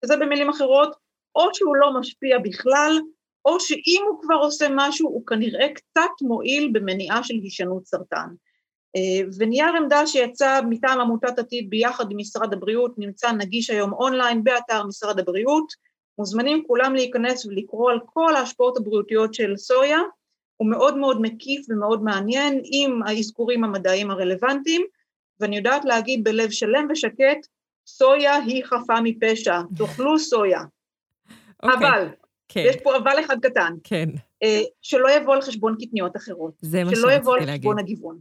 שזה 0.04 0.16
במילים 0.16 0.48
אחרות, 0.48 0.96
או 1.34 1.48
שהוא 1.54 1.76
לא 1.76 2.00
משפיע 2.00 2.38
בכלל, 2.38 2.98
או 3.44 3.60
שאם 3.60 4.02
הוא 4.08 4.22
כבר 4.22 4.34
עושה 4.34 4.66
משהו, 4.74 5.08
הוא 5.08 5.26
כנראה 5.26 5.68
קצת 5.74 6.10
מועיל 6.22 6.70
במניעה 6.72 7.24
של 7.24 7.34
הישנות 7.34 7.86
סרטן. 7.86 8.28
אה, 8.96 9.28
ונייר 9.38 9.76
עמדה 9.76 10.06
שיצא 10.06 10.60
מטעם 10.70 11.00
עמותת 11.00 11.38
עתיד 11.38 11.70
ביחד 11.70 12.10
עם 12.10 12.16
משרד 12.16 12.52
הבריאות, 12.52 12.94
נמצא 12.98 13.32
נגיש 13.32 13.70
היום 13.70 13.92
אונליין 13.92 14.44
באתר 14.44 14.84
משרד 14.86 15.18
הבריאות, 15.18 15.72
מוזמנים 16.18 16.64
כולם 16.66 16.94
להיכנס 16.94 17.46
ולקרוא 17.46 17.90
על 17.90 17.98
כל 18.06 18.36
ההשפעות 18.36 18.76
הבריאותיות 18.76 19.34
של 19.34 19.56
סויה, 19.56 19.98
הוא 20.56 20.70
מאוד 20.70 20.96
מאוד 20.96 21.20
מקיף 21.20 21.66
ומאוד 21.68 22.02
מעניין 22.02 22.60
עם 22.64 23.00
האזכורים 23.06 23.64
המדעיים 23.64 24.10
הרלוונטיים, 24.10 24.82
ואני 25.40 25.56
יודעת 25.56 25.84
להגיד 25.84 26.24
בלב 26.24 26.50
שלם 26.50 26.86
ושקט, 26.90 27.46
סויה 27.86 28.34
היא 28.34 28.64
חפה 28.64 28.94
מפשע, 29.02 29.60
תאכלו 29.78 30.18
סויה. 30.18 30.60
Okay. 30.60 31.32
אוקיי, 31.62 31.88
אבל, 31.88 32.08
כן. 32.48 32.62
יש 32.66 32.76
פה 32.82 32.96
אבל 32.96 33.20
אחד 33.24 33.36
קטן. 33.40 33.74
כן. 33.84 34.08
אה, 34.42 34.60
שלא 34.82 35.10
יבוא 35.10 35.34
על 35.34 35.40
חשבון 35.40 35.76
קטניות 35.80 36.16
אחרות. 36.16 36.54
שלא 36.94 37.12
יבוא 37.12 37.36
על 37.36 37.46
חשבון 37.46 37.78
הגיוון. 37.78 38.18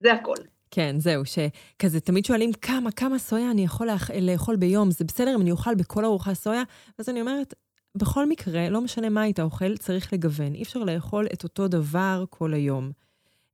זה 0.00 0.12
הכל. 0.12 0.34
כן, 0.74 0.96
זהו, 0.98 1.22
שכזה 1.24 2.00
תמיד 2.00 2.24
שואלים 2.24 2.52
כמה, 2.52 2.92
כמה 2.92 3.18
סויה 3.18 3.50
אני 3.50 3.64
יכול 3.64 3.86
לאכ... 3.86 4.10
לאכול 4.10 4.56
ביום, 4.56 4.90
זה 4.90 5.04
בסדר 5.04 5.34
אם 5.34 5.40
אני 5.40 5.50
אוכל 5.50 5.74
בכל 5.74 6.04
ארוחה 6.04 6.34
סויה? 6.34 6.62
אז 6.98 7.08
אני 7.08 7.20
אומרת, 7.20 7.54
בכל 7.94 8.28
מקרה, 8.28 8.68
לא 8.68 8.80
משנה 8.80 9.08
מה 9.08 9.22
היית 9.22 9.40
אוכל, 9.40 9.76
צריך 9.76 10.12
לגוון. 10.12 10.54
אי 10.54 10.62
אפשר 10.62 10.78
לאכול 10.78 11.26
את 11.32 11.44
אותו 11.44 11.68
דבר 11.68 12.24
כל 12.30 12.54
היום. 12.54 12.90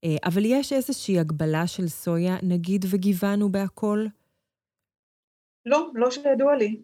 אה, 0.05 0.17
אבל 0.25 0.43
יש 0.45 0.73
איזושהי 0.73 1.19
הגבלה 1.19 1.67
של 1.67 1.89
סויה, 1.89 2.37
נגיד 2.43 2.85
וגיוונו 2.91 3.53
בהכל? 3.53 4.07
לא, 5.67 5.91
לא 5.95 6.11
שידוע 6.11 6.57
לי. 6.57 6.83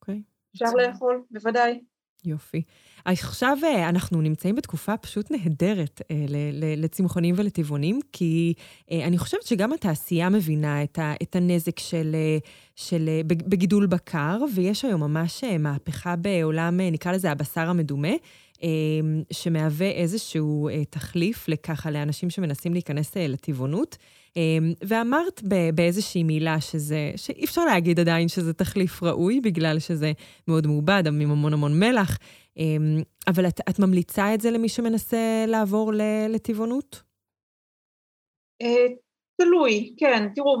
אוקיי. 0.00 0.22
אפשר 0.54 0.70
לאכול, 0.76 1.22
בוודאי. 1.30 1.80
יופי. 2.24 2.62
עכשיו 3.04 3.58
אה, 3.64 3.88
אנחנו 3.88 4.20
נמצאים 4.20 4.54
בתקופה 4.54 4.96
פשוט 4.96 5.30
נהדרת 5.30 6.02
אה, 6.10 6.16
לצמחונים 6.76 7.34
ולטבעונים, 7.38 8.00
כי 8.12 8.54
אה, 8.90 9.04
אני 9.04 9.18
חושבת 9.18 9.42
שגם 9.42 9.72
התעשייה 9.72 10.28
מבינה 10.28 10.82
את 11.22 11.36
הנזק 11.36 11.78
של, 11.78 12.16
של, 12.76 13.10
בגידול 13.26 13.86
בקר, 13.86 14.38
ויש 14.54 14.84
היום 14.84 15.00
ממש 15.00 15.44
מהפכה 15.58 16.16
בעולם, 16.16 16.80
נקרא 16.80 17.12
לזה 17.12 17.30
הבשר 17.30 17.68
המדומה. 17.68 18.12
שמהווה 19.32 19.90
איזשהו 19.90 20.68
תחליף 20.90 21.48
לככה 21.48 21.90
לאנשים 21.90 22.30
שמנסים 22.30 22.72
להיכנס 22.72 23.16
לטבעונות. 23.16 23.96
ואמרת 24.82 25.42
באיזושהי 25.74 26.22
מילה 26.22 26.60
שזה, 26.60 27.10
שאי 27.16 27.44
אפשר 27.44 27.64
להגיד 27.64 28.00
עדיין 28.00 28.28
שזה 28.28 28.52
תחליף 28.52 29.02
ראוי, 29.02 29.40
בגלל 29.40 29.78
שזה 29.78 30.12
מאוד 30.48 30.66
מעובד, 30.66 31.02
עם 31.06 31.30
המון 31.30 31.52
המון 31.52 31.80
מלח. 31.80 32.18
אמ, 32.58 33.02
אבל 33.28 33.46
את, 33.46 33.60
את 33.70 33.78
ממליצה 33.78 34.34
את 34.34 34.40
זה 34.40 34.50
למי 34.50 34.68
שמנסה 34.68 35.44
לעבור 35.46 35.92
לטבעונות? 36.28 37.02
אה, 38.62 38.86
תלוי, 39.36 39.94
כן. 39.96 40.28
תראו, 40.34 40.56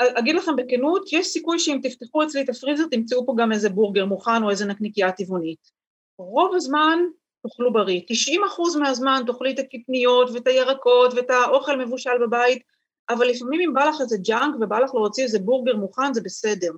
אגיד 0.00 0.36
לכם 0.36 0.56
בכנות, 0.56 1.12
יש 1.12 1.26
סיכוי 1.26 1.58
שאם 1.58 1.80
תפתחו 1.82 2.22
אצלי 2.22 2.42
את 2.42 2.48
הפריזר 2.48 2.84
תמצאו 2.90 3.26
פה 3.26 3.34
גם 3.38 3.52
איזה 3.52 3.68
בורגר 3.68 4.04
מוכן 4.04 4.42
או 4.42 4.50
איזה 4.50 4.66
נקניקייה 4.66 5.12
טבעונית. 5.12 5.70
רוב 6.18 6.54
הזמן 6.54 6.98
תאכלו 7.42 7.72
בריא. 7.72 8.00
90 8.08 8.44
אחוז 8.44 8.76
מהזמן 8.76 9.22
תאכלי 9.26 9.52
את 9.52 9.58
הקטניות 9.58 10.30
ואת 10.30 10.46
הירקות 10.46 11.14
ואת 11.14 11.30
האוכל 11.30 11.78
מבושל 11.78 12.18
בבית, 12.26 12.62
אבל 13.10 13.26
לפעמים 13.26 13.60
אם 13.60 13.74
בא 13.74 13.84
לך 13.84 14.00
איזה 14.00 14.16
ג'אנק 14.24 14.54
ובא 14.60 14.78
לך 14.78 14.94
להוציא 14.94 15.24
איזה 15.24 15.38
בורגר 15.38 15.76
מוכן, 15.76 16.14
זה 16.14 16.20
בסדר. 16.20 16.72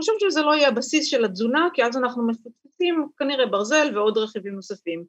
חושבת 0.00 0.20
שזה 0.20 0.42
לא 0.42 0.54
יהיה 0.54 0.68
הבסיס 0.68 1.06
של 1.06 1.24
התזונה, 1.24 1.68
כי 1.74 1.84
אז 1.84 1.96
אנחנו 1.96 2.26
מפספסים 2.26 3.08
כנראה 3.18 3.46
ברזל 3.46 3.90
ועוד 3.94 4.18
רכיבים 4.18 4.54
נוספים. 4.54 5.04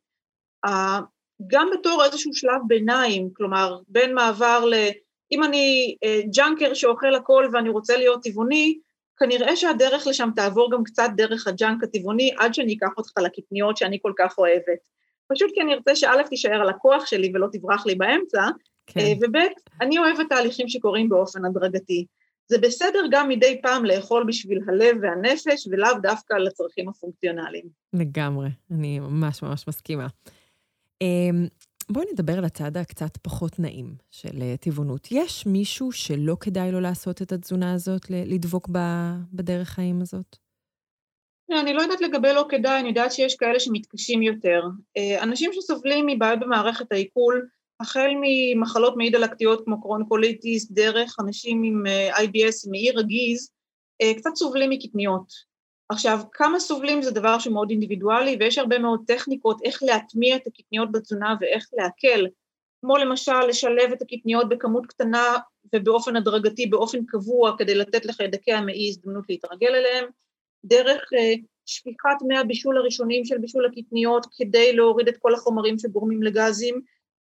גם 1.47 1.69
בתור 1.73 2.03
איזשהו 2.05 2.33
שלב 2.33 2.61
ביניים, 2.67 3.29
כלומר, 3.33 3.79
בין 3.87 4.13
מעבר 4.13 4.65
ל... 4.65 4.73
אם 5.31 5.43
אני 5.43 5.95
אה, 6.03 6.21
ג'אנקר 6.35 6.73
שאוכל 6.73 7.15
הכל 7.15 7.49
ואני 7.53 7.69
רוצה 7.69 7.97
להיות 7.97 8.23
טבעוני, 8.23 8.79
כנראה 9.17 9.55
שהדרך 9.55 10.07
לשם 10.07 10.29
תעבור 10.35 10.71
גם 10.71 10.83
קצת 10.83 11.09
דרך 11.15 11.47
הג'אנק 11.47 11.83
הטבעוני, 11.83 12.31
עד 12.37 12.53
שאני 12.53 12.75
אקח 12.77 12.89
אותך 12.97 13.11
לקטניות 13.17 13.77
שאני 13.77 13.99
כל 14.01 14.13
כך 14.17 14.37
אוהבת. 14.37 14.79
פשוט 15.27 15.51
כי 15.53 15.61
אני 15.61 15.73
ארצה 15.73 15.95
שאתה 15.95 16.23
תישאר 16.29 16.61
על 16.61 16.69
הכוח 16.69 17.05
שלי 17.05 17.31
ולא 17.33 17.47
תברח 17.51 17.85
לי 17.85 17.95
באמצע, 17.95 18.43
כן. 18.87 18.99
אה, 18.99 19.13
וב' 19.21 19.47
אני 19.81 19.97
אוהבת 19.97 20.29
תהליכים 20.29 20.67
שקורים 20.67 21.09
באופן 21.09 21.45
הדרגתי. 21.45 22.05
זה 22.47 22.57
בסדר 22.57 22.99
גם 23.11 23.29
מדי 23.29 23.59
פעם 23.61 23.85
לאכול 23.85 24.25
בשביל 24.27 24.59
הלב 24.67 24.97
והנפש, 25.01 25.67
ולאו 25.71 25.99
דווקא 26.01 26.33
לצרכים 26.33 26.89
הפונקציונליים. 26.89 27.65
לגמרי, 27.93 28.49
אני 28.71 28.99
ממש 28.99 29.43
ממש 29.43 29.67
מסכימה. 29.67 30.07
אמ, 31.01 31.47
בואי 31.89 32.05
נדבר 32.13 32.37
על 32.37 32.45
הצד 32.45 32.77
הקצת 32.77 33.17
פחות 33.17 33.59
נעים 33.59 33.95
של 34.11 34.41
אה, 34.41 34.57
טבעונות. 34.57 35.07
יש 35.11 35.45
מישהו 35.45 35.91
שלא 35.91 36.37
כדאי 36.39 36.71
לו 36.71 36.79
לעשות 36.79 37.21
את 37.21 37.31
התזונה 37.31 37.73
הזאת, 37.73 38.01
לדבוק 38.09 38.69
בדרך 39.33 39.69
חיים 39.69 40.01
הזאת? 40.01 40.35
אני 41.61 41.73
לא 41.73 41.81
יודעת 41.81 42.01
לגבי 42.01 42.33
לא 42.33 42.45
כדאי, 42.49 42.79
אני 42.79 42.87
יודעת 42.89 43.11
שיש 43.11 43.35
כאלה 43.35 43.59
שמתקשים 43.59 44.21
יותר. 44.21 44.61
אה, 44.97 45.23
אנשים 45.23 45.51
שסובלים 45.53 46.05
מבעיות 46.07 46.39
במערכת 46.39 46.91
העיכול, 46.91 47.47
החל 47.79 48.09
ממחלות 48.21 48.97
מעי 48.97 49.09
דלקתיות 49.09 49.65
כמו 49.65 49.81
קרונקוליטיס, 49.81 50.71
דרך 50.71 51.15
אנשים 51.19 51.63
עם 51.63 51.87
אה, 51.87 52.17
IBS, 52.17 52.69
מעי 52.69 52.91
רגיז, 52.91 53.51
אה, 54.01 54.13
קצת 54.13 54.35
סובלים 54.35 54.69
מקטניות. 54.69 55.57
עכשיו, 55.89 56.19
כמה 56.31 56.59
סובלים 56.59 57.01
זה 57.01 57.11
דבר 57.11 57.39
שמאוד 57.39 57.69
אינדיבידואלי, 57.69 58.37
ויש 58.39 58.57
הרבה 58.57 58.79
מאוד 58.79 59.03
טכניקות 59.07 59.61
איך 59.63 59.83
להטמיע 59.83 60.35
את 60.35 60.47
הקטניות 60.47 60.91
בתזונה 60.91 61.35
ואיך 61.41 61.69
להקל, 61.73 62.27
כמו 62.81 62.97
למשל 62.97 63.39
לשלב 63.49 63.91
את 63.93 64.01
הקטניות 64.01 64.49
בכמות 64.49 64.85
קטנה 64.85 65.37
ובאופן 65.75 66.15
הדרגתי, 66.15 66.65
באופן 66.65 67.05
קבוע, 67.05 67.57
כדי 67.57 67.75
לתת 67.75 68.05
לחיידקי 68.05 68.53
המעי 68.53 68.89
הזדמנות 68.89 69.25
להתרגל 69.29 69.75
אליהם, 69.75 70.05
דרך 70.65 71.01
uh, 71.01 71.41
שפיכת 71.65 72.17
מי 72.27 72.37
הבישול 72.37 72.77
הראשונים 72.77 73.25
של 73.25 73.37
בישול 73.37 73.65
הקטניות 73.65 74.25
כדי 74.37 74.73
להוריד 74.73 75.07
את 75.07 75.17
כל 75.17 75.33
החומרים 75.33 75.79
שגורמים 75.79 76.23
לגזים, 76.23 76.81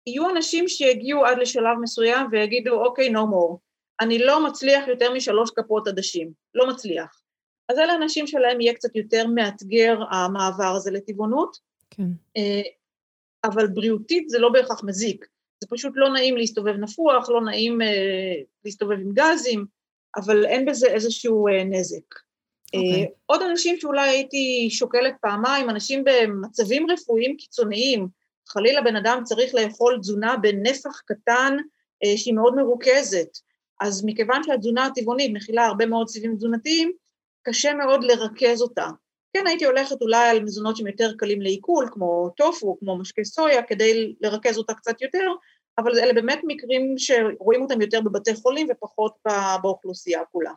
יהיו 0.08 0.30
אנשים 0.30 0.68
שיגיעו 0.68 1.26
עד 1.26 1.38
לשלב 1.38 1.78
מסוים 1.82 2.28
ויגידו, 2.32 2.86
אוקיי, 2.86 3.10
no 3.10 3.20
more, 3.20 3.58
אני 4.00 4.20
לא 4.20 4.48
מצליח 4.48 4.88
יותר 4.88 5.14
משלוש 5.14 5.50
כפות 5.56 5.88
עדשים, 5.88 6.32
לא 6.56 6.68
מצליח. 6.68 7.22
אז 7.70 7.80
אלה 7.80 7.96
אנשים 7.96 8.28
שלהם 8.28 8.62
יהיה 8.62 8.74
קצת 8.74 8.96
יותר 8.96 9.28
מאתגר 9.28 9.98
המעבר 10.12 10.76
הזה 10.76 10.92
לטבעונות, 10.92 11.58
כן. 11.90 12.04
אה, 12.38 12.62
אבל 13.44 13.68
בריאותית 13.68 14.30
זה 14.30 14.40
לא 14.40 14.50
בהכרח 14.50 14.84
מזיק, 14.84 15.28
זה 15.64 15.68
פשוט 15.70 15.94
לא 15.96 16.10
נעים 16.10 16.38
להסתובב 16.38 16.74
נפוח, 16.74 17.30
לא 17.30 17.42
נעים 17.42 17.82
אה, 17.82 18.34
להסתובב 18.66 18.98
עם 19.00 19.12
גזים, 19.14 19.66
אבל 20.16 20.46
אין 20.46 20.66
בזה 20.66 20.88
איזשהו 20.88 21.48
אה, 21.48 21.64
נזק. 21.64 22.16
Okay. 22.16 22.78
אוקיי. 22.78 23.08
עוד 23.26 23.42
אנשים 23.42 23.80
שאולי 23.80 24.10
הייתי 24.10 24.68
שוקלת 24.70 25.14
פעמיים, 25.22 25.70
אנשים 25.70 26.04
במצבים 26.04 26.92
רפואיים 26.92 27.38
קיצוניים, 27.38 28.08
חלילה 28.48 28.82
בן 28.82 28.96
אדם 28.96 29.22
צריך 29.24 29.56
לאכול 29.56 29.98
תזונה 30.02 30.38
בנפח 30.38 31.02
קטן 31.06 31.58
אה, 32.04 32.18
שהיא 32.18 32.34
מאוד 32.34 32.56
מרוכזת. 32.56 33.38
אז 33.82 34.06
מכיוון 34.06 34.44
שהתזונה 34.44 34.86
הטבעונית 34.86 35.32
מכילה 35.34 35.66
הרבה 35.66 35.86
מאוד 35.86 36.08
סיבים 36.10 36.36
תזונתיים, 36.36 36.92
קשה 37.44 37.74
מאוד 37.74 38.04
לרכז 38.04 38.62
אותה. 38.62 38.88
כן 39.34 39.48
הייתי 39.48 39.66
הולכת 39.66 40.02
אולי 40.02 40.30
על 40.30 40.44
מזונות 40.44 40.78
שהם 40.78 40.88
יותר 40.88 41.12
קלים 41.18 41.42
לעיכול, 41.42 41.90
כמו 41.92 42.30
טופו, 42.38 42.78
כמו 42.80 42.98
משקי 42.98 43.26
סויה, 43.26 43.64
כדי 43.64 44.16
לרכז 44.22 44.58
אותה 44.58 44.74
קצת 44.74 45.02
יותר, 45.02 45.32
אבל 45.78 46.00
אלה 46.00 46.14
באמת 46.14 46.40
מקרים 46.44 46.94
שרואים 46.98 47.62
אותם 47.62 47.82
יותר 47.82 48.02
בבתי 48.02 48.36
חולים 48.36 48.68
ופחות 48.72 49.14
באוכלוסייה 49.62 50.22
כולה. 50.32 50.52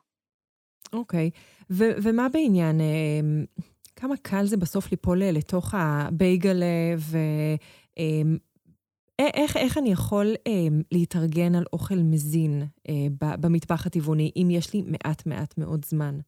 אוקיי, 0.93 1.31
okay. 1.35 1.75
ומה 1.79 2.29
בעניין, 2.29 2.81
אה, 2.81 2.87
כמה 3.97 4.17
קל 4.17 4.45
זה 4.45 4.57
בסוף 4.57 4.91
ליפול 4.91 5.23
לתוך 5.25 5.75
הבייגלה, 5.77 6.95
ו... 6.99 7.19
אמ, 8.01 8.37
איך, 9.19 9.57
איך 9.57 9.79
אני 9.79 9.93
יכול 9.93 10.35
אמ, 10.47 10.83
להתארגן 10.93 11.55
על 11.55 11.65
אוכל 11.73 11.95
מזין 11.95 12.63
אה, 12.89 13.35
במטבח 13.41 13.87
הטבעוני, 13.87 14.33
אם 14.37 14.49
יש 14.51 14.75
לי 14.75 14.83
מעט 14.83 15.27
מעט 15.27 15.59
מאוד 15.59 15.85
זמן? 15.85 16.19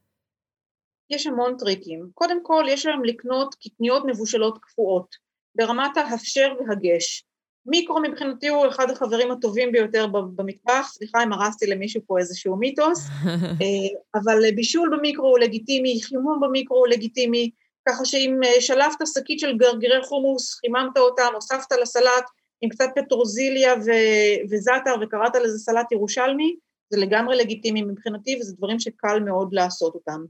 יש 1.10 1.26
המון 1.26 1.56
טריקים. 1.58 2.08
קודם 2.14 2.44
כל, 2.44 2.64
יש 2.68 2.86
להם 2.86 3.04
לקנות 3.04 3.54
קטניות 3.54 4.02
מבושלות 4.06 4.58
קפואות, 4.58 5.16
ברמת 5.54 5.96
ההפשר 5.96 6.52
והגש. 6.58 7.24
מיקרו 7.66 8.00
מבחינתי 8.00 8.48
הוא 8.48 8.68
אחד 8.68 8.90
החברים 8.90 9.30
הטובים 9.30 9.72
ביותר 9.72 10.06
במטבח, 10.06 10.86
סליחה 10.92 11.22
אם 11.22 11.32
הרסתי 11.32 11.66
למישהו 11.66 12.02
פה 12.06 12.18
איזשהו 12.18 12.56
מיתוס, 12.56 13.08
אה, 13.62 14.20
אבל 14.20 14.50
בישול 14.54 14.96
במיקרו 14.96 15.28
הוא 15.28 15.38
לגיטימי, 15.38 16.00
חימום 16.02 16.40
במיקרו 16.40 16.78
הוא 16.78 16.86
לגיטימי, 16.86 17.50
ככה 17.88 18.04
שאם 18.04 18.40
אה, 18.44 18.60
שלפת 18.60 18.98
שקית 19.14 19.38
של 19.38 19.56
גרגירי 19.56 20.02
חומוס, 20.02 20.54
חיממת 20.54 20.96
אותם, 20.96 21.30
הוספת 21.34 21.72
לסלט 21.82 22.24
עם 22.60 22.68
קצת 22.68 22.88
פטרוזיליה 22.94 23.74
ו- 23.74 24.50
וזאטר 24.50 24.94
וקראת 25.00 25.36
לזה 25.36 25.58
סלט 25.58 25.92
ירושלמי, 25.92 26.56
זה 26.90 27.00
לגמרי 27.00 27.36
לגיטימי 27.36 27.82
מבחינתי 27.82 28.38
וזה 28.40 28.56
דברים 28.56 28.80
שקל 28.80 29.20
מאוד 29.20 29.48
לעשות 29.52 29.94
אותם. 29.94 30.24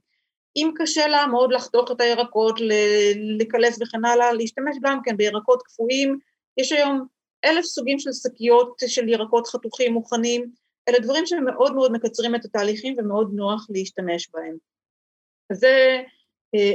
אם 0.57 0.71
קשה 0.77 1.07
לה 1.07 1.27
מאוד 1.27 1.53
לחתוך 1.53 1.91
את 1.91 2.01
הירקות, 2.01 2.61
לקלף 3.39 3.75
וכן 3.81 4.05
הלאה, 4.05 4.33
להשתמש 4.33 4.77
גם 4.83 5.01
כן 5.05 5.17
בירקות 5.17 5.63
קפואים, 5.63 6.19
יש 6.57 6.73
היום 6.73 7.07
אלף 7.45 7.65
סוגים 7.65 7.99
של 7.99 8.11
שקיות 8.13 8.83
של 8.87 9.09
ירקות 9.09 9.47
חתוכים 9.47 9.93
מוכנים, 9.93 10.51
אלה 10.89 10.99
דברים 10.99 11.27
שמאוד 11.27 11.75
מאוד 11.75 11.93
מקצרים 11.93 12.35
את 12.35 12.45
התהליכים 12.45 12.95
ומאוד 12.99 13.31
נוח 13.35 13.67
להשתמש 13.71 14.29
בהם. 14.35 14.57
זה 15.53 16.03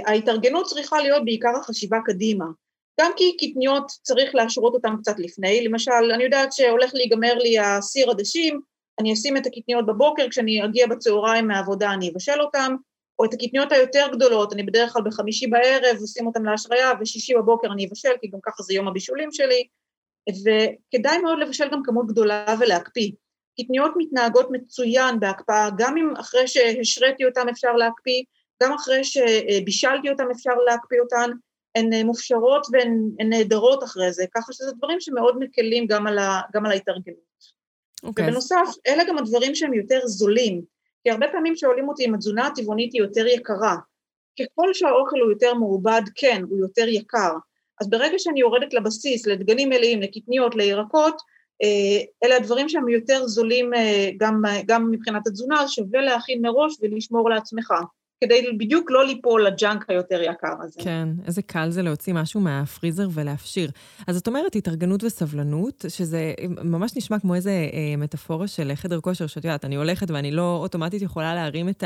ההתארגנות 0.06 0.66
צריכה 0.66 1.00
להיות 1.00 1.26
בעיקר 1.26 1.58
החשיבה 1.60 1.98
קדימה. 2.06 2.46
גם 3.02 3.12
כי 3.18 3.38
קטניות 3.38 3.88
צריך 4.02 4.36
להשרות 4.36 4.74
אותן 4.74 4.98
קצת 5.02 5.20
לפני, 5.20 5.64
למשל, 5.64 6.12
אני 6.14 6.24
יודעת 6.24 6.54
שהולך 6.54 6.92
להיגמר 6.94 7.34
לי 7.34 7.60
הסיר 7.60 8.12
עדשים, 8.12 8.62
אני 9.00 9.14
אשים 9.14 9.38
את 9.38 9.46
הקטניות 9.46 9.86
בבוקר, 9.86 10.30
כשאני 10.30 10.66
אגיע 10.66 10.88
בצהריים 10.88 11.48
מהעבודה 11.48 11.94
אני 11.94 12.10
אבשל 12.10 12.42
אותן, 12.42 12.76
או 13.20 13.26
את 13.26 13.34
הקטניות 13.34 13.72
היותר 13.72 14.08
גדולות, 14.12 14.54
אני 14.54 14.64
בדרך 14.64 14.94
כלל 14.94 15.02
בחמישי 15.06 15.48
בערב 15.48 15.98
אשים 16.04 16.28
אותן 16.28 16.44
להשריה, 16.44 16.92
ושישי 17.00 17.34
בבוקר 17.34 17.72
אני 17.72 17.88
אבשל, 17.88 18.14
כי 18.22 18.28
גם 18.28 18.40
ככה 18.44 18.64
זה 18.64 18.74
יום 18.74 18.88
הבישולים 18.88 19.32
שלי, 19.32 19.68
וכדאי 20.30 21.18
מאוד 21.18 21.40
לבשל 21.40 21.70
גם 21.72 21.84
כמות 21.84 22.08
גדולה 22.08 22.56
ולהקפיא. 22.60 23.12
קטניות 23.62 23.92
מתנהגות 23.98 24.48
מצוין 24.52 25.20
בהקפאה, 25.20 25.70
גם 25.78 25.98
אם 25.98 26.14
אחרי 26.20 26.48
שהשריתי 26.48 27.26
אותן 27.26 27.50
אפשר 27.50 27.74
להקפיא, 27.74 28.24
גם 28.64 28.74
אחרי 28.74 29.02
שבישלתי 29.04 30.10
אותן 30.10 30.26
אפשר 30.32 30.54
להקפיא 30.66 31.00
אותן, 31.00 31.32
הן 31.76 31.94
אה, 31.94 32.04
מופשרות 32.04 32.68
והן 32.72 33.30
נהדרות 33.30 33.84
אחרי 33.84 34.14
זה, 34.14 34.26
ככה 34.36 34.54
שזה 34.54 34.72
דברים 34.78 35.00
שמאוד 35.00 35.40
מקלים 35.40 35.88
גם 35.88 36.08
על, 36.08 36.18
ה, 36.18 36.42
גם 36.54 36.66
על 36.66 36.72
ההתארגנות. 36.72 37.18
Okay. 37.18 38.08
אוקיי. 38.08 38.26
ובנוסף, 38.26 38.68
אלה 38.88 39.04
גם 39.04 39.18
הדברים 39.18 39.56
שהם 39.56 39.74
יותר 39.74 40.00
זולים, 40.06 40.62
כי 41.04 41.12
הרבה 41.12 41.28
פעמים 41.32 41.56
שואלים 41.56 41.90
אותי 41.90 42.06
אם 42.06 42.14
התזונה 42.14 42.48
הטבעונית 42.48 42.94
היא 42.94 43.02
יותר 43.02 43.28
יקרה. 43.28 43.76
ככל 44.40 44.74
שהאוכל 44.74 45.20
הוא 45.20 45.32
יותר 45.32 45.54
מעובד, 45.54 46.02
כן, 46.16 46.42
הוא 46.50 46.60
יותר 46.60 46.88
יקר, 46.88 47.34
אז 47.82 47.90
ברגע 47.90 48.20
שאני 48.20 48.40
יורדת 48.40 48.74
לבסיס, 48.74 49.28
לדגנים 49.28 49.70
מלאים, 49.70 50.02
לקטניות, 50.02 50.56
לירקות, 50.56 51.22
אלה 52.24 52.36
הדברים 52.36 52.70
שהם 52.70 52.90
יותר 52.90 53.28
זולים 53.28 53.72
גם, 54.18 54.42
גם 54.66 54.92
מבחינת 54.92 55.28
התזונה, 55.28 55.62
אז 55.62 55.70
שווה 55.70 56.02
להכין 56.02 56.42
מראש 56.42 56.78
ולשמור 56.82 57.30
לעצמך. 57.30 57.74
כדי 58.24 58.42
בדיוק 58.58 58.92
לא 58.92 59.06
ליפול 59.06 59.46
לג'אנק 59.46 59.86
היותר 59.90 60.22
יקר 60.22 60.54
הזה. 60.62 60.80
כן, 60.84 61.10
איזה 61.26 61.42
קל 61.42 61.70
זה 61.70 61.82
להוציא 61.82 62.14
משהו 62.14 62.42
מהפריזר 62.42 63.08
ולהפשיר. 63.14 63.72
אז 64.08 64.16
זאת 64.16 64.28
אומרת, 64.28 64.56
התארגנות 64.56 65.04
וסבלנות, 65.04 65.86
שזה 65.90 66.34
ממש 66.64 66.98
נשמע 66.98 67.20
כמו 67.20 67.36
איזה 67.36 67.70
אה, 67.74 67.98
מטאפורה 67.98 68.48
של 68.48 68.72
חדר 68.76 69.00
כושר, 69.02 69.28
שאת 69.28 69.46
יודעת, 69.46 69.66
אני 69.66 69.76
הולכת 69.76 70.12
ואני 70.12 70.32
לא 70.32 70.60
אוטומטית 70.62 71.02
יכולה 71.02 71.36
להרים 71.36 71.70
את 71.70 71.84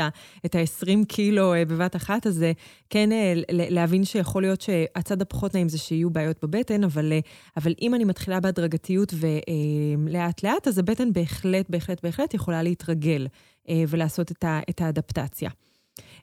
ה-20 0.54 1.06
קילו 1.08 1.54
אה, 1.54 1.64
בבת 1.64 1.96
אחת, 1.96 2.26
אז 2.26 2.42
אה, 2.42 2.52
כן 2.90 3.12
אה, 3.12 3.32
להבין 3.48 4.04
שיכול 4.04 4.42
להיות 4.42 4.60
שהצד 4.60 5.22
הפחות 5.22 5.54
נעים 5.54 5.68
זה 5.68 5.78
שיהיו 5.78 6.10
בעיות 6.10 6.44
בבטן, 6.44 6.84
אבל, 6.84 7.12
אה, 7.12 7.18
אבל 7.56 7.74
אם 7.82 7.94
אני 7.94 8.04
מתחילה 8.04 8.40
בהדרגתיות 8.40 9.14
ולאט-לאט, 9.14 10.66
אה, 10.66 10.70
אז 10.70 10.78
הבטן 10.78 11.12
בהחלט, 11.12 11.70
בהחלט, 11.70 12.02
בהחלט 12.02 12.34
יכולה 12.34 12.62
להתרגל 12.62 13.26
אה, 13.68 13.84
ולעשות 13.88 14.30
את, 14.30 14.44
ה, 14.44 14.60
את 14.70 14.80
האדפטציה. 14.80 15.50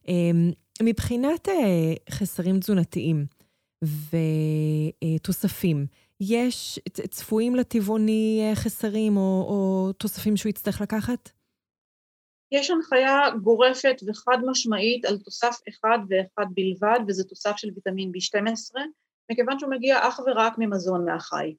אמ, 0.09 0.51
מבחינת 0.83 1.49
אה, 1.49 1.93
חסרים 2.09 2.59
תזונתיים 2.59 3.25
ותוספים, 5.19 5.85
יש, 6.21 6.79
צפויים 7.09 7.55
לטבעוני 7.55 8.41
אה, 8.49 8.55
חסרים 8.55 9.17
או, 9.17 9.21
או 9.21 9.91
תוספים 9.93 10.37
שהוא 10.37 10.49
יצטרך 10.49 10.81
לקחת? 10.81 11.29
יש 12.51 12.71
הנחיה 12.71 13.19
גורפת 13.43 13.95
וחד 14.07 14.37
משמעית 14.45 15.05
על 15.05 15.17
תוסף 15.17 15.55
אחד 15.69 15.99
ואחד 16.09 16.45
בלבד, 16.53 16.99
וזה 17.07 17.23
תוסף 17.23 17.53
של 17.57 17.67
ויטמין 17.75 18.11
B12, 18.11 18.75
מכיוון 19.31 19.59
שהוא 19.59 19.71
מגיע 19.71 20.07
אך 20.07 20.19
ורק 20.27 20.53
ממזון 20.57 21.05
מהחי. 21.05 21.55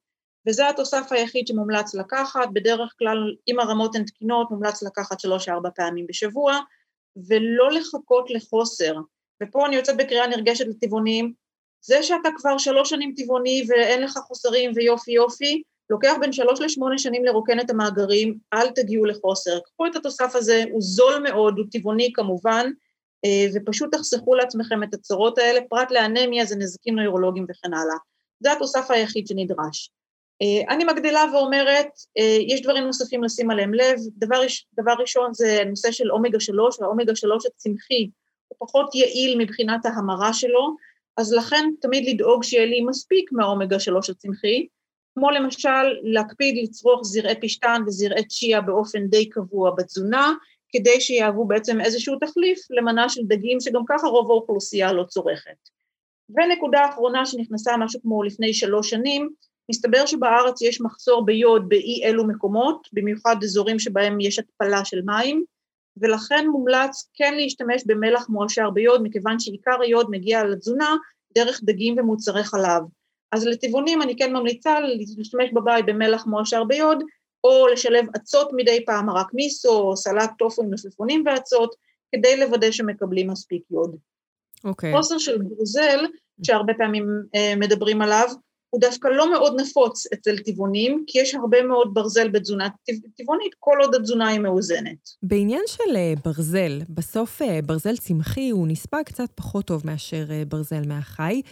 וזה 0.48 0.68
התוסף 0.68 1.08
היחיד 1.10 1.46
שמומלץ 1.46 1.94
לקחת, 1.94 2.48
בדרך 2.52 2.94
כלל 2.98 3.34
אם 3.48 3.60
הרמות 3.60 3.94
הן 3.94 4.04
תקינות 4.04 4.50
מומלץ 4.50 4.82
לקחת 4.82 5.20
שלוש-ארבע 5.20 5.68
פעמים 5.74 6.06
בשבוע, 6.08 6.60
ולא 7.28 7.70
לחכות 7.70 8.30
לחוסר. 8.30 8.94
ופה 9.42 9.66
אני 9.66 9.76
יוצאת 9.76 9.96
בקריאה 9.96 10.26
נרגשת 10.26 10.66
לטבעונים, 10.66 11.32
זה 11.84 12.02
שאתה 12.02 12.28
כבר 12.36 12.58
שלוש 12.58 12.90
שנים 12.90 13.14
טבעוני 13.16 13.64
ואין 13.68 14.02
לך 14.02 14.18
חוסרים 14.26 14.72
ויופי 14.74 15.12
יופי, 15.12 15.62
לוקח 15.90 16.12
בין 16.20 16.32
שלוש 16.32 16.60
לשמונה 16.60 16.98
שנים 16.98 17.24
לרוקן 17.24 17.60
את 17.60 17.70
המאגרים, 17.70 18.38
אל 18.52 18.70
תגיעו 18.70 19.04
לחוסר. 19.04 19.60
קחו 19.60 19.86
את 19.86 19.96
התוסף 19.96 20.36
הזה, 20.36 20.64
הוא 20.70 20.82
זול 20.82 21.22
מאוד, 21.22 21.58
הוא 21.58 21.66
טבעוני 21.72 22.12
כמובן, 22.14 22.70
אה, 23.24 23.46
ופשוט 23.54 23.94
תחסכו 23.94 24.34
לעצמכם 24.34 24.82
את 24.82 24.94
הצרות 24.94 25.38
האלה, 25.38 25.60
פרט 25.68 25.90
לאנמיה 25.90 26.44
זה 26.44 26.56
נזקים 26.56 26.96
נוירולוגיים 26.96 27.46
וכן 27.50 27.74
הלאה. 27.74 27.96
זה 28.40 28.52
התוסף 28.52 28.90
היחיד 28.90 29.26
שנדרש. 29.26 29.90
אה, 30.42 30.74
אני 30.74 30.84
מגדילה 30.84 31.24
ואומרת, 31.32 31.88
אה, 32.18 32.36
יש 32.48 32.62
דברים 32.62 32.84
נוספים 32.84 33.24
לשים 33.24 33.50
עליהם 33.50 33.74
לב. 33.74 33.98
דבר, 34.16 34.40
דבר 34.74 34.92
ראשון 34.98 35.34
זה 35.34 35.62
נושא 35.66 35.92
של 35.92 36.12
אומגה 36.12 36.40
3, 36.40 36.80
והאומגה 36.80 37.16
3 37.16 37.46
הצמחי 37.46 38.10
הוא 38.48 38.56
פחות 38.68 38.94
יעיל 38.94 39.38
מבחינת 39.38 39.86
ההמרה 39.86 40.32
שלו, 40.32 40.76
אז 41.16 41.32
לכן 41.32 41.70
תמיד 41.80 42.08
לדאוג 42.08 42.44
שיהיה 42.44 42.66
לי 42.66 42.80
מספיק 42.80 43.32
מהאומגה 43.32 43.80
3 43.80 44.10
הצמחי, 44.10 44.66
כמו 45.14 45.30
למשל 45.30 45.84
להקפיד 46.02 46.54
לצרוך 46.62 47.00
זרעי 47.04 47.40
פשטן 47.40 47.82
וזרעי 47.86 48.26
צ'יה 48.26 48.60
באופן 48.60 49.06
די 49.06 49.28
קבוע 49.28 49.70
בתזונה, 49.78 50.32
כדי 50.72 51.00
שיהוו 51.00 51.44
בעצם 51.44 51.80
איזשהו 51.80 52.16
תחליף 52.20 52.58
למנה 52.70 53.08
של 53.08 53.20
דגים 53.24 53.60
שגם 53.60 53.82
ככה 53.88 54.06
רוב 54.06 54.30
האוכלוסייה 54.30 54.92
לא 54.92 55.04
צורכת. 55.04 55.68
ונקודה 56.30 56.88
אחרונה 56.90 57.26
שנכנסה 57.26 57.76
משהו 57.76 58.00
כמו 58.02 58.22
לפני 58.22 58.54
שלוש 58.54 58.90
שנים, 58.90 59.30
מסתבר 59.70 60.06
שבארץ 60.06 60.62
יש 60.62 60.80
מחסור 60.80 61.24
ביוד 61.24 61.68
באי 61.68 62.04
אלו 62.04 62.26
מקומות, 62.26 62.88
במיוחד 62.92 63.36
אזורים 63.42 63.78
שבהם 63.78 64.20
יש 64.20 64.38
התפלה 64.38 64.84
של 64.84 65.00
מים, 65.04 65.44
ולכן 65.96 66.46
מומלץ 66.48 67.10
כן 67.14 67.34
להשתמש 67.34 67.82
במלח 67.86 68.28
מועשר 68.28 68.70
ביוד, 68.70 69.02
מכיוון 69.02 69.38
שעיקר 69.38 69.82
היוד 69.82 70.10
מגיע 70.10 70.44
לתזונה 70.44 70.96
דרך 71.34 71.60
דגים 71.64 71.98
ומוצרי 71.98 72.44
חלב. 72.44 72.82
אז 73.32 73.46
לטבעונים 73.46 74.02
אני 74.02 74.16
כן 74.16 74.32
ממליצה 74.32 74.80
להשתמש 74.80 75.50
בבית 75.52 75.86
במלח 75.86 76.26
מועשר 76.26 76.64
ביוד, 76.64 77.04
או 77.44 77.66
לשלב 77.66 78.06
אצות 78.16 78.50
מדי 78.52 78.84
פעם, 78.86 79.06
מרק 79.06 79.26
מיסו, 79.34 79.78
או 79.78 79.96
סלט 79.96 80.30
טופו 80.38 80.62
עם 80.62 80.70
מלפפונים 80.70 81.24
ואצות, 81.26 81.74
כדי 82.14 82.36
לוודא 82.36 82.70
שמקבלים 82.70 83.30
מספיק 83.30 83.62
יוד. 83.70 83.96
אוקיי. 84.64 84.92
Okay. 84.92 84.96
חוסר 84.96 85.18
של 85.18 85.38
ברזל, 85.38 86.06
שהרבה 86.42 86.72
פעמים 86.74 87.06
אה, 87.34 87.54
מדברים 87.56 88.02
עליו, 88.02 88.28
הוא 88.70 88.80
דווקא 88.80 89.08
לא 89.08 89.32
מאוד 89.32 89.60
נפוץ 89.60 90.06
אצל 90.14 90.38
טבעונים, 90.38 91.04
כי 91.06 91.20
יש 91.20 91.34
הרבה 91.34 91.62
מאוד 91.62 91.90
ברזל 91.94 92.28
בתזונה 92.28 92.68
טבעונית, 93.16 93.54
כל 93.58 93.76
עוד 93.80 93.94
התזונה 93.94 94.28
היא 94.28 94.40
מאוזנת. 94.40 95.10
בעניין 95.22 95.62
של 95.66 95.96
אה, 95.96 96.14
ברזל, 96.24 96.82
בסוף 96.88 97.42
אה, 97.42 97.62
ברזל 97.62 97.96
צמחי 97.96 98.50
הוא 98.50 98.68
נספג 98.68 99.02
קצת 99.04 99.30
פחות 99.34 99.64
טוב 99.64 99.82
מאשר 99.84 100.26
אה, 100.30 100.42
ברזל 100.48 100.82
מהחי, 100.86 101.42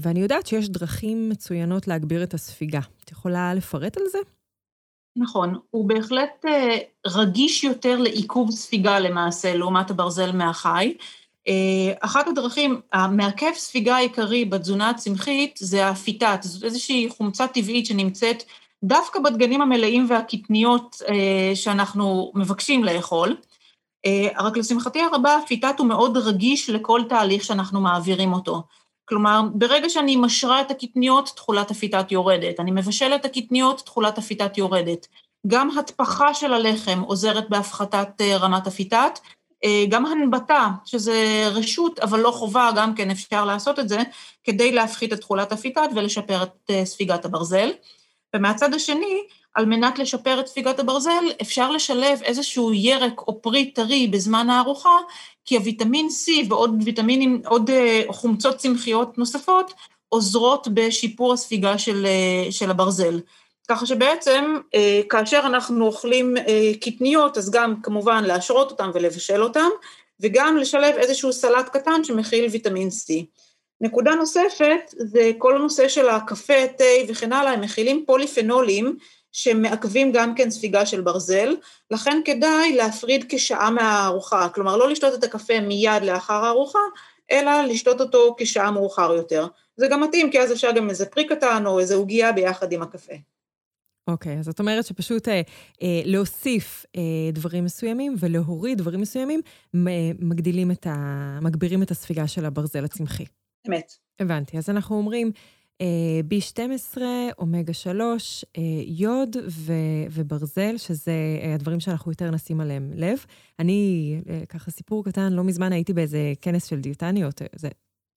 ואני 0.00 0.20
יודעת 0.20 0.46
שיש 0.46 0.68
דרכים 0.68 1.28
מצוינות 1.28 1.88
להגביר 1.88 2.22
את 2.22 2.34
הספיגה. 2.34 2.80
את 3.04 3.10
יכולה 3.10 3.54
לפרט 3.54 3.96
על 3.96 4.02
זה? 4.12 4.18
נכון, 5.16 5.58
הוא 5.70 5.88
בהחלט 5.88 6.44
רגיש 7.06 7.64
יותר 7.64 7.98
לעיכוב 7.98 8.50
ספיגה 8.50 8.98
למעשה, 8.98 9.54
לעומת 9.54 9.90
הברזל 9.90 10.32
מהחי. 10.32 10.94
אה, 11.48 11.92
אחת 12.00 12.28
הדרכים, 12.28 12.80
המעכב 12.92 13.52
ספיגה 13.54 13.96
העיקרי 13.96 14.44
בתזונה 14.44 14.90
הצמחית 14.90 15.58
זה 15.62 15.88
הפיטט, 15.88 16.42
זאת 16.42 16.64
איזושהי 16.64 17.08
חומצה 17.08 17.46
טבעית 17.48 17.86
שנמצאת 17.86 18.42
דווקא 18.84 19.20
בדגנים 19.20 19.62
המלאים 19.62 20.06
והקטניות 20.08 21.02
אה, 21.08 21.52
שאנחנו 21.54 22.32
מבקשים 22.34 22.84
לאכול. 22.84 23.36
אה, 24.06 24.28
רק 24.38 24.56
לשמחתי 24.56 25.00
הרבה, 25.00 25.36
הפיטט 25.36 25.78
הוא 25.78 25.86
מאוד 25.86 26.16
רגיש 26.16 26.70
לכל 26.70 27.00
תהליך 27.08 27.44
שאנחנו 27.44 27.80
מעבירים 27.80 28.32
אותו. 28.32 28.62
כלומר, 29.04 29.42
ברגע 29.54 29.88
שאני 29.88 30.16
משרה 30.16 30.60
את 30.60 30.70
הקטניות, 30.70 31.32
תכולת 31.36 31.70
הפיטט 31.70 32.12
יורדת. 32.12 32.60
אני 32.60 32.70
מבשלת 32.70 33.20
את 33.20 33.24
הקטניות, 33.24 33.80
תכולת 33.80 34.18
הפיטט 34.18 34.58
יורדת. 34.58 35.06
גם 35.46 35.78
הטפחה 35.78 36.34
של 36.34 36.52
הלחם 36.52 37.00
עוזרת 37.00 37.50
בהפחתת 37.50 38.20
רמת 38.20 38.66
הפיטט, 38.66 38.94
אה, 38.94 39.39
גם 39.88 40.06
הנבטה, 40.06 40.68
שזה 40.84 41.48
רשות 41.50 41.98
אבל 41.98 42.20
לא 42.20 42.30
חובה, 42.30 42.70
גם 42.76 42.94
כן 42.94 43.10
אפשר 43.10 43.44
לעשות 43.44 43.78
את 43.78 43.88
זה, 43.88 43.98
כדי 44.44 44.72
להפחית 44.72 45.12
את 45.12 45.20
תכולת 45.20 45.52
הפיטט 45.52 45.90
ולשפר 45.94 46.42
את 46.42 46.70
אה, 46.70 46.84
ספיגת 46.84 47.24
הברזל. 47.24 47.70
ומהצד 48.36 48.74
השני, 48.74 49.22
על 49.54 49.66
מנת 49.66 49.98
לשפר 49.98 50.40
את 50.40 50.46
ספיגת 50.46 50.78
הברזל, 50.78 51.24
אפשר 51.42 51.70
לשלב 51.70 52.22
איזשהו 52.22 52.72
ירק 52.72 53.20
או 53.20 53.42
פרי 53.42 53.70
טרי 53.70 54.06
בזמן 54.06 54.50
הארוחה, 54.50 54.96
כי 55.44 55.56
הוויטמין 55.56 56.08
C 56.08 56.30
ועוד 56.48 56.82
ויטמינים, 56.84 57.42
עוד 57.46 57.70
אה, 57.70 58.02
חומצות 58.08 58.56
צמחיות 58.56 59.18
נוספות, 59.18 59.72
עוזרות 60.08 60.68
בשיפור 60.74 61.32
הספיגה 61.32 61.78
של, 61.78 62.06
של 62.50 62.70
הברזל. 62.70 63.20
ככה 63.70 63.86
שבעצם 63.86 64.56
אה, 64.74 65.00
כאשר 65.08 65.40
אנחנו 65.44 65.86
אוכלים 65.86 66.36
אה, 66.36 66.72
קטניות, 66.80 67.38
אז 67.38 67.50
גם 67.50 67.74
כמובן 67.82 68.24
להשרות 68.24 68.70
אותם 68.70 68.90
ולבשל 68.94 69.42
אותם, 69.42 69.68
וגם 70.20 70.56
לשלב 70.56 70.94
איזשהו 70.94 71.32
סלט 71.32 71.68
קטן 71.68 72.04
שמכיל 72.04 72.46
ויטמין 72.50 72.88
C. 72.88 73.24
נקודה 73.80 74.14
נוספת 74.14 74.80
זה 74.90 75.30
כל 75.38 75.56
הנושא 75.56 75.88
של 75.88 76.08
הקפה, 76.08 76.66
תה 76.78 76.84
וכן 77.08 77.32
הלאה, 77.32 77.52
הם 77.52 77.60
מכילים 77.60 78.04
פוליפנולים 78.06 78.96
שמעכבים 79.32 80.12
גם 80.12 80.34
כן 80.34 80.50
ספיגה 80.50 80.86
של 80.86 81.00
ברזל, 81.00 81.56
לכן 81.90 82.20
כדאי 82.24 82.76
להפריד 82.76 83.24
כשעה 83.28 83.70
מהארוחה, 83.70 84.48
כלומר 84.54 84.76
לא 84.76 84.88
לשתות 84.88 85.14
את 85.14 85.24
הקפה 85.24 85.60
מיד 85.60 86.02
לאחר 86.02 86.44
הארוחה, 86.44 86.78
אלא 87.30 87.62
לשתות 87.62 88.00
אותו 88.00 88.34
כשעה 88.38 88.70
מאוחר 88.70 89.12
יותר. 89.12 89.46
זה 89.76 89.88
גם 89.88 90.00
מתאים, 90.00 90.30
כי 90.30 90.40
אז 90.40 90.52
אפשר 90.52 90.72
גם 90.72 90.90
איזה 90.90 91.06
פרי 91.06 91.26
קטן 91.26 91.66
או 91.66 91.78
איזה 91.78 91.94
עוגייה 91.94 92.32
ביחד 92.32 92.72
עם 92.72 92.82
הקפה. 92.82 93.14
אוקיי, 94.10 94.38
אז 94.38 94.44
זאת 94.44 94.60
אומרת 94.60 94.84
שפשוט 94.84 95.28
אה, 95.28 95.40
אה, 95.82 96.02
להוסיף 96.04 96.86
אה, 96.96 97.02
דברים 97.32 97.64
מסוימים 97.64 98.14
ולהוריד 98.18 98.78
דברים 98.78 99.00
מסוימים, 99.00 99.40
מגדילים 100.18 100.70
את 100.70 100.86
ה... 100.86 101.38
מגבירים 101.42 101.82
את 101.82 101.90
הספיגה 101.90 102.26
של 102.26 102.44
הברזל 102.44 102.84
הצמחי. 102.84 103.24
אמת. 103.68 103.92
הבנתי. 104.20 104.58
אז 104.58 104.70
אנחנו 104.70 104.96
אומרים 104.96 105.32
אה, 105.80 106.20
B12, 106.30 106.98
אומגה 107.38 107.72
3, 107.72 108.44
אה, 108.58 108.62
יוד 108.86 109.36
ו, 109.48 109.72
וברזל, 110.10 110.76
שזה 110.76 111.12
אה, 111.42 111.54
הדברים 111.54 111.80
שאנחנו 111.80 112.12
יותר 112.12 112.30
נשים 112.30 112.60
עליהם 112.60 112.92
לב. 112.94 113.18
אני, 113.58 114.20
אה, 114.28 114.42
ככה 114.48 114.70
סיפור 114.70 115.04
קטן, 115.04 115.32
לא 115.32 115.44
מזמן 115.44 115.72
הייתי 115.72 115.92
באיזה 115.92 116.32
כנס 116.40 116.64
של 116.64 116.80
דיאטניות, 116.80 117.42
זה, 117.56 117.68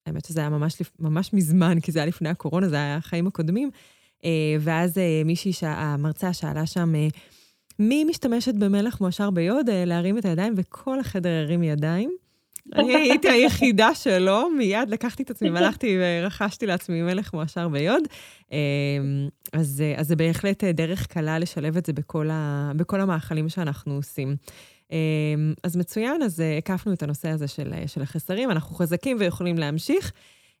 האמת 0.06 0.24
שזה 0.24 0.40
היה 0.40 0.48
ממש, 0.48 0.82
ממש 0.98 1.32
מזמן, 1.32 1.80
כי 1.80 1.92
זה 1.92 1.98
היה 1.98 2.06
לפני 2.06 2.28
הקורונה, 2.28 2.68
זה 2.68 2.76
היה 2.76 2.96
החיים 2.96 3.26
הקודמים. 3.26 3.70
אה, 4.24 4.30
ואז 4.60 4.98
אה, 4.98 5.22
מישהי, 5.24 5.52
המרצה 5.62 6.32
שאלה 6.32 6.66
שם, 6.66 6.94
אה, 6.94 7.08
מי 7.78 8.04
משתמשת 8.04 8.54
במלח 8.54 9.00
מועשר 9.00 9.30
ביוד? 9.30 9.66
להרים 9.86 10.18
את 10.18 10.24
הידיים, 10.24 10.54
וכל 10.56 11.00
החדר 11.00 11.30
הרים 11.30 11.62
ידיים. 11.62 12.10
אני 12.74 12.94
הייתי 13.10 13.28
היחידה 13.28 13.94
שלא, 13.94 14.48
מיד 14.56 14.88
לקחתי 14.88 15.22
את 15.22 15.30
עצמי 15.30 15.50
והלכתי 15.50 15.98
ורכשתי 16.00 16.66
לעצמי 16.66 17.02
מלך 17.02 17.34
מועשר 17.34 17.68
ביוד. 17.68 18.02
אז, 19.52 19.82
אז 19.96 20.08
זה 20.08 20.16
בהחלט 20.16 20.64
דרך 20.64 21.06
קלה 21.06 21.38
לשלב 21.38 21.76
את 21.76 21.86
זה 21.86 21.92
בכל, 21.92 22.28
ה, 22.32 22.72
בכל 22.76 23.00
המאכלים 23.00 23.48
שאנחנו 23.48 23.94
עושים. 23.94 24.36
אז 25.62 25.76
מצוין, 25.76 26.22
אז 26.22 26.42
הקפנו 26.58 26.92
את 26.92 27.02
הנושא 27.02 27.28
הזה 27.28 27.48
של, 27.48 27.72
של 27.86 28.02
החסרים, 28.02 28.50
אנחנו 28.50 28.76
חזקים 28.76 29.16
ויכולים 29.20 29.58
להמשיך. 29.58 30.12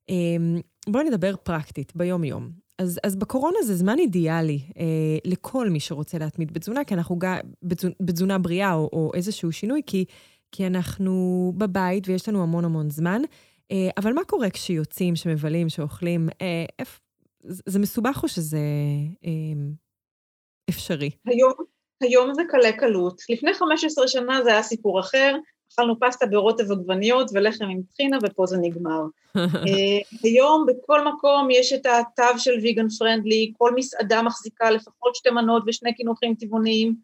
אמ, 0.08 0.60
בואי 0.88 1.04
נדבר 1.04 1.36
פרקטית, 1.36 1.96
ביום-יום. 1.96 2.50
אז, 2.78 3.00
אז 3.04 3.16
בקורונה 3.16 3.58
זה 3.64 3.74
זמן 3.74 3.98
אידיאלי 3.98 4.60
אה, 4.78 4.84
לכל 5.24 5.70
מי 5.70 5.80
שרוצה 5.80 6.18
להתמיד 6.18 6.52
בתזונה, 6.52 6.84
כי 6.84 6.94
אנחנו 6.94 7.18
גם 7.18 7.36
בתזונה 8.00 8.38
בריאה 8.38 8.74
או, 8.74 8.90
או 8.92 9.10
איזשהו 9.14 9.52
שינוי, 9.52 9.82
כי, 9.86 10.04
כי 10.52 10.66
אנחנו 10.66 11.52
בבית 11.56 12.08
ויש 12.08 12.28
לנו 12.28 12.42
המון 12.42 12.64
המון 12.64 12.90
זמן. 12.90 13.22
אה, 13.72 13.90
אבל 13.96 14.12
מה 14.12 14.24
קורה 14.24 14.50
כשיוצאים, 14.50 15.16
שמבלים, 15.16 15.68
שאוכלים? 15.68 16.28
אה, 16.42 16.64
איפ, 16.78 17.00
זה 17.42 17.78
מסובך 17.78 18.20
או 18.22 18.28
שזה 18.28 18.58
אה, 19.24 19.30
אפשרי? 20.70 21.10
היום, 21.26 21.52
היום 22.02 22.34
זה 22.34 22.42
קלה 22.48 22.72
קלות. 22.72 23.22
לפני 23.28 23.54
15 23.54 24.08
שנה 24.08 24.42
זה 24.44 24.50
היה 24.50 24.62
סיפור 24.62 25.00
אחר. 25.00 25.36
אכלנו 25.74 26.00
פסטה 26.00 26.26
ברוטב 26.26 26.72
עגבניות 26.72 27.30
ולחם 27.34 27.64
עם 27.64 27.80
טחינה 27.92 28.18
ופה 28.22 28.46
זה 28.46 28.56
נגמר. 28.56 29.00
אה, 29.36 29.98
היום 30.22 30.66
בכל 30.66 31.08
מקום 31.08 31.48
יש 31.50 31.72
את 31.72 31.86
התו 31.86 32.38
של 32.38 32.52
ויגן 32.62 32.88
פרנדלי, 32.88 33.52
כל 33.58 33.74
מסעדה 33.74 34.22
מחזיקה 34.22 34.70
לפחות 34.70 35.14
שתי 35.14 35.30
מנות 35.30 35.62
ושני 35.66 35.94
קינוחים 35.94 36.34
טבעוניים, 36.34 36.94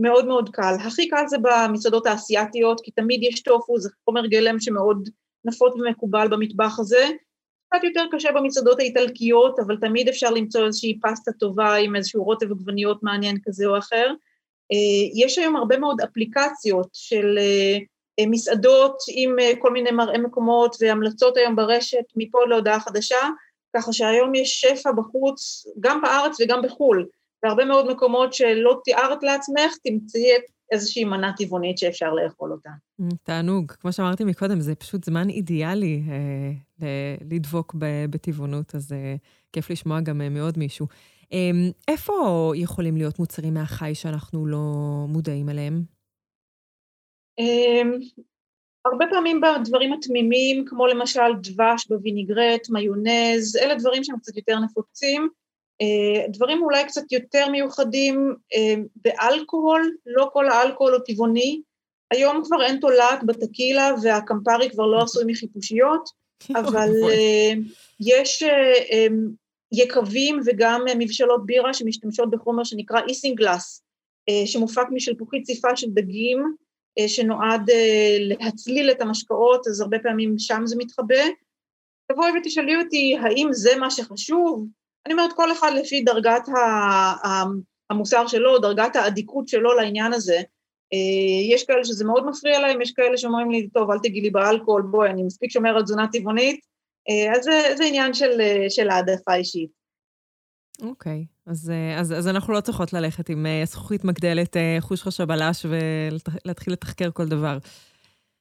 מאוד 0.00 0.26
מאוד 0.26 0.48
קל. 0.48 0.74
הכי 0.86 1.08
קל 1.08 1.24
זה 1.26 1.36
במסעדות 1.42 2.06
האסייתיות, 2.06 2.80
כי 2.80 2.90
תמיד 2.90 3.22
יש 3.22 3.42
טופו, 3.42 3.78
זה 3.78 3.88
חומר 4.04 4.26
גלם 4.26 4.60
שמאוד 4.60 5.08
נפוץ 5.44 5.74
ומקובל 5.74 6.28
במטבח 6.28 6.78
הזה. 6.78 7.08
קצת 7.68 7.84
יותר 7.84 8.04
קשה 8.12 8.32
במסעדות 8.32 8.78
האיטלקיות, 8.78 9.58
אבל 9.58 9.76
תמיד 9.76 10.08
אפשר 10.08 10.30
למצוא 10.30 10.66
איזושהי 10.66 10.98
פסטה 11.02 11.32
טובה 11.32 11.74
עם 11.74 11.96
איזשהו 11.96 12.24
רוטב 12.24 12.50
עגבניות 12.52 13.02
מעניין 13.02 13.36
כזה 13.44 13.66
או 13.66 13.78
אחר. 13.78 14.14
אה, 14.72 15.24
יש 15.24 15.38
היום 15.38 15.56
הרבה 15.56 15.78
מאוד 15.78 16.00
אפליקציות 16.00 16.88
של 16.92 17.38
אה, 17.38 17.78
מסעדות 18.26 18.96
עם 19.08 19.38
אה, 19.38 19.52
כל 19.58 19.72
מיני 19.72 19.90
מראי 19.90 20.18
מקומות 20.18 20.76
והמלצות 20.80 21.36
היום 21.36 21.56
ברשת 21.56 22.04
מפה 22.16 22.38
להודעה 22.48 22.80
חדשה, 22.80 23.28
ככה 23.76 23.92
שהיום 23.92 24.34
יש 24.34 24.60
שפע 24.60 24.92
בחוץ, 24.92 25.66
גם 25.80 26.02
בארץ 26.02 26.40
וגם 26.40 26.62
בחו"ל, 26.62 27.06
והרבה 27.42 27.64
מאוד 27.64 27.90
מקומות 27.90 28.32
שלא 28.32 28.80
תיארת 28.84 29.22
לעצמך, 29.22 29.76
תמצאי 29.84 30.32
איזושהי 30.70 31.04
מנה 31.04 31.32
טבעונית 31.36 31.78
שאפשר 31.78 32.12
לאכול 32.12 32.52
אותה. 32.52 32.70
Mm, 33.00 33.04
תענוג. 33.22 33.72
כמו 33.72 33.92
שאמרתי 33.92 34.24
מקודם, 34.24 34.60
זה 34.60 34.74
פשוט 34.74 35.04
זמן 35.04 35.28
אידיאלי 35.28 36.02
אה, 36.82 37.14
לדבוק 37.30 37.74
בטבעונות, 38.10 38.74
אז 38.74 38.92
אה, 38.92 39.14
כיף 39.52 39.70
לשמוע 39.70 40.00
גם 40.00 40.20
מעוד 40.34 40.58
מישהו. 40.58 40.86
אה, 41.32 41.50
איפה 41.88 42.52
יכולים 42.54 42.96
להיות 42.96 43.18
מוצרים 43.18 43.54
מהחי 43.54 43.94
שאנחנו 43.94 44.46
לא 44.46 44.58
מודעים 45.08 45.48
אליהם? 45.48 45.99
אמ, 47.40 47.98
הרבה 48.84 49.04
פעמים 49.10 49.40
בדברים 49.40 49.92
התמימים, 49.92 50.64
כמו 50.66 50.86
למשל 50.86 51.32
דבש 51.42 51.86
בוויניגרט, 51.88 52.68
מיונז, 52.70 53.56
אלה 53.56 53.74
דברים 53.74 54.04
שהם 54.04 54.18
קצת 54.18 54.36
יותר 54.36 54.58
נפוצים. 54.58 55.28
אה, 55.82 56.26
דברים 56.28 56.62
אולי 56.62 56.84
קצת 56.84 57.12
יותר 57.12 57.48
מיוחדים 57.48 58.34
אה, 58.54 58.74
באלכוהול, 58.96 59.96
לא 60.06 60.30
כל 60.32 60.48
האלכוהול 60.48 60.94
הוא 60.94 61.02
טבעוני. 61.06 61.60
היום 62.10 62.44
כבר 62.44 62.62
אין 62.62 62.80
תולעת 62.80 63.24
בטקילה 63.24 63.94
והקמפרי 64.02 64.70
כבר 64.70 64.86
לא 64.86 65.02
עשוי 65.02 65.24
מחיפושיות, 65.26 66.08
אבל 66.60 66.88
אה, 67.10 67.52
יש 68.00 68.42
אמ, 68.42 69.28
יקבים 69.72 70.40
וגם 70.46 70.84
מבשלות 70.98 71.46
בירה 71.46 71.74
שמשתמשות 71.74 72.30
בחומר 72.30 72.64
שנקרא 72.64 73.00
איסינגלס, 73.08 73.82
שמופק 74.46 74.86
משלפוחית 74.90 75.44
ציפה 75.44 75.76
של 75.76 75.86
דגים, 75.90 76.54
שנועד 77.06 77.70
אה, 77.70 78.16
להצליל 78.20 78.90
את 78.90 79.00
המשקאות, 79.00 79.66
אז 79.66 79.80
הרבה 79.80 79.98
פעמים 79.98 80.34
שם 80.38 80.62
זה 80.64 80.76
מתחבא. 80.78 81.24
תבואי 82.12 82.30
ותשאלי 82.38 82.76
אותי, 82.76 83.16
האם 83.22 83.48
זה 83.52 83.76
מה 83.76 83.90
שחשוב? 83.90 84.66
אני 85.06 85.14
אומרת, 85.14 85.32
כל 85.32 85.52
אחד 85.52 85.72
לפי 85.80 86.00
דרגת 86.00 86.42
המוסר 87.90 88.26
שלו, 88.26 88.58
דרגת 88.58 88.96
האדיקות 88.96 89.48
שלו 89.48 89.74
לעניין 89.74 90.12
הזה. 90.12 90.36
אה, 90.92 91.54
יש 91.54 91.64
כאלה 91.64 91.84
שזה 91.84 92.04
מאוד 92.04 92.26
מפריע 92.26 92.60
להם, 92.60 92.82
יש 92.82 92.92
כאלה 92.92 93.16
שאומרים 93.16 93.50
לי, 93.50 93.68
טוב, 93.68 93.90
אל 93.90 93.98
תגידי 93.98 94.20
לי 94.20 94.30
באלכוהול, 94.30 94.82
בואי, 94.82 95.10
אני 95.10 95.22
מספיק 95.22 95.50
שומר 95.50 95.76
על 95.76 95.82
תזונה 95.82 96.06
טבעונית. 96.12 96.70
אז 97.36 97.44
זה, 97.44 97.62
זה 97.76 97.84
עניין 97.84 98.14
של, 98.14 98.40
של 98.68 98.90
העדפה 98.90 99.34
אישית. 99.34 99.79
אוקיי, 100.82 101.26
okay. 101.28 101.50
אז, 101.50 101.70
אה, 101.70 102.00
אז, 102.00 102.12
אז 102.12 102.28
אנחנו 102.28 102.52
לא 102.52 102.60
צריכות 102.60 102.92
ללכת 102.92 103.28
עם 103.28 103.46
אה, 103.46 103.62
זכוכית 103.64 104.04
מגדלת 104.04 104.56
אה, 104.56 104.76
חוש 104.80 105.02
חש 105.02 105.20
הבלש 105.20 105.66
ולהתחיל 105.68 106.72
לתחקר 106.72 107.10
כל 107.10 107.28
דבר, 107.28 107.58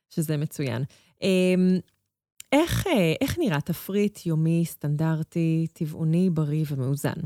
שזה 0.10 0.38
מצוין. 0.38 0.84
אמ, 1.22 1.80
איך, 2.52 2.88
איך 3.22 3.40
נראה 3.40 3.62
תפריט 3.62 4.26
יומי 4.26 4.66
סטנדרטי, 4.66 5.68
טבעוני, 5.74 6.30
בריא 6.30 6.66
ומאוזן? 6.72 7.20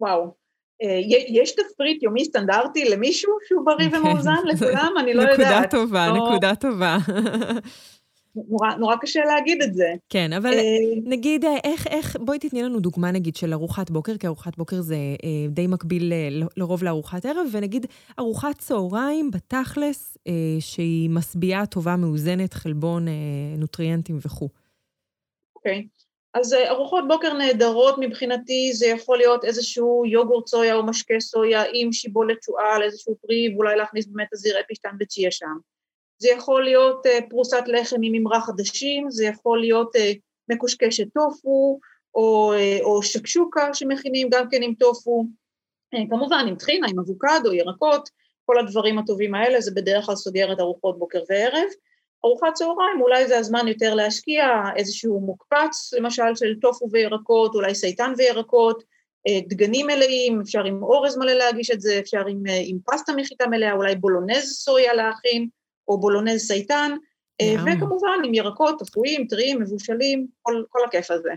וואו, 0.00 0.34
יש 1.28 1.52
תפריט 1.54 2.02
יומי 2.02 2.24
סטנדרטי 2.24 2.84
למישהו 2.84 3.32
שהוא 3.48 3.66
בריא 3.66 3.90
כן. 3.90 3.96
ומאוזן? 3.96 4.34
לכולם? 4.54 4.92
אני 4.98 5.14
לא 5.14 5.22
יודעת. 5.22 5.38
נקודה 5.40 5.62
טובה, 5.70 6.08
לא... 6.08 6.14
נקודה 6.14 6.54
טובה. 6.54 6.96
נורא, 8.36 8.74
נורא 8.74 8.96
קשה 8.96 9.24
להגיד 9.24 9.62
את 9.62 9.74
זה. 9.74 9.94
כן, 10.08 10.32
אבל 10.32 10.52
אה, 10.52 10.78
נגיד, 11.04 11.44
אה, 11.44 11.56
איך, 11.64 11.86
איך, 11.86 12.16
בואי 12.20 12.38
תתני 12.38 12.62
לנו 12.62 12.80
דוגמה 12.80 13.10
נגיד 13.10 13.36
של 13.36 13.52
ארוחת 13.52 13.90
בוקר, 13.90 14.16
כי 14.16 14.26
ארוחת 14.26 14.56
בוקר 14.56 14.80
זה 14.80 14.94
אה, 14.94 15.48
די 15.48 15.66
מקביל 15.66 16.12
אה, 16.12 16.28
לרוב 16.56 16.84
לארוחת 16.84 17.26
ערב, 17.26 17.46
ונגיד 17.52 17.86
ארוחת 18.18 18.58
צהריים 18.58 19.30
בתכלס, 19.30 20.18
אה, 20.26 20.32
שהיא 20.60 21.10
משביעה 21.10 21.66
טובה, 21.66 21.96
מאוזנת, 21.96 22.54
חלבון, 22.54 23.08
אה, 23.08 23.12
נוטריאנטים 23.58 24.18
וכו'. 24.22 24.48
אוקיי. 25.56 25.86
Okay. 25.88 26.02
אז 26.34 26.54
ארוחות 26.54 27.04
בוקר 27.08 27.32
נהדרות 27.32 27.94
מבחינתי, 28.00 28.72
זה 28.72 28.86
יכול 28.86 29.18
להיות 29.18 29.44
איזשהו 29.44 30.02
יוגורט 30.06 30.46
סויה 30.46 30.74
או 30.74 30.86
משקה 30.86 31.20
סויה 31.20 31.64
עם 31.72 31.92
שיבולת 31.92 32.42
שועל, 32.42 32.82
איזשהו 32.82 33.16
פרי, 33.22 33.54
ואולי 33.54 33.76
להכניס 33.76 34.06
באמת 34.06 34.28
אזיר 34.32 34.60
אפישטן 34.60 34.96
וצ'יה 35.00 35.30
שם. 35.30 35.56
זה 36.18 36.28
יכול 36.30 36.64
להיות 36.64 37.06
אה, 37.06 37.30
פרוסת 37.30 37.62
לחם 37.66 37.96
עם 38.02 38.12
ממרח 38.12 38.48
עדשים, 38.48 39.10
זה 39.10 39.24
יכול 39.24 39.60
להיות 39.60 39.96
אה, 39.96 40.00
מקושקשת 40.48 41.06
טופו, 41.14 41.78
או, 42.14 42.52
אה, 42.54 42.82
או 42.84 43.02
שקשוקה 43.02 43.74
שמכינים 43.74 44.28
גם 44.30 44.48
כן 44.50 44.62
עם 44.62 44.74
טופו, 44.74 45.24
כמובן 46.10 46.44
עם 46.48 46.56
טחינה, 46.56 46.86
עם 46.90 46.98
אבוקדו, 46.98 47.52
ירקות, 47.52 48.08
כל 48.44 48.58
הדברים 48.58 48.98
הטובים 48.98 49.34
האלה, 49.34 49.60
זה 49.60 49.70
בדרך 49.74 50.06
כלל 50.06 50.16
סוגרת 50.16 50.60
ארוחות 50.60 50.98
בוקר 50.98 51.20
וערב. 51.28 51.68
ארוחת 52.24 52.54
צהריים, 52.54 53.00
אולי 53.00 53.28
זה 53.28 53.38
הזמן 53.38 53.68
יותר 53.68 53.94
להשקיע 53.94 54.46
איזשהו 54.76 55.20
מוקפץ, 55.20 55.92
למשל 55.92 56.34
של 56.34 56.54
טופו 56.60 56.86
וירקות, 56.92 57.54
אולי 57.54 57.74
סייטן 57.74 58.12
וירקות, 58.16 58.82
דגנים 59.48 59.86
מלאים, 59.86 60.40
אפשר 60.40 60.64
עם 60.64 60.82
אורז 60.82 61.16
מלא 61.16 61.32
להגיש 61.32 61.70
את 61.70 61.80
זה, 61.80 61.98
אפשר 61.98 62.26
עם, 62.26 62.42
עם 62.66 62.78
פסטה 62.86 63.12
מחיטה 63.16 63.46
מלאה, 63.46 63.72
אולי 63.72 63.96
בולונז 63.96 64.52
סויה 64.52 64.94
להכין, 64.94 65.48
או 65.88 66.00
בולונז 66.00 66.40
סייטן, 66.40 66.92
אה, 67.40 67.54
וכמובן 67.62 68.18
עם 68.24 68.34
ירקות 68.34 68.82
אפויים, 68.82 69.26
טריים, 69.26 69.60
מבושלים, 69.60 70.26
כל, 70.42 70.62
כל 70.68 70.78
הכיף 70.88 71.10
הזה. 71.10 71.32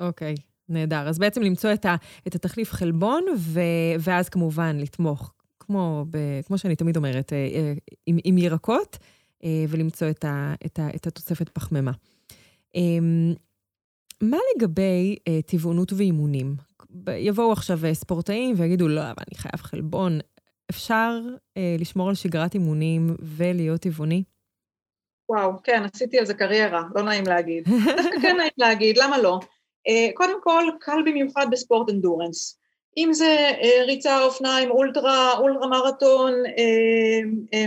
אוקיי, 0.00 0.34
okay, 0.38 0.42
נהדר. 0.68 1.08
אז 1.08 1.18
בעצם 1.18 1.42
למצוא 1.42 1.72
את, 1.72 1.84
ה, 1.84 1.96
את 2.26 2.34
התחליף 2.34 2.72
חלבון, 2.72 3.24
ו, 3.36 3.60
ואז 4.00 4.28
כמובן 4.28 4.76
לתמוך, 4.78 5.32
כמו, 5.60 6.04
ב, 6.10 6.18
כמו 6.46 6.58
שאני 6.58 6.76
תמיד 6.76 6.96
אומרת, 6.96 7.32
אה, 7.32 7.38
אה, 7.38 7.72
עם, 8.06 8.18
עם 8.24 8.38
ירקות, 8.38 8.98
ולמצוא 9.68 10.10
את, 10.10 10.24
ה, 10.24 10.54
את, 10.66 10.78
ה, 10.78 10.88
את 10.96 11.06
התוספת 11.06 11.48
פחמימה. 11.48 11.90
אמ, 12.74 13.34
מה 14.22 14.36
לגבי 14.56 15.16
טבעונות 15.46 15.92
ואימונים? 15.92 16.54
יבואו 17.08 17.52
עכשיו 17.52 17.80
ספורטאים 17.92 18.54
ויגידו, 18.58 18.88
לא, 18.88 19.00
אבל 19.00 19.22
אני 19.28 19.38
חייב 19.38 19.56
חלבון. 19.56 20.18
אפשר 20.70 21.20
אה, 21.56 21.76
לשמור 21.78 22.08
על 22.08 22.14
שגרת 22.14 22.54
אימונים 22.54 23.16
ולהיות 23.36 23.80
טבעוני? 23.80 24.22
וואו, 25.28 25.52
כן, 25.64 25.82
עשיתי 25.94 26.18
על 26.18 26.26
זה 26.26 26.34
קריירה, 26.34 26.82
לא 26.94 27.02
נעים 27.02 27.24
להגיד. 27.26 27.68
דווקא 27.96 28.20
כן 28.22 28.36
נעים 28.36 28.50
להגיד, 28.58 28.98
למה 28.98 29.18
לא? 29.18 29.38
אה, 29.88 30.08
קודם 30.14 30.42
כל, 30.42 30.64
קל 30.80 30.98
במיוחד 31.06 31.46
בספורט 31.50 31.90
אנדורנס. 31.90 32.60
אם 32.96 33.12
זה 33.12 33.52
אה, 33.62 33.84
ריצה, 33.84 34.22
אופניים, 34.22 34.70
אולטרה, 34.70 35.38
אולטרה 35.38 35.66
מרתון, 35.66 36.32
אה, 36.46 37.20
אה, 37.54 37.66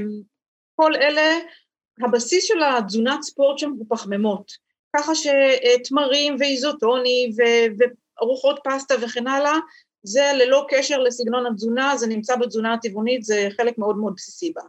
כל 0.76 0.96
אלה, 0.96 1.38
הבסיס 2.02 2.44
של 2.44 2.64
התזונת 2.64 3.22
ספורט 3.22 3.60
שם 3.60 3.72
הוא 3.78 3.86
פחמימות. 3.90 4.52
ככה 4.96 5.12
שתמרים 5.16 6.36
ואיזוטוני 6.40 7.32
וארוחות 7.78 8.60
פסטה 8.64 8.96
וכן 9.02 9.28
הלאה, 9.28 9.58
זה 10.04 10.32
ללא 10.36 10.66
קשר 10.70 11.00
לסגנון 11.00 11.46
התזונה, 11.46 11.98
זה 11.98 12.08
נמצא 12.08 12.36
בתזונה 12.36 12.74
הטבעונית, 12.74 13.24
זה 13.24 13.48
חלק 13.58 13.78
מאוד 13.78 13.98
מאוד 13.98 14.14
בסיסי 14.16 14.52
בה. 14.56 14.62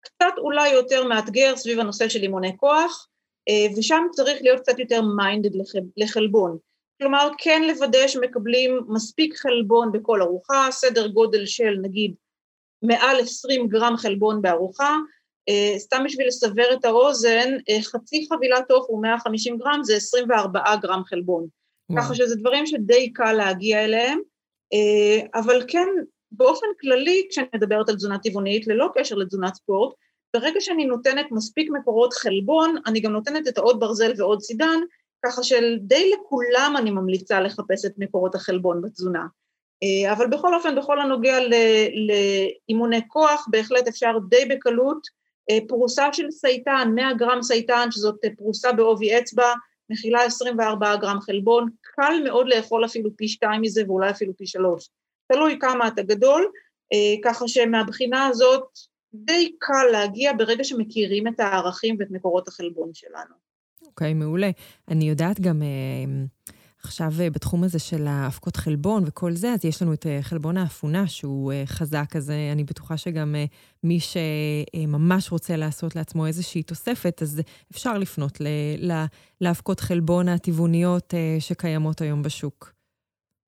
קצת 0.00 0.34
אולי 0.38 0.68
יותר 0.68 1.04
מאתגר 1.04 1.56
סביב 1.56 1.80
הנושא 1.80 2.08
של 2.08 2.22
אימוני 2.22 2.56
כוח, 2.56 3.08
ושם 3.76 4.02
צריך 4.12 4.42
להיות 4.42 4.60
קצת 4.60 4.78
יותר 4.78 5.02
מיינדד 5.02 5.50
לחלבון. 5.96 6.58
כלומר, 6.98 7.28
כן 7.38 7.62
לוודא 7.62 8.08
שמקבלים 8.08 8.80
מספיק 8.88 9.36
חלבון 9.36 9.92
בכל 9.92 10.22
ארוחה, 10.22 10.68
סדר 10.70 11.06
גודל 11.06 11.46
של 11.46 11.76
נגיד 11.82 12.14
מעל 12.82 13.20
20 13.20 13.68
גרם 13.68 13.96
חלבון 13.96 14.42
בארוחה, 14.42 14.96
Uh, 15.50 15.78
סתם 15.78 16.02
בשביל 16.04 16.26
לסבר 16.26 16.72
את 16.72 16.84
האוזן, 16.84 17.56
uh, 17.56 17.82
חצי 17.82 18.26
חבילת 18.32 18.70
עוף 18.70 18.86
הוא 18.88 19.02
150 19.02 19.58
גרם, 19.58 19.80
זה 19.82 19.96
24 19.96 20.76
גרם 20.76 21.04
חלבון. 21.04 21.46
ככה 21.96 22.14
שזה 22.14 22.36
דברים 22.36 22.66
שדי 22.66 23.12
קל 23.12 23.32
להגיע 23.32 23.84
אליהם, 23.84 24.20
אבל 25.34 25.62
כן, 25.68 25.88
באופן 26.32 26.66
כללי, 26.80 27.26
כשאני 27.30 27.46
מדברת 27.54 27.88
על 27.88 27.94
תזונה 27.94 28.18
טבעונית, 28.18 28.66
ללא 28.66 28.88
קשר 28.94 29.14
לתזונת 29.14 29.54
ספורט, 29.54 29.94
ברגע 30.34 30.60
שאני 30.60 30.84
נותנת 30.84 31.26
מספיק 31.30 31.70
מקורות 31.70 32.12
חלבון, 32.12 32.76
אני 32.86 33.00
גם 33.00 33.12
נותנת 33.12 33.48
את 33.48 33.58
העוד 33.58 33.80
ברזל 33.80 34.12
ועוד 34.16 34.40
סידן, 34.40 34.80
ככה 35.24 35.42
שדי 35.42 36.10
לכולם 36.10 36.74
אני 36.78 36.90
ממליצה 36.90 37.40
לחפש 37.40 37.84
את 37.84 37.92
מקורות 37.98 38.34
החלבון 38.34 38.82
בתזונה. 38.82 39.26
אבל 40.12 40.26
בכל 40.26 40.54
אופן, 40.54 40.76
בכל 40.76 41.00
הנוגע 41.00 41.38
לאימוני 42.68 43.08
כוח, 43.08 43.46
בהחלט 43.50 43.88
אפשר 43.88 44.12
די 44.28 44.44
בקלות 44.44 45.06
אה, 45.50 45.58
פרוסה 45.68 46.12
של 46.12 46.30
סייטן, 46.30 46.90
100 46.94 47.14
גרם 47.14 47.42
סייטן, 47.42 47.88
שזאת 47.90 48.16
אה, 48.24 48.28
פרוסה 48.36 48.72
בעובי 48.72 49.18
אצבע, 49.18 49.52
מכילה 49.90 50.22
24 50.22 50.96
גרם 50.96 51.20
חלבון, 51.20 51.70
קל 51.80 52.12
מאוד 52.24 52.46
לאכול 52.48 52.84
אפילו 52.84 53.16
פי 53.16 53.28
שתיים 53.28 53.62
מזה 53.62 53.82
ואולי 53.86 54.10
אפילו 54.10 54.36
פי 54.36 54.46
שלוש. 54.46 54.88
תלוי 55.32 55.58
כמה 55.60 55.88
אתה 55.88 56.02
גדול, 56.02 56.46
אה, 56.92 57.14
ככה 57.24 57.48
שמהבחינה 57.48 58.26
הזאת 58.26 58.64
די 59.14 59.52
קל 59.58 59.86
להגיע 59.92 60.32
ברגע 60.32 60.64
שמכירים 60.64 61.28
את 61.28 61.40
הערכים 61.40 61.96
ואת 61.98 62.10
מקורות 62.10 62.48
החלבון 62.48 62.90
שלנו. 62.94 63.34
אוקיי, 63.86 64.10
okay, 64.10 64.14
מעולה. 64.14 64.50
אני 64.88 65.08
יודעת 65.08 65.40
גם... 65.40 65.62
עכשיו, 66.84 67.08
אה, 67.20 67.30
בתחום 67.30 67.64
הזה 67.64 67.78
של 67.78 68.06
האבקות 68.06 68.56
חלבון 68.56 69.02
וכל 69.06 69.32
זה, 69.32 69.52
אז 69.52 69.64
יש 69.64 69.82
לנו 69.82 69.92
את 69.92 70.06
אה, 70.06 70.18
חלבון 70.22 70.56
האפונה, 70.56 71.06
שהוא 71.06 71.52
אה, 71.52 71.62
חזק, 71.66 72.16
אז 72.16 72.30
אני 72.52 72.64
בטוחה 72.64 72.96
שגם 72.96 73.34
מי 73.82 73.98
שממש 74.00 75.32
רוצה 75.32 75.56
לעשות 75.56 75.96
לעצמו 75.96 76.26
איזושהי 76.26 76.62
תוספת, 76.62 77.22
אז 77.22 77.40
אפשר 77.72 77.98
לפנות 77.98 78.38
לאבקות 79.40 79.80
חלבון 79.80 80.28
הטבעוניות 80.28 81.14
שקיימות 81.38 82.00
היום 82.00 82.22
בשוק. 82.22 82.72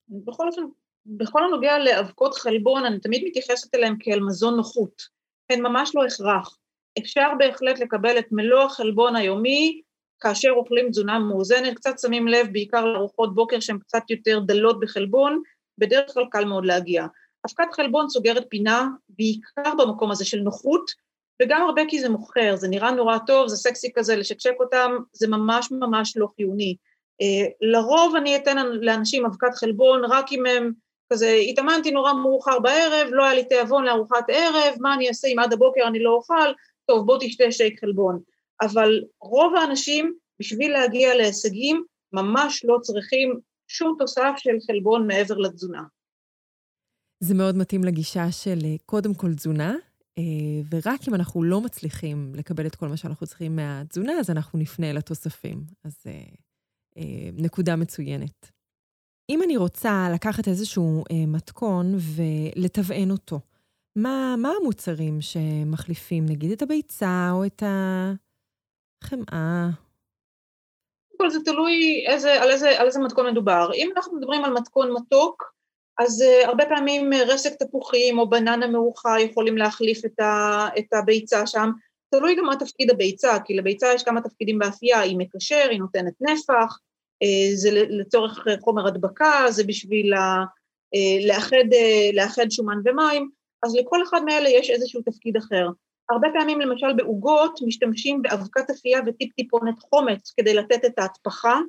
בכל 0.09 0.49
אופן, 0.49 0.63
בכל 1.07 1.45
הנוגע 1.45 1.79
לאבקות 1.79 2.35
חלבון, 2.35 2.85
אני 2.85 3.01
תמיד 3.01 3.23
מתייחסת 3.27 3.75
אליהן 3.75 3.97
כאל 4.01 4.21
מזון 4.21 4.57
נוחות. 4.57 5.03
הן 5.51 5.63
ממש 5.63 5.93
לא 5.95 6.05
הכרח. 6.05 6.59
אפשר 6.99 7.29
בהחלט 7.39 7.79
לקבל 7.79 8.19
את 8.19 8.27
מלוא 8.33 8.63
החלבון 8.63 9.17
היומי 9.17 9.83
כאשר 10.21 10.51
אוכלים 10.51 10.91
תזונה 10.91 11.19
מאוזנת, 11.19 11.75
קצת 11.77 11.99
שמים 11.99 12.29
לב 12.29 12.47
בעיקר 12.53 12.85
לארוחות 12.85 13.35
בוקר 13.35 13.61
שהן 13.61 13.79
קצת 13.79 14.11
יותר 14.11 14.39
דלות 14.39 14.81
בחלבון, 14.81 15.43
בדרך 15.79 16.15
כלל 16.15 16.25
קל 16.31 16.45
מאוד 16.45 16.67
להגיע. 16.67 17.07
אבקת 17.47 17.75
חלבון 17.75 18.09
סוגרת 18.09 18.47
פינה, 18.49 18.89
בעיקר 19.09 19.75
במקום 19.79 20.11
הזה 20.11 20.25
של 20.25 20.39
נוחות, 20.39 20.91
וגם 21.43 21.63
הרבה 21.63 21.83
כי 21.89 22.01
זה 22.01 22.09
מוכר, 22.09 22.57
זה 22.57 22.69
נראה 22.69 22.91
נורא 22.91 23.19
טוב, 23.27 23.49
זה 23.49 23.57
סקסי 23.57 23.93
כזה, 23.95 24.17
לשקשק 24.17 24.55
אותם, 24.61 24.93
זה 25.13 25.29
ממש 25.29 25.71
ממש 25.71 26.17
לא 26.17 26.29
חיוני. 26.37 26.77
Uh, 27.23 27.51
לרוב 27.61 28.17
אני 28.17 28.37
אתן 28.37 28.57
לאנשים 28.67 29.27
אבקת 29.27 29.55
חלבון 29.55 30.05
רק 30.05 30.33
אם 30.33 30.47
הם 30.47 30.73
כזה, 31.13 31.35
התאמנתי 31.51 31.91
נורא 31.91 32.13
מאוחר 32.13 32.59
בערב, 32.59 33.09
לא 33.11 33.25
היה 33.25 33.35
לי 33.35 33.45
תיאבון 33.45 33.85
לארוחת 33.85 34.25
ערב, 34.29 34.75
מה 34.81 34.95
אני 34.95 35.09
אעשה 35.09 35.29
אם 35.29 35.39
עד 35.39 35.53
הבוקר 35.53 35.81
אני 35.87 36.03
לא 36.03 36.11
אוכל? 36.11 36.53
טוב, 36.87 37.07
בוא 37.07 37.19
תשתה 37.21 37.53
שייק 37.53 37.81
חלבון. 37.81 38.21
אבל 38.63 38.91
רוב 39.21 39.55
האנשים, 39.55 40.15
בשביל 40.41 40.73
להגיע 40.73 41.15
להישגים, 41.15 41.85
ממש 42.13 42.65
לא 42.65 42.79
צריכים 42.83 43.41
שום 43.69 43.97
תוסף 43.99 44.33
של 44.37 44.57
חלבון 44.67 45.07
מעבר 45.07 45.39
לתזונה. 45.39 45.83
זה 47.21 47.35
מאוד 47.35 47.57
מתאים 47.57 47.85
לגישה 47.85 48.33
של 48.33 48.59
אה, 48.65 48.75
קודם 48.87 49.15
כל 49.15 49.35
תזונה, 49.35 49.75
אה, 50.19 50.63
ורק 50.71 51.09
אם 51.09 51.15
אנחנו 51.15 51.43
לא 51.43 51.61
מצליחים 51.61 52.33
לקבל 52.35 52.67
את 52.67 52.77
כל 52.77 52.89
מה 52.89 52.97
שאנחנו 52.97 53.27
צריכים 53.27 53.57
מהתזונה, 53.57 54.13
אז 54.13 54.31
אנחנו 54.31 54.59
נפנה 54.59 54.93
לתוספים. 54.93 55.65
אז 55.85 56.03
אה, 56.07 57.31
נקודה 57.33 57.77
מצוינת. 57.77 58.51
אם 59.31 59.43
אני 59.43 59.57
רוצה 59.57 60.09
לקחת 60.15 60.49
איזשהו 60.49 61.05
מתכון 61.27 61.95
ולתבען 61.97 63.11
אותו, 63.11 63.41
מה, 63.97 64.35
מה 64.39 64.53
המוצרים 64.61 65.21
שמחליפים, 65.21 66.27
נגיד, 66.27 66.51
את 66.51 66.63
הביצה 66.63 67.31
או 67.33 67.47
את 67.47 67.63
ה... 67.63 68.13
חמאה. 69.05 69.69
קודם 71.17 71.19
כל 71.19 71.31
זה 71.31 71.39
תלוי 71.45 72.05
איזה, 72.09 72.43
על, 72.43 72.51
איזה, 72.51 72.81
על 72.81 72.87
איזה 72.87 73.01
מתכון 73.01 73.31
מדובר. 73.31 73.71
אם 73.75 73.91
אנחנו 73.97 74.19
מדברים 74.19 74.45
על 74.45 74.53
מתכון 74.53 74.93
מתוק, 74.93 75.57
אז 75.99 76.23
uh, 76.23 76.47
הרבה 76.47 76.65
פעמים 76.67 77.13
uh, 77.13 77.17
רסק 77.17 77.55
תפוחים 77.55 78.19
או 78.19 78.31
בננה 78.31 78.67
מרוחה 78.67 79.21
יכולים 79.21 79.57
להחליף 79.57 80.05
את, 80.05 80.21
ה, 80.21 80.67
את 80.79 80.93
הביצה 80.93 81.47
שם. 81.47 81.71
תלוי 82.11 82.35
גם 82.35 82.45
מה 82.45 82.57
תפקיד 82.57 82.91
הביצה, 82.91 83.39
כי 83.45 83.55
לביצה 83.55 83.87
יש 83.95 84.03
כמה 84.03 84.21
תפקידים 84.21 84.59
באפייה, 84.59 85.01
היא 85.01 85.17
מקשר, 85.19 85.67
היא 85.71 85.79
נותנת 85.79 86.15
נפח, 86.21 86.79
uh, 87.25 87.55
זה 87.55 87.71
לצורך 87.73 88.47
חומר 88.61 88.87
הדבקה, 88.87 89.47
זה 89.49 89.65
בשביל 89.65 90.11
לה, 90.11 90.45
uh, 90.97 91.29
לאחד, 91.29 91.73
uh, 91.73 92.17
לאחד 92.17 92.51
שומן 92.51 92.79
ומים, 92.85 93.31
אז 93.63 93.77
לכל 93.77 94.03
אחד 94.03 94.21
מאלה 94.25 94.49
יש 94.49 94.71
איזשהו 94.71 95.03
תפקיד 95.03 95.37
אחר. 95.37 95.69
הרבה 96.11 96.29
פעמים 96.33 96.61
למשל 96.61 96.93
בעוגות 96.93 97.59
משתמשים 97.67 98.23
באבקת 98.23 98.71
אפייה 98.71 99.01
וטיפ-טיפונת 99.07 99.79
חומץ 99.79 100.35
כדי 100.37 100.55
לתת 100.55 100.85
את 100.85 100.99
ההטפחה, 100.99 101.61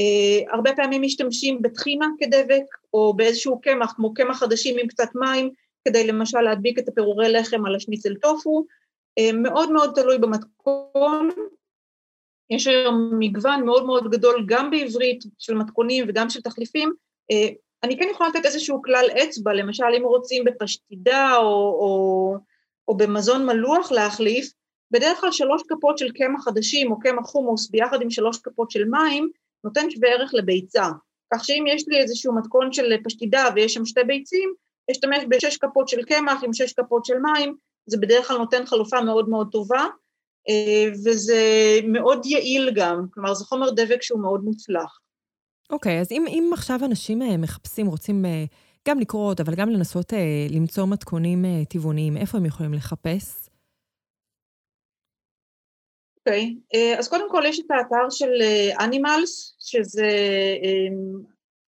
Uh, 0.00 0.54
הרבה 0.54 0.70
פעמים 0.76 1.02
משתמשים 1.02 1.62
בטחינה 1.62 2.06
כדבק 2.18 2.64
או 2.94 3.14
באיזשהו 3.14 3.60
קמח 3.60 3.92
כמו 3.96 4.14
קמח 4.14 4.38
חדשים 4.38 4.76
עם 4.80 4.86
קצת 4.86 5.08
מים 5.14 5.50
כדי 5.84 6.06
למשל 6.06 6.40
להדביק 6.40 6.78
את 6.78 6.88
הפירורי 6.88 7.32
לחם 7.32 7.66
על 7.66 7.74
השניצל 7.74 8.14
טופו, 8.14 8.64
uh, 9.20 9.32
מאוד 9.32 9.72
מאוד 9.72 9.92
תלוי 9.94 10.18
במתכון, 10.18 11.28
יש 12.50 12.66
היום 12.66 13.10
מגוון 13.18 13.64
מאוד 13.64 13.86
מאוד 13.86 14.10
גדול 14.10 14.44
גם 14.46 14.70
בעברית 14.70 15.24
של 15.38 15.54
מתכונים 15.54 16.04
וגם 16.08 16.30
של 16.30 16.40
תחליפים, 16.40 16.92
uh, 17.32 17.54
אני 17.82 17.98
כן 17.98 18.08
יכולה 18.10 18.28
לתת 18.28 18.44
איזשהו 18.44 18.82
כלל 18.82 19.06
אצבע, 19.24 19.52
למשל 19.52 19.84
אם 19.98 20.02
רוצים 20.02 20.44
בפשטידה 20.44 21.36
או, 21.36 21.42
או 21.80 22.34
או 22.90 22.96
במזון 22.96 23.46
מלוח 23.46 23.92
להחליף, 23.92 24.52
בדרך 24.90 25.20
כלל 25.20 25.32
שלוש 25.32 25.62
כפות 25.68 25.98
של 25.98 26.10
קמח 26.10 26.44
חדשים 26.44 26.92
או 26.92 27.00
קמח 27.00 27.26
חומוס 27.26 27.70
ביחד 27.70 28.02
עם 28.02 28.10
שלוש 28.10 28.38
כפות 28.38 28.70
של 28.70 28.84
מים, 28.84 29.30
נותן 29.64 29.90
שווה 29.90 30.08
ערך 30.08 30.30
לביצה. 30.34 30.84
כך 31.34 31.44
שאם 31.44 31.64
יש 31.68 31.88
לי 31.88 31.98
איזשהו 31.98 32.34
מתכון 32.34 32.72
של 32.72 32.96
פשטידה 33.04 33.44
ויש 33.54 33.74
שם 33.74 33.86
שתי 33.86 34.04
ביצים, 34.06 34.54
אשתמש 34.90 35.24
בשש 35.28 35.56
כפות 35.56 35.88
של 35.88 36.02
קמח 36.02 36.44
עם 36.44 36.52
שש 36.52 36.72
כפות 36.72 37.04
של 37.04 37.18
מים, 37.18 37.54
זה 37.86 37.96
בדרך 37.96 38.28
כלל 38.28 38.36
נותן 38.36 38.66
חלופה 38.66 39.00
מאוד 39.00 39.28
מאוד 39.28 39.48
טובה, 39.52 39.86
אה, 40.48 40.92
וזה 40.92 41.40
מאוד 41.84 42.26
יעיל 42.26 42.70
גם, 42.74 43.06
כלומר 43.14 43.34
זה 43.34 43.44
חומר 43.44 43.70
דבק 43.70 44.02
שהוא 44.02 44.20
מאוד 44.20 44.44
מוצלח. 44.44 44.98
אוקיי, 45.70 45.98
okay, 45.98 46.00
אז 46.00 46.12
אם, 46.12 46.24
אם 46.28 46.50
עכשיו 46.52 46.80
אנשים 46.84 47.22
אה, 47.22 47.36
מחפשים, 47.36 47.86
רוצים 47.86 48.24
אה, 48.24 48.44
גם 48.88 48.98
לקרות, 48.98 49.40
אבל 49.40 49.54
גם 49.54 49.70
לנסות 49.70 50.12
אה, 50.12 50.46
למצוא 50.50 50.86
מתכונים 50.86 51.44
אה, 51.44 51.64
טבעוניים. 51.64 52.16
איפה 52.16 52.38
הם 52.38 52.46
יכולים 52.46 52.74
לחפש? 52.74 53.48
אוקיי, 56.18 56.54
okay. 56.58 56.76
אה, 56.76 56.98
אז 56.98 57.08
קודם 57.08 57.30
כל 57.30 57.42
יש 57.46 57.60
את 57.60 57.70
האתר 57.70 58.10
של 58.10 58.30
אנימלס, 58.80 59.56
שזה 59.58 60.08
אה, 60.64 60.96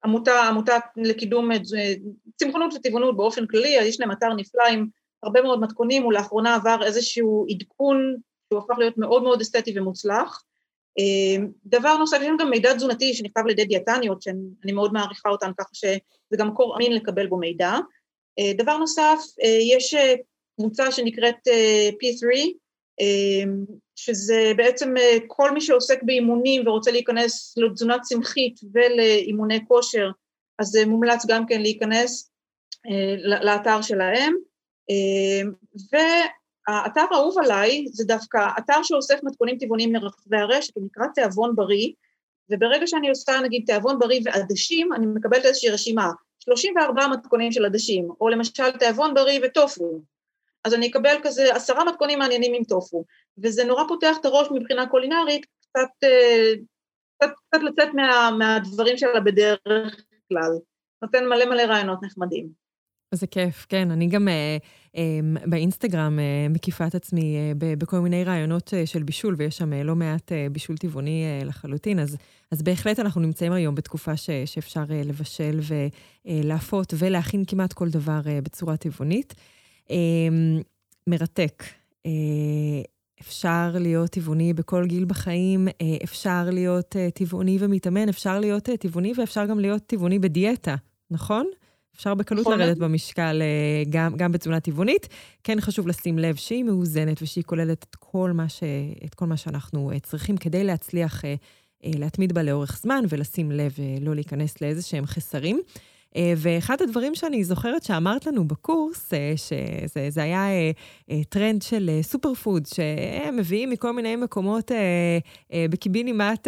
עמותה, 0.03 0.41
עמותה 0.41 0.73
לקידום 0.97 1.51
אה, 1.51 1.57
צמחונות 2.35 2.73
וטבעונות 2.73 3.17
באופן 3.17 3.47
כללי, 3.47 3.77
יש 3.81 3.99
להם 3.99 4.11
אתר 4.11 4.33
נפלא 4.33 4.63
עם 4.71 4.87
הרבה 5.23 5.41
מאוד 5.41 5.59
מתכונים, 5.59 6.03
הוא 6.03 6.13
לאחרונה 6.13 6.55
עבר 6.55 6.79
איזשהו 6.85 7.45
עדכון 7.49 8.15
שהוא 8.49 8.59
הפך 8.63 8.77
להיות 8.77 8.97
מאוד 8.97 9.23
מאוד 9.23 9.41
אסתטי 9.41 9.79
ומוצלח. 9.79 10.43
אה, 10.99 11.45
דבר 11.65 11.97
נוסף, 11.97 12.17
יש 12.21 12.27
לנו 12.27 12.37
גם 12.37 12.49
מידע 12.49 12.73
תזונתי 12.73 13.13
שנכתב 13.13 13.41
על 13.45 13.49
ידי 13.49 13.65
דיאטניות, 13.65 14.21
שאני 14.21 14.71
מאוד 14.73 14.93
מעריכה 14.93 15.29
אותן 15.29 15.51
ככה 15.57 15.69
שזה 15.73 16.37
גם 16.37 16.47
מקור 16.47 16.75
אמין 16.77 16.93
לקבל 16.93 17.27
בו 17.27 17.37
מידע. 17.37 17.71
אה, 18.39 18.51
דבר 18.57 18.77
נוסף, 18.77 19.19
אה, 19.43 19.57
יש 19.77 19.95
קבוצה 20.59 20.91
שנקראת 20.91 21.47
P3, 22.01 22.51
שזה 23.95 24.51
בעצם 24.57 24.93
כל 25.27 25.51
מי 25.51 25.61
שעוסק 25.61 26.03
באימונים 26.03 26.67
ורוצה 26.67 26.91
להיכנס 26.91 27.57
לתזונה 27.57 27.99
צמחית 27.99 28.59
ולאימוני 28.73 29.65
כושר, 29.67 30.11
אז 30.59 30.75
מומלץ 30.87 31.25
גם 31.27 31.45
כן 31.45 31.61
להיכנס 31.61 32.31
לאתר 33.23 33.81
שלהם. 33.81 34.33
ו... 35.93 35.97
האתר 36.67 37.05
האהוב 37.11 37.39
עליי 37.39 37.85
זה 37.87 38.03
דווקא 38.05 38.47
אתר 38.57 38.83
שאוסף 38.83 39.19
מתכונים 39.23 39.57
טבעוניים 39.57 39.93
מרחבי 39.93 40.37
הרשת, 40.37 40.75
הוא 40.75 40.85
נקרא 40.85 41.05
תיאבון 41.15 41.55
בריא, 41.55 41.91
וברגע 42.49 42.87
שאני 42.87 43.09
עושה 43.09 43.39
נגיד 43.43 43.63
תיאבון 43.65 43.99
בריא 43.99 44.21
ועדשים, 44.25 44.93
אני 44.93 45.05
מקבלת 45.05 45.45
איזושהי 45.45 45.69
רשימה, 45.69 46.11
34 46.39 47.07
מתכונים 47.07 47.51
של 47.51 47.65
עדשים, 47.65 48.09
או 48.21 48.29
למשל 48.29 48.71
תיאבון 48.71 49.13
בריא 49.13 49.39
וטופו. 49.43 50.01
אז 50.63 50.73
אני 50.73 50.87
אקבל 50.87 51.15
כזה 51.23 51.55
עשרה 51.55 51.85
מתכונים 51.85 52.19
מעניינים 52.19 52.53
עם 52.53 52.63
טופו, 52.63 53.03
וזה 53.37 53.63
נורא 53.63 53.83
פותח 53.87 54.15
את 54.21 54.25
הראש 54.25 54.47
מבחינה 54.51 54.87
קולינרית, 54.87 55.45
קצת, 55.45 55.89
אה, 56.03 56.53
קצת, 57.17 57.33
קצת 57.47 57.63
לצאת 57.63 57.89
מה, 57.93 58.29
מהדברים 58.37 58.97
שלה 58.97 59.19
בדרך 59.19 60.05
כלל. 60.29 60.51
נותן 61.01 61.25
מלא 61.25 61.45
מלא 61.45 61.61
רעיונות 61.61 62.03
נחמדים. 62.03 62.49
איזה 63.11 63.27
כיף, 63.27 63.65
כן. 63.69 63.91
אני 63.91 64.07
גם 64.07 64.27
אה, 64.27 64.57
באינסטגרם 65.45 66.19
אה, 66.19 66.47
מקיפה 66.49 66.87
את 66.87 66.95
עצמי 66.95 67.37
אה, 67.37 67.51
בכל 67.77 67.99
מיני 67.99 68.23
רעיונות 68.23 68.73
אה, 68.73 68.85
של 68.85 69.03
בישול, 69.03 69.35
ויש 69.37 69.57
שם 69.57 69.73
לא 69.73 69.95
מעט 69.95 70.31
בישול 70.51 70.77
טבעוני 70.77 71.23
לחלוטין, 71.45 71.99
אז, 71.99 72.17
אז 72.51 72.61
בהחלט 72.61 72.99
אנחנו 72.99 73.21
נמצאים 73.21 73.51
היום 73.51 73.75
בתקופה 73.75 74.17
ש, 74.17 74.29
שאפשר 74.45 74.83
לבשל 74.89 75.59
ולהפות 76.25 76.93
ולהכין 76.97 77.43
כמעט 77.47 77.73
כל 77.73 77.89
דבר 77.89 78.21
בצורה 78.43 78.77
טבעונית. 78.77 79.33
אה, 79.91 79.97
מרתק. 81.07 81.63
אפשר 83.21 83.75
להיות 83.79 84.09
טבעוני 84.09 84.53
בכל 84.53 84.85
גיל 84.85 85.05
בחיים, 85.05 85.67
אפשר 86.03 86.49
להיות 86.51 86.95
טבעוני 87.13 87.57
ומתאמן, 87.59 88.09
אפשר 88.09 88.39
להיות 88.39 88.63
טבעוני 88.63 89.13
ואפשר 89.17 89.45
גם 89.45 89.59
להיות 89.59 89.83
טבעוני 89.85 90.19
בדיאטה, 90.19 90.75
נכון? 91.11 91.45
אפשר 91.95 92.13
בקלות. 92.13 92.47
לרדת 92.47 92.77
במשקל 92.77 93.41
גם, 93.89 94.15
גם 94.15 94.31
בתזונה 94.31 94.59
טבעונית. 94.59 95.07
כן 95.43 95.61
חשוב 95.61 95.87
לשים 95.87 96.19
לב 96.19 96.35
שהיא 96.35 96.63
מאוזנת 96.63 97.21
ושהיא 97.21 97.43
כוללת 97.43 97.85
את 97.89 97.95
כל 97.99 98.31
מה, 98.31 98.49
ש, 98.49 98.63
את 99.05 99.15
כל 99.15 99.25
מה 99.25 99.37
שאנחנו 99.37 99.91
צריכים 100.03 100.37
כדי 100.37 100.63
להצליח 100.63 101.21
להתמיד 101.83 102.33
בה 102.33 102.43
לאורך 102.43 102.79
זמן 102.81 103.03
ולשים 103.09 103.51
לב 103.51 103.75
לא 104.01 104.15
להיכנס 104.15 104.61
לאיזה 104.61 104.81
שהם 104.81 105.05
חסרים. 105.05 105.61
אה, 106.15 106.33
ואחד 106.37 106.81
הדברים 106.81 107.15
שאני 107.15 107.43
זוכרת 107.43 107.83
שאמרת 107.83 108.25
לנו 108.25 108.47
בקורס, 108.47 109.13
אה, 109.13 109.33
שזה 109.37 110.23
היה 110.23 110.47
אה, 111.09 111.21
טרנד 111.29 111.61
של 111.61 111.99
super 112.01 112.33
food, 112.33 112.65
שהם 112.65 113.37
מביאים 113.37 113.69
מכל 113.69 113.93
מיני 113.93 114.15
מקומות 114.15 114.71
בקיבינימט 115.69 116.47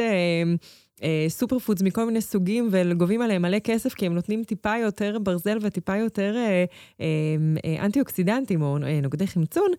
super 1.27 1.59
foods 1.59 1.81
מכל 1.81 2.05
מיני 2.05 2.21
סוגים 2.21 2.69
וגובים 2.71 3.21
עליהם 3.21 3.41
מלא 3.41 3.59
כסף, 3.59 3.93
כי 3.93 4.05
הם 4.05 4.13
נותנים 4.13 4.43
טיפה 4.43 4.77
יותר 4.77 5.17
ברזל 5.23 5.57
וטיפה 5.61 5.95
יותר 5.95 6.35
אנטי-אוקסידנטים 7.79 8.61
או 8.61 8.77
נוגדי 8.77 9.27
חמצון. 9.27 9.71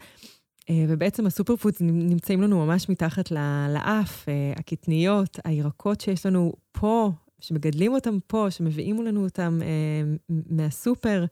ובעצם 0.88 1.26
ה 1.26 1.31
super 1.31 1.56
foods 1.56 1.80
נמצאים 1.80 2.42
לנו 2.42 2.66
ממש 2.66 2.88
מתחת 2.88 3.30
לאף, 3.74 4.26
הקטניות, 4.56 5.38
הירקות 5.44 6.00
שיש 6.00 6.26
לנו 6.26 6.52
פה 6.72 7.10
שמגדלים 7.40 7.92
אותם 7.92 8.18
פה, 8.26 8.46
שמביאים 8.50 9.02
לנו 9.02 9.24
אותם 9.24 9.58
אה, 9.62 10.36
מהסופר, 10.50 11.24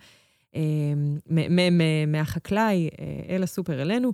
אה, 0.56 0.60
מהחקלאי 2.06 2.88
אה, 3.00 3.34
אל 3.34 3.42
הסופר 3.42 3.82
אלינו, 3.82 4.12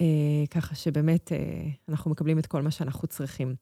אה, 0.00 0.06
ככה 0.50 0.74
שבאמת 0.74 1.32
אה, 1.32 1.38
אנחנו 1.88 2.10
מקבלים 2.10 2.38
את 2.38 2.46
כל 2.46 2.62
מה 2.62 2.70
שאנחנו 2.70 3.08
צריכים. 3.08 3.54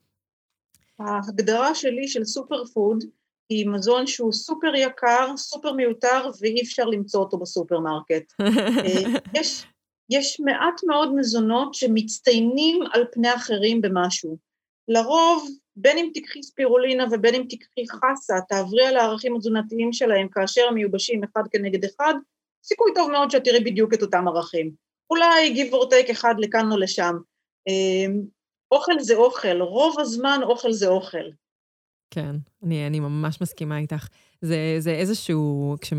ההגדרה 0.99 1.75
שלי 1.75 2.09
של 2.09 2.25
super 2.25 2.65
food 2.65 3.05
היא 3.49 3.69
מזון 3.69 4.07
שהוא 4.07 4.33
סופר 4.33 4.75
יקר, 4.75 5.37
סופר 5.37 5.73
מיותר, 5.73 6.31
ואי 6.41 6.63
אפשר 6.63 6.85
למצוא 6.85 7.21
אותו 7.21 7.39
בסופרמרקט. 7.39 8.33
אה, 8.41 9.19
יש, 9.41 9.67
יש 10.11 10.41
מעט 10.41 10.81
מאוד 10.87 11.15
מזונות 11.15 11.75
שמצטיינים 11.75 12.81
על 12.93 13.05
פני 13.13 13.35
אחרים 13.35 13.81
במשהו. 13.81 14.37
לרוב 14.89 15.49
בין 15.77 15.99
אם 15.99 16.11
תיקחי 16.15 16.43
ספירולינה 16.43 17.05
ובין 17.11 17.35
אם 17.35 17.45
תיקחי 17.49 17.85
חסה, 17.89 18.35
תעברי 18.49 18.87
על 18.87 18.97
הערכים 18.97 19.37
התזונתיים 19.37 19.93
שלהם 19.93 20.29
כאשר 20.29 20.63
הם 20.69 20.75
מיובשים 20.75 21.25
אחד 21.25 21.43
כנגד 21.51 21.85
אחד, 21.85 22.15
סיכוי 22.65 22.91
טוב 22.95 23.11
מאוד 23.11 23.31
שאת 23.31 23.45
תראי 23.45 23.61
בדיוק 23.61 23.95
את 23.95 24.03
אותם 24.03 24.29
ערכים. 24.29 24.71
אולי 25.11 25.55
give 25.55 25.73
or 25.73 25.91
take 25.91 26.11
אחד 26.11 26.35
לכאן 26.39 26.73
או 26.73 26.77
לשם. 26.77 27.17
אוכל 28.73 29.01
זה 29.01 29.15
אוכל, 29.15 29.61
רוב 29.61 30.01
הזמן 30.01 30.41
אוכל 30.43 30.73
זה 30.73 30.89
אוכל. 30.89 31.31
כן, 32.11 32.37
אני, 32.63 32.87
אני 32.87 33.01
ממש 33.01 33.41
מסכימה 33.41 33.79
איתך. 33.79 34.09
זה, 34.41 34.77
זה 34.79 34.91
איזשהו, 34.91 35.77
כש, 35.81 35.93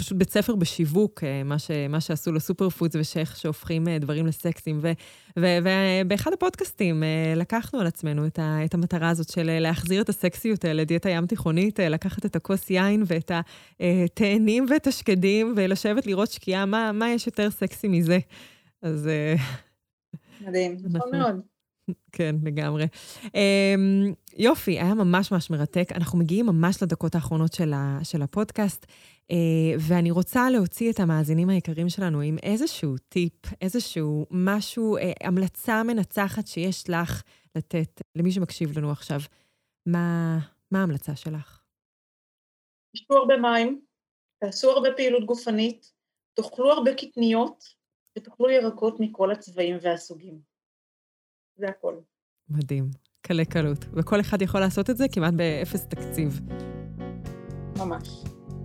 פשוט 0.00 0.18
בית 0.18 0.30
ספר 0.30 0.54
בשיווק, 0.54 1.24
אה, 1.24 1.42
מה, 1.44 1.58
ש, 1.58 1.70
מה 1.88 2.00
שעשו 2.00 2.32
לסופר 2.32 2.68
פודס 2.68 2.96
ושייח 2.96 3.36
שהופכים 3.36 3.88
אה, 3.88 3.98
דברים 3.98 4.26
לסקסים. 4.26 4.80
ובאחד 5.36 6.32
הפודקאסטים 6.32 7.02
אה, 7.02 7.34
לקחנו 7.36 7.80
על 7.80 7.86
עצמנו 7.86 8.26
את, 8.26 8.38
ה, 8.38 8.64
את 8.64 8.74
המטרה 8.74 9.08
הזאת 9.08 9.28
של 9.28 9.58
להחזיר 9.60 10.02
את 10.02 10.08
הסקסיות 10.08 10.64
לדיאטה 10.64 11.10
ים 11.10 11.26
תיכונית, 11.26 11.80
לקחת 11.80 12.26
את 12.26 12.36
הכוס 12.36 12.70
יין 12.70 13.02
ואת 13.06 13.30
התאנים 13.80 14.66
ואת 14.70 14.86
השקדים 14.86 15.54
ולשבת 15.56 16.06
לראות 16.06 16.30
שקיעה, 16.30 16.66
מה, 16.66 16.92
מה 16.92 17.10
יש 17.10 17.26
יותר 17.26 17.50
סקסי 17.50 17.88
מזה? 17.88 18.18
אז... 18.82 19.08
מדהים, 20.40 20.76
נכון 20.92 21.10
מאוד. 21.18 21.40
כן, 22.12 22.36
לגמרי. 22.42 22.84
Um, 23.24 24.14
יופי, 24.36 24.70
היה 24.70 24.94
ממש 24.94 25.32
ממש 25.32 25.50
מרתק. 25.50 25.88
אנחנו 25.94 26.18
מגיעים 26.18 26.46
ממש 26.46 26.82
לדקות 26.82 27.14
האחרונות 27.14 27.52
של, 27.52 27.72
ה, 27.72 27.98
של 28.02 28.22
הפודקאסט. 28.22 28.86
אה, 29.30 29.76
ואני 29.88 30.10
רוצה 30.10 30.50
להוציא 30.50 30.92
את 30.92 31.00
המאזינים 31.00 31.48
היקרים 31.48 31.88
שלנו 31.88 32.20
עם 32.20 32.36
איזשהו 32.42 32.94
טיפ, 33.08 33.32
איזשהו 33.60 34.26
משהו, 34.30 34.96
אה, 34.96 35.12
המלצה 35.20 35.82
מנצחת 35.82 36.46
שיש 36.46 36.90
לך 36.90 37.22
לתת 37.56 38.00
למי 38.16 38.32
שמקשיב 38.32 38.78
לנו 38.78 38.90
עכשיו. 38.90 39.18
מה, 39.86 40.38
מה 40.70 40.80
ההמלצה 40.80 41.16
שלך? 41.16 41.60
תשתו 42.96 43.14
הרבה 43.14 43.36
מים, 43.36 43.80
תעשו 44.40 44.70
הרבה 44.70 44.88
פעילות 44.96 45.24
גופנית, 45.24 45.92
תאכלו 46.34 46.72
הרבה 46.72 46.94
קטניות 46.94 47.79
ותאכלו 48.18 48.50
ירקות 48.50 49.00
מכל 49.00 49.30
הצבעים 49.30 49.76
והסוגים. 49.82 50.38
זה 51.56 51.68
הכל. 51.68 51.94
מדהים, 52.48 52.90
קלי 53.22 53.44
קלות. 53.44 53.84
וכל 53.92 54.20
אחד 54.20 54.42
יכול 54.42 54.60
לעשות 54.60 54.90
את 54.90 54.96
זה 54.96 55.08
כמעט 55.08 55.34
באפס 55.34 55.86
תקציב. 55.86 56.40
ממש. 57.78 58.08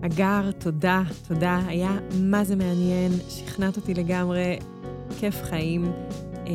אגר, 0.06 0.52
תודה, 0.60 1.02
תודה. 1.28 1.60
היה 1.68 1.92
מה 2.22 2.44
זה 2.44 2.56
מעניין, 2.56 3.12
שכנעת 3.30 3.78
אותי 3.78 3.94
לגמרי, 3.94 4.60
כיף 5.20 5.36
חיים, 5.42 5.84
אמ, 6.46 6.54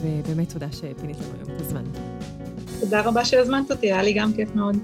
ובאמת 0.00 0.52
תודה 0.52 0.72
שפינית 0.72 1.16
לנו 1.16 1.34
היום 1.34 1.56
את 1.56 1.60
הזמן. 1.60 1.84
תודה 2.80 3.00
רבה 3.00 3.24
שהזמנת 3.24 3.70
אותי, 3.70 3.92
היה 3.92 4.02
לי 4.02 4.12
גם 4.12 4.32
כיף 4.36 4.54
מאוד. 4.54 4.76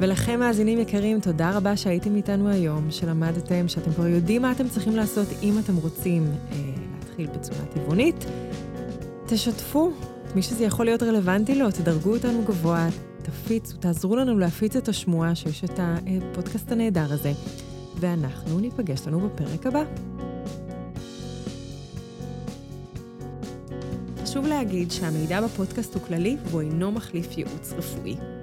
ולכם, 0.00 0.40
מאזינים 0.40 0.78
יקרים, 0.78 1.20
תודה 1.20 1.56
רבה 1.56 1.76
שהייתם 1.76 2.16
איתנו 2.16 2.48
היום, 2.48 2.90
שלמדתם, 2.90 3.68
שאתם 3.68 3.92
כבר 3.92 4.06
יודעים 4.06 4.42
מה 4.42 4.52
אתם 4.52 4.68
צריכים 4.68 4.96
לעשות 4.96 5.28
אם 5.42 5.58
אתם 5.58 5.76
רוצים 5.76 6.24
אה, 6.52 6.56
להתחיל 6.98 7.26
בצורה 7.26 7.64
טבעונית. 7.74 8.24
תשתפו, 9.26 9.90
מי 10.34 10.42
שזה 10.42 10.64
יכול 10.64 10.84
להיות 10.84 11.02
רלוונטי 11.02 11.54
לו, 11.54 11.70
תדרגו 11.70 12.14
אותנו 12.14 12.42
גבוה, 12.44 12.88
תפיצו, 13.22 13.76
תעזרו 13.76 14.16
לנו 14.16 14.38
להפיץ 14.38 14.76
את 14.76 14.88
השמועה 14.88 15.34
שיש 15.34 15.64
את 15.64 15.80
הפודקאסט 15.80 16.72
הנהדר 16.72 17.12
הזה, 17.12 17.32
ואנחנו 18.00 18.60
ניפגש 18.60 19.06
לנו 19.06 19.20
בפרק 19.20 19.66
הבא. 19.66 19.82
חשוב 24.22 24.46
להגיד 24.46 24.90
שהמידע 24.90 25.40
בפודקאסט 25.40 25.94
הוא 25.94 26.02
כללי 26.02 26.36
והוא 26.44 26.60
אינו 26.60 26.92
מחליף 26.92 27.38
ייעוץ 27.38 27.72
רפואי. 27.72 28.35